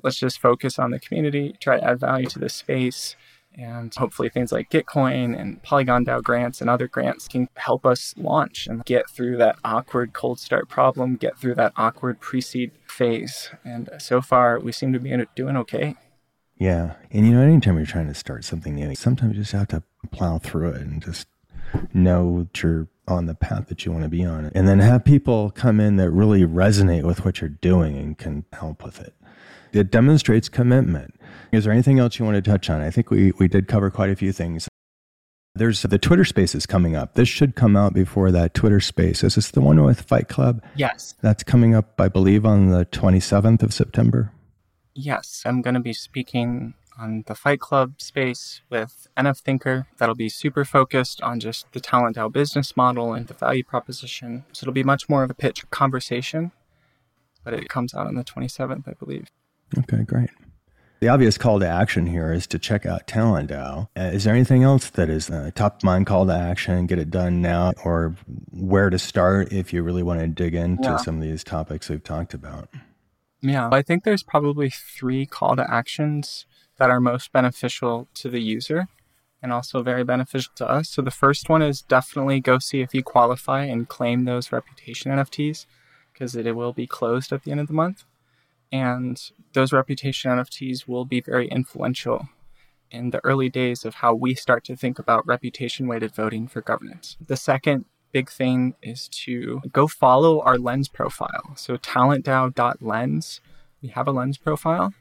let's 0.03 0.18
just 0.18 0.41
focus 0.41 0.78
on 0.78 0.91
the 0.91 0.99
community, 0.99 1.55
try 1.61 1.78
to 1.78 1.85
add 1.85 2.01
value 2.01 2.26
to 2.26 2.39
this 2.39 2.55
space. 2.55 3.16
And 3.59 3.93
hopefully, 3.95 4.28
things 4.28 4.53
like 4.53 4.70
Gitcoin 4.70 5.39
and 5.39 5.61
Polygon 5.64 6.05
DAO 6.05 6.22
grants 6.22 6.61
and 6.61 6.70
other 6.70 6.87
grants 6.87 7.26
can 7.26 7.49
help 7.57 7.85
us 7.85 8.14
launch 8.16 8.68
and 8.68 8.85
get 8.85 9.11
through 9.11 9.39
that 9.39 9.57
awkward 9.64 10.12
cold 10.12 10.39
start 10.39 10.68
problem, 10.68 11.16
get 11.16 11.37
through 11.37 11.57
that 11.57 11.72
awkward 11.76 12.20
pre 12.20 12.41
seed 12.41 12.70
phase. 12.87 13.51
And 13.64 13.91
so 13.99 14.20
far, 14.20 14.61
we 14.61 14.70
seem 14.70 14.93
to 14.93 15.01
be 15.01 15.12
doing 15.35 15.57
okay. 15.57 15.97
Yeah. 16.59 16.95
And 17.11 17.26
you 17.26 17.33
know, 17.33 17.43
anytime 17.43 17.76
you're 17.76 17.87
trying 17.87 18.07
to 18.07 18.14
start 18.14 18.45
something 18.45 18.76
new, 18.76 18.95
sometimes 18.95 19.35
you 19.35 19.43
just 19.43 19.53
have 19.53 19.68
to 19.68 19.83
plow 20.12 20.39
through 20.39 20.70
it 20.70 20.83
and 20.83 21.03
just 21.03 21.26
know 21.93 22.45
that 22.45 22.62
you're 22.62 22.87
on 23.11 23.26
the 23.26 23.34
path 23.34 23.68
that 23.68 23.84
you 23.84 23.92
want 23.92 24.04
to 24.04 24.08
be 24.08 24.24
on. 24.24 24.50
And 24.54 24.68
then 24.68 24.78
have 24.78 25.04
people 25.04 25.50
come 25.50 25.80
in 25.80 25.96
that 25.96 26.11
really 26.11 26.42
resonate 26.42 27.04
with 27.04 27.24
what 27.24 27.40
you're 27.40 27.50
doing 27.50 27.96
and 27.96 28.16
can 28.16 28.44
help 28.52 28.84
with 28.84 29.00
it. 29.00 29.14
It 29.72 29.90
demonstrates 29.90 30.48
commitment. 30.48 31.14
Is 31.52 31.64
there 31.64 31.72
anything 31.72 31.98
else 31.98 32.18
you 32.18 32.24
want 32.24 32.42
to 32.42 32.50
touch 32.50 32.70
on? 32.70 32.80
I 32.80 32.90
think 32.90 33.11
we, 33.11 33.32
we 33.32 33.48
did 33.48 33.68
cover 33.68 33.90
quite 33.90 34.11
a 34.11 34.16
few 34.16 34.32
things. 34.32 34.68
There's 35.54 35.82
the 35.82 35.98
Twitter 35.98 36.24
spaces 36.24 36.64
coming 36.64 36.94
up. 36.94 37.14
This 37.14 37.28
should 37.28 37.56
come 37.56 37.76
out 37.76 37.92
before 37.92 38.30
that 38.30 38.54
Twitter 38.54 38.80
space. 38.80 39.24
Is 39.24 39.34
this 39.34 39.50
the 39.50 39.61
one 39.61 39.82
with 39.82 40.00
Fight 40.00 40.28
Club? 40.28 40.62
Yes. 40.76 41.14
That's 41.22 41.42
coming 41.42 41.74
up, 41.74 42.00
I 42.00 42.08
believe, 42.08 42.46
on 42.46 42.70
the 42.70 42.86
27th 42.86 43.62
of 43.62 43.74
September. 43.74 44.32
Yes. 44.94 45.42
I'm 45.44 45.61
going 45.61 45.74
to 45.74 45.80
be 45.80 45.92
speaking 45.92 46.74
on 47.01 47.24
the 47.26 47.34
Fight 47.34 47.61
Club 47.61 48.01
space 48.01 48.61
with 48.68 49.09
NF 49.16 49.38
Thinker. 49.38 49.86
That'll 49.98 50.14
be 50.14 50.28
super 50.28 50.64
focused 50.64 51.22
on 51.22 51.40
just 51.40 51.70
the 51.72 51.80
Talent 51.80 52.16
DAO 52.16 52.30
business 52.30 52.76
model 52.76 53.14
and 53.14 53.26
the 53.26 53.34
value 53.34 53.64
proposition. 53.64 54.44
So 54.53 54.64
it'll 54.64 54.74
be 54.74 54.84
much 54.84 55.09
more 55.09 55.24
of 55.24 55.30
a 55.30 55.34
pitch 55.34 55.68
conversation, 55.70 56.53
but 57.44 57.55
it 57.55 57.68
comes 57.68 57.94
out 57.94 58.07
on 58.07 58.14
the 58.14 58.24
27th, 58.24 58.88
I 58.88 58.92
believe. 58.92 59.28
Okay, 59.78 60.03
great. 60.05 60.30
The 61.01 61.09
obvious 61.09 61.38
call 61.38 61.59
to 61.61 61.66
action 61.66 62.07
here 62.07 62.30
is 62.30 62.46
to 62.48 62.59
check 62.59 62.84
out 62.84 63.07
Talent 63.07 63.51
DAO. 63.51 63.88
Uh, 63.96 64.03
is 64.12 64.24
there 64.24 64.34
anything 64.34 64.64
else 64.64 64.90
that 64.90 65.09
is 65.09 65.30
a 65.30 65.51
top 65.51 65.76
of 65.76 65.84
mind 65.84 66.07
call 66.07 66.26
to 66.26 66.34
action? 66.34 66.86
Get 66.86 66.98
it 66.98 67.11
done 67.11 67.40
now, 67.40 67.72
or 67.84 68.14
where 68.51 68.90
to 68.90 68.98
start 68.98 69.51
if 69.51 69.72
you 69.72 69.82
really 69.82 70.03
want 70.03 70.20
to 70.20 70.26
dig 70.26 70.55
into 70.55 70.90
yeah. 70.90 70.96
some 70.98 71.16
of 71.16 71.22
these 71.22 71.42
topics 71.42 71.88
we've 71.88 72.05
talked 72.05 72.34
about? 72.34 72.68
Yeah, 73.40 73.70
I 73.72 73.80
think 73.80 74.05
there's 74.05 74.22
probably 74.22 74.68
three 74.68 75.24
call 75.24 75.57
to 75.57 75.72
actions 75.72 76.44
that 76.81 76.91
are 76.91 77.01
most 77.01 77.31
beneficial 77.31 78.09
to 78.14 78.31
the 78.31 78.41
user 78.41 78.89
and 79.43 79.53
also 79.53 79.83
very 79.83 80.03
beneficial 80.03 80.53
to 80.57 80.68
us. 80.68 80.89
So 80.89 81.03
the 81.03 81.11
first 81.11 81.51
one 81.51 81.61
is 81.61 81.83
definitely 81.83 82.41
go 82.41 82.59
see 82.59 82.81
if 82.81 82.95
you 82.95 83.03
qualify 83.03 83.64
and 83.64 83.87
claim 83.87 84.24
those 84.24 84.51
reputation 84.51 85.12
NFTs 85.12 85.66
because 86.12 86.35
it 86.35 86.57
will 86.57 86.72
be 86.72 86.87
closed 86.87 87.33
at 87.33 87.45
the 87.45 87.51
end 87.51 87.61
of 87.61 87.66
the 87.66 87.74
month. 87.74 88.05
And 88.72 89.20
those 89.53 89.74
reputation 89.74 90.31
NFTs 90.31 90.89
will 90.89 91.05
be 91.05 91.20
very 91.20 91.49
influential 91.49 92.28
in 92.91 93.11
the 93.11 93.22
early 93.24 93.51
days 93.51 93.85
of 93.85 93.97
how 93.97 94.14
we 94.14 94.35
start 94.35 94.64
to 94.64 94.74
think 94.74 94.99
about 94.99 95.26
reputation 95.26 95.87
weighted 95.87 96.14
voting 96.14 96.49
for 96.49 96.62
governance. 96.62 97.18
The 97.24 97.37
second 97.37 97.85
big 98.11 98.31
thing 98.31 98.74
is 98.83 99.07
to 99.09 99.61
go 99.70 99.87
follow 99.87 100.41
our 100.41 100.57
lens 100.57 100.89
profile. 100.89 101.53
So 101.57 101.76
talentdao.lens, 101.76 103.41
we 103.83 103.89
have 103.91 104.09
a 104.09 104.12
lens 104.12 104.39
profile. 104.39 104.95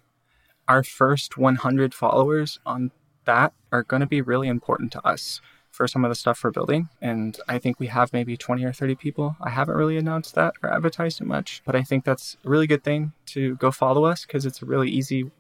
Our 0.70 0.84
first 0.84 1.38
100 1.38 1.94
followers 1.94 2.60
on 2.66 2.92
that 3.26 3.52
are 3.72 3.84
going 3.84 4.02
to 4.02 4.06
be 4.06 4.22
really 4.22 4.48
important 4.48 4.92
to 4.94 5.06
us 5.06 5.42
for 5.72 5.88
some 5.88 6.06
of 6.06 6.10
the 6.10 6.16
stuff 6.16 6.42
we're 6.44 6.52
building. 6.52 6.90
And 7.02 7.40
I 7.48 7.58
think 7.58 7.80
we 7.80 7.88
have 7.88 8.14
maybe 8.14 8.38
20 8.38 8.64
or 8.64 8.72
30 8.72 8.94
people. 8.96 9.36
I 9.42 9.50
haven't 9.50 9.76
really 9.76 9.98
announced 9.98 10.36
that 10.36 10.54
or 10.62 10.72
advertised 10.72 11.22
it 11.22 11.26
much, 11.26 11.64
but 11.66 11.76
I 11.76 11.82
think 11.82 12.06
that's 12.06 12.38
a 12.46 12.50
really 12.50 12.68
good 12.68 12.84
thing 12.84 13.14
to 13.28 13.56
go 13.56 13.72
follow 13.72 14.04
us 14.06 14.26
because 14.26 14.46
it's 14.46 14.62
a 14.62 14.66
really 14.66 14.90
easy 14.90 15.32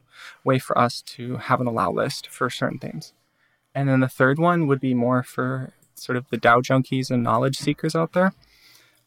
way 0.44 0.60
for 0.60 0.78
us 0.78 1.02
to 1.04 1.38
have 1.38 1.62
an 1.62 1.68
allow 1.68 1.92
list 1.92 2.28
for 2.28 2.50
certain 2.50 2.80
things. 2.80 3.14
And 3.76 3.88
then 3.88 4.00
the 4.00 4.08
third 4.08 4.40
one 4.40 4.66
would 4.68 4.80
be 4.80 4.96
more 4.96 5.22
for 5.24 5.74
sort 5.94 6.18
of 6.18 6.28
the 6.30 6.38
DAO 6.38 6.64
junkies 6.64 7.12
and 7.12 7.22
knowledge 7.22 7.58
seekers 7.58 7.96
out 7.96 8.14
there. 8.14 8.34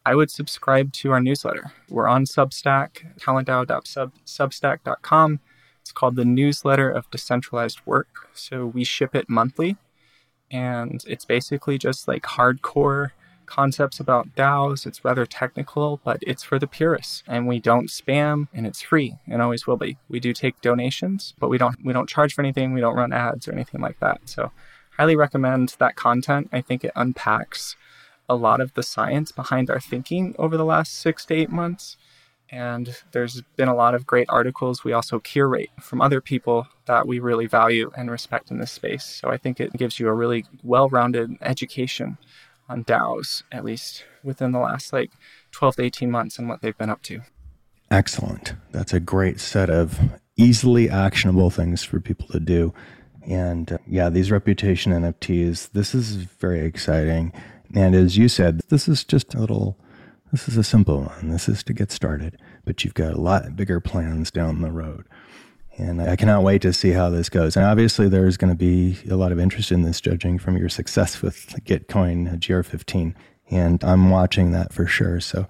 I 0.07 0.14
would 0.14 0.31
subscribe 0.31 0.93
to 0.95 1.12
our 1.12 1.20
newsletter. 1.20 1.73
We're 1.89 2.09
on 2.09 2.25
Substack, 2.25 3.18
talentdao.substack.com. 3.20 5.41
It's 5.83 5.93
called 5.93 6.16
the 6.16 6.24
Newsletter 6.24 6.91
of 6.91 7.11
Decentralized 7.11 7.80
Work. 7.85 8.30
So 8.33 8.66
we 8.66 8.85
ship 8.85 9.14
it 9.14 9.28
monthly 9.28 9.76
and 10.53 11.03
it's 11.09 11.24
basically 11.24 11.78
just 11.78 12.07
like 12.07 12.22
hardcore 12.22 13.11
concepts 13.47 13.99
about 13.99 14.35
DAOs. 14.37 14.87
It's 14.87 15.05
rather 15.05 15.26
technical, 15.26 16.01
but 16.05 16.18
it's 16.22 16.43
for 16.43 16.59
the 16.59 16.66
purists, 16.66 17.22
and 17.26 17.49
we 17.49 17.59
don't 17.59 17.89
spam, 17.89 18.49
and 18.53 18.66
it's 18.66 18.83
free, 18.83 19.16
and 19.26 19.43
always 19.43 19.66
will 19.66 19.76
be. 19.76 19.97
We 20.09 20.20
do 20.20 20.33
take 20.33 20.61
donations, 20.61 21.35
but 21.39 21.49
we 21.49 21.59
don't 21.59 21.76
we 21.85 21.93
don't 21.93 22.09
charge 22.09 22.35
for 22.35 22.43
anything. 22.43 22.72
We 22.72 22.80
don't 22.80 22.97
run 22.97 23.12
ads 23.12 23.49
or 23.49 23.53
anything 23.53 23.80
like 23.80 23.99
that. 24.01 24.20
So, 24.26 24.53
highly 24.99 25.16
recommend 25.16 25.74
that 25.78 25.97
content. 25.97 26.51
I 26.53 26.61
think 26.61 26.85
it 26.85 26.93
unpacks 26.95 27.76
a 28.28 28.37
lot 28.37 28.61
of 28.61 28.72
the 28.74 28.83
science 28.83 29.33
behind 29.33 29.68
our 29.68 29.80
thinking 29.80 30.35
over 30.39 30.57
the 30.57 30.64
last 30.64 30.93
six 30.95 31.24
to 31.26 31.35
eight 31.35 31.51
months 31.51 31.97
and 32.53 32.94
there's 33.12 33.40
been 33.57 33.68
a 33.68 33.74
lot 33.74 33.94
of 33.94 34.07
great 34.07 34.26
articles 34.28 34.84
we 34.84 34.92
also 34.92 35.18
curate 35.18 35.70
from 35.80 36.03
other 36.03 36.20
people 36.20 36.68
that 36.84 37.07
we 37.09 37.18
really 37.18 37.46
value 37.46 37.90
and 37.96 38.11
respect 38.11 38.50
in 38.50 38.59
this 38.59 38.70
space. 38.70 39.05
So 39.05 39.30
I 39.30 39.38
think 39.38 39.59
it 39.59 39.72
gives 39.72 39.98
you 39.98 40.07
a 40.09 40.12
really 40.12 40.44
well 40.62 40.90
rounded 40.90 41.38
education 41.40 42.18
on 42.68 42.84
DAOs, 42.84 43.42
at 43.50 43.64
least 43.64 44.05
within 44.22 44.53
the 44.53 44.59
last 44.59 44.92
like 44.92 45.11
12 45.53 45.76
to 45.76 45.82
18 45.82 46.11
months 46.11 46.38
and 46.38 46.46
what 46.46 46.61
they've 46.61 46.76
been 46.76 46.90
up 46.90 47.03
to. 47.03 47.22
Excellent. 47.90 48.55
That's 48.70 48.92
a 48.92 49.00
great 49.00 49.40
set 49.40 49.70
of 49.70 49.98
easily 50.36 50.90
actionable 50.90 51.50
things 51.50 51.82
for 51.82 52.00
people 52.00 52.26
to 52.28 52.40
do. 52.40 52.74
And 53.26 53.72
uh, 53.72 53.78
yeah, 53.86 54.11
these 54.11 54.30
reputation 54.30 54.92
NFTs, 54.92 55.70
this 55.72 55.94
is 55.94 56.16
very 56.16 56.61
exciting. 56.61 57.32
And 57.74 57.94
as 57.94 58.18
you 58.18 58.28
said, 58.28 58.61
this 58.68 58.88
is 58.88 59.05
just 59.05 59.34
a 59.34 59.38
little 59.38 59.78
this 60.33 60.49
is 60.49 60.57
a 60.57 60.64
simple 60.64 61.03
one. 61.03 61.28
This 61.28 61.49
is 61.49 61.62
to 61.64 61.74
get 61.74 61.93
started, 61.93 62.41
but 62.64 62.83
you've 62.83 62.95
got 62.95 63.12
a 63.12 63.20
lot 63.20 63.55
bigger 63.55 63.80
plans 63.80 64.30
down 64.30 64.62
the 64.62 64.72
road. 64.72 65.05
And 65.78 66.03
I 66.03 66.16
cannot 66.16 66.43
wait 66.43 66.62
to 66.62 66.72
see 66.72 66.91
how 66.91 67.11
this 67.11 67.28
goes. 67.28 67.57
And 67.57 67.64
obviously, 67.64 68.09
there's 68.09 68.37
going 68.37 68.53
to 68.53 68.57
be 68.57 68.99
a 69.11 69.16
lot 69.16 69.33
of 69.33 69.39
interest 69.39 69.70
in 69.70 69.83
this, 69.83 70.01
judging 70.01 70.39
from 70.39 70.57
your 70.57 70.68
success 70.68 71.22
with 71.22 71.55
Gitcoin 71.64 72.33
uh, 72.33 72.37
GR15. 72.37 73.14
And 73.51 73.85
I'm 73.85 74.11
watching 74.11 74.53
that 74.53 74.72
for 74.72 74.87
sure. 74.87 75.20
So 75.20 75.47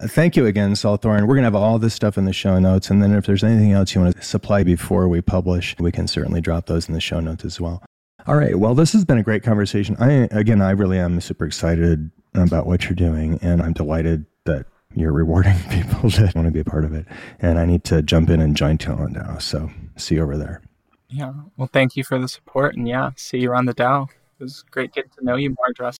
uh, 0.00 0.06
Thank 0.08 0.36
you 0.36 0.46
again, 0.46 0.72
Saulthorin. 0.72 1.22
We're 1.22 1.34
going 1.34 1.38
to 1.38 1.44
have 1.44 1.54
all 1.54 1.78
this 1.78 1.94
stuff 1.94 2.16
in 2.16 2.24
the 2.24 2.32
show 2.32 2.58
notes. 2.58 2.90
And 2.90 3.02
then 3.02 3.12
if 3.12 3.26
there's 3.26 3.44
anything 3.44 3.72
else 3.72 3.94
you 3.94 4.00
want 4.00 4.16
to 4.16 4.22
supply 4.22 4.62
before 4.62 5.08
we 5.08 5.20
publish, 5.20 5.76
we 5.78 5.92
can 5.92 6.06
certainly 6.08 6.40
drop 6.40 6.66
those 6.66 6.88
in 6.88 6.94
the 6.94 7.00
show 7.00 7.20
notes 7.20 7.44
as 7.44 7.60
well. 7.60 7.82
All 8.26 8.36
right. 8.36 8.58
Well, 8.58 8.74
this 8.74 8.92
has 8.92 9.04
been 9.04 9.18
a 9.18 9.22
great 9.22 9.42
conversation. 9.42 9.96
I, 9.98 10.28
again, 10.30 10.60
I 10.60 10.70
really 10.70 10.98
am 10.98 11.20
super 11.20 11.46
excited 11.46 12.10
about 12.34 12.66
what 12.66 12.84
you're 12.84 12.94
doing. 12.94 13.38
And 13.42 13.62
I'm 13.62 13.72
delighted 13.72 14.26
that 14.44 14.66
you're 14.94 15.12
rewarding 15.12 15.56
people 15.70 16.10
that 16.10 16.34
want 16.34 16.46
to 16.46 16.52
be 16.52 16.60
a 16.60 16.64
part 16.64 16.84
of 16.84 16.92
it. 16.94 17.06
And 17.40 17.58
I 17.58 17.64
need 17.64 17.84
to 17.84 18.02
jump 18.02 18.30
in 18.30 18.40
and 18.40 18.56
join 18.56 18.78
Talent 18.78 19.12
now. 19.12 19.38
So 19.38 19.70
see 19.96 20.16
you 20.16 20.22
over 20.22 20.36
there. 20.36 20.62
Yeah. 21.08 21.32
Well, 21.56 21.68
thank 21.72 21.96
you 21.96 22.04
for 22.04 22.18
the 22.18 22.28
support. 22.28 22.76
And 22.76 22.88
yeah, 22.88 23.10
see 23.16 23.38
you 23.38 23.50
around 23.50 23.66
the 23.66 23.74
DAO. 23.74 24.08
It 24.38 24.44
was 24.44 24.62
great 24.70 24.92
getting 24.92 25.10
to 25.18 25.24
know 25.24 25.36
you 25.36 25.50
more, 25.50 25.74
Droste. 25.78 25.98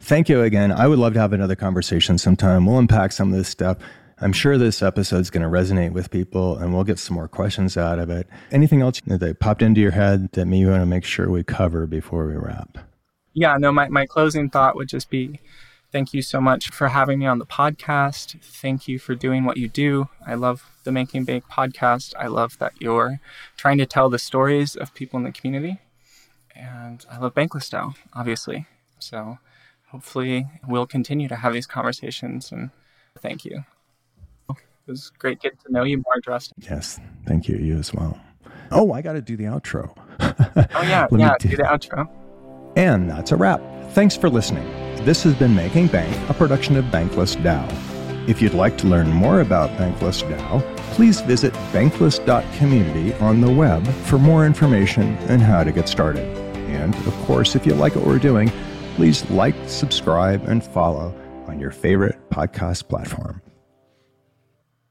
Thank 0.00 0.28
you 0.28 0.42
again. 0.42 0.72
I 0.72 0.86
would 0.86 0.98
love 0.98 1.14
to 1.14 1.20
have 1.20 1.32
another 1.32 1.54
conversation 1.54 2.18
sometime. 2.18 2.66
We'll 2.66 2.78
unpack 2.78 3.12
some 3.12 3.30
of 3.32 3.38
this 3.38 3.48
stuff. 3.48 3.78
I'm 4.22 4.32
sure 4.32 4.58
this 4.58 4.82
episode 4.82 5.20
is 5.20 5.30
going 5.30 5.42
to 5.42 5.48
resonate 5.48 5.92
with 5.92 6.10
people 6.10 6.58
and 6.58 6.74
we'll 6.74 6.84
get 6.84 6.98
some 6.98 7.14
more 7.14 7.28
questions 7.28 7.76
out 7.76 7.98
of 7.98 8.10
it. 8.10 8.26
Anything 8.50 8.82
else 8.82 9.00
that 9.06 9.40
popped 9.40 9.62
into 9.62 9.80
your 9.80 9.92
head 9.92 10.32
that 10.32 10.46
maybe 10.46 10.58
you 10.58 10.68
want 10.68 10.82
to 10.82 10.86
make 10.86 11.04
sure 11.04 11.30
we 11.30 11.42
cover 11.42 11.86
before 11.86 12.26
we 12.26 12.34
wrap? 12.34 12.78
Yeah, 13.40 13.56
no, 13.56 13.72
my, 13.72 13.88
my 13.88 14.04
closing 14.04 14.50
thought 14.50 14.76
would 14.76 14.90
just 14.90 15.08
be 15.08 15.40
thank 15.90 16.12
you 16.12 16.20
so 16.20 16.42
much 16.42 16.68
for 16.68 16.88
having 16.88 17.18
me 17.18 17.24
on 17.24 17.38
the 17.38 17.46
podcast. 17.46 18.38
Thank 18.42 18.86
you 18.86 18.98
for 18.98 19.14
doing 19.14 19.46
what 19.46 19.56
you 19.56 19.66
do. 19.66 20.10
I 20.26 20.34
love 20.34 20.70
the 20.84 20.92
Making 20.92 21.24
Bank 21.24 21.44
podcast. 21.50 22.12
I 22.18 22.26
love 22.26 22.58
that 22.58 22.74
you're 22.80 23.18
trying 23.56 23.78
to 23.78 23.86
tell 23.86 24.10
the 24.10 24.18
stories 24.18 24.76
of 24.76 24.92
people 24.92 25.16
in 25.16 25.24
the 25.24 25.32
community. 25.32 25.80
And 26.54 27.06
I 27.10 27.16
love 27.16 27.32
Bankless 27.32 27.70
DAO, 27.70 27.94
obviously. 28.12 28.66
So 28.98 29.38
hopefully 29.88 30.46
we'll 30.68 30.86
continue 30.86 31.26
to 31.28 31.36
have 31.36 31.54
these 31.54 31.66
conversations 31.66 32.52
and 32.52 32.68
thank 33.20 33.46
you. 33.46 33.64
It 34.50 34.56
was 34.86 35.10
great 35.18 35.40
getting 35.40 35.60
to 35.64 35.72
know 35.72 35.84
you 35.84 35.96
more, 35.96 36.20
Justin. 36.22 36.58
Yes, 36.60 37.00
thank 37.24 37.48
you. 37.48 37.56
You 37.56 37.78
as 37.78 37.94
well. 37.94 38.20
Oh, 38.70 38.92
I 38.92 39.00
got 39.00 39.14
to 39.14 39.22
do 39.22 39.38
the 39.38 39.44
outro. 39.44 39.96
oh, 40.20 40.82
yeah, 40.82 41.06
Let 41.10 41.20
yeah, 41.20 41.34
do 41.38 41.56
the 41.56 41.62
outro. 41.62 42.06
And 42.76 43.10
that's 43.10 43.32
a 43.32 43.36
wrap. 43.36 43.60
Thanks 43.90 44.16
for 44.16 44.30
listening. 44.30 44.64
This 45.04 45.22
has 45.24 45.34
been 45.34 45.54
Making 45.54 45.88
Bank, 45.88 46.30
a 46.30 46.34
production 46.34 46.76
of 46.76 46.84
Bankless 46.86 47.36
DAO. 47.42 48.28
If 48.28 48.40
you'd 48.42 48.54
like 48.54 48.76
to 48.78 48.86
learn 48.86 49.08
more 49.10 49.40
about 49.40 49.70
Bankless 49.78 50.22
DAO, 50.22 50.76
please 50.92 51.20
visit 51.22 51.52
bankless.community 51.72 53.14
on 53.14 53.40
the 53.40 53.50
web 53.50 53.86
for 53.86 54.18
more 54.18 54.44
information 54.44 55.16
and 55.28 55.40
how 55.40 55.64
to 55.64 55.72
get 55.72 55.88
started. 55.88 56.26
And, 56.68 56.94
of 56.94 57.14
course, 57.24 57.56
if 57.56 57.66
you 57.66 57.74
like 57.74 57.96
what 57.96 58.06
we're 58.06 58.18
doing, 58.18 58.52
please 58.96 59.28
like, 59.30 59.54
subscribe, 59.66 60.46
and 60.46 60.62
follow 60.62 61.14
on 61.48 61.58
your 61.58 61.70
favorite 61.70 62.18
podcast 62.30 62.88
platform. 62.88 63.42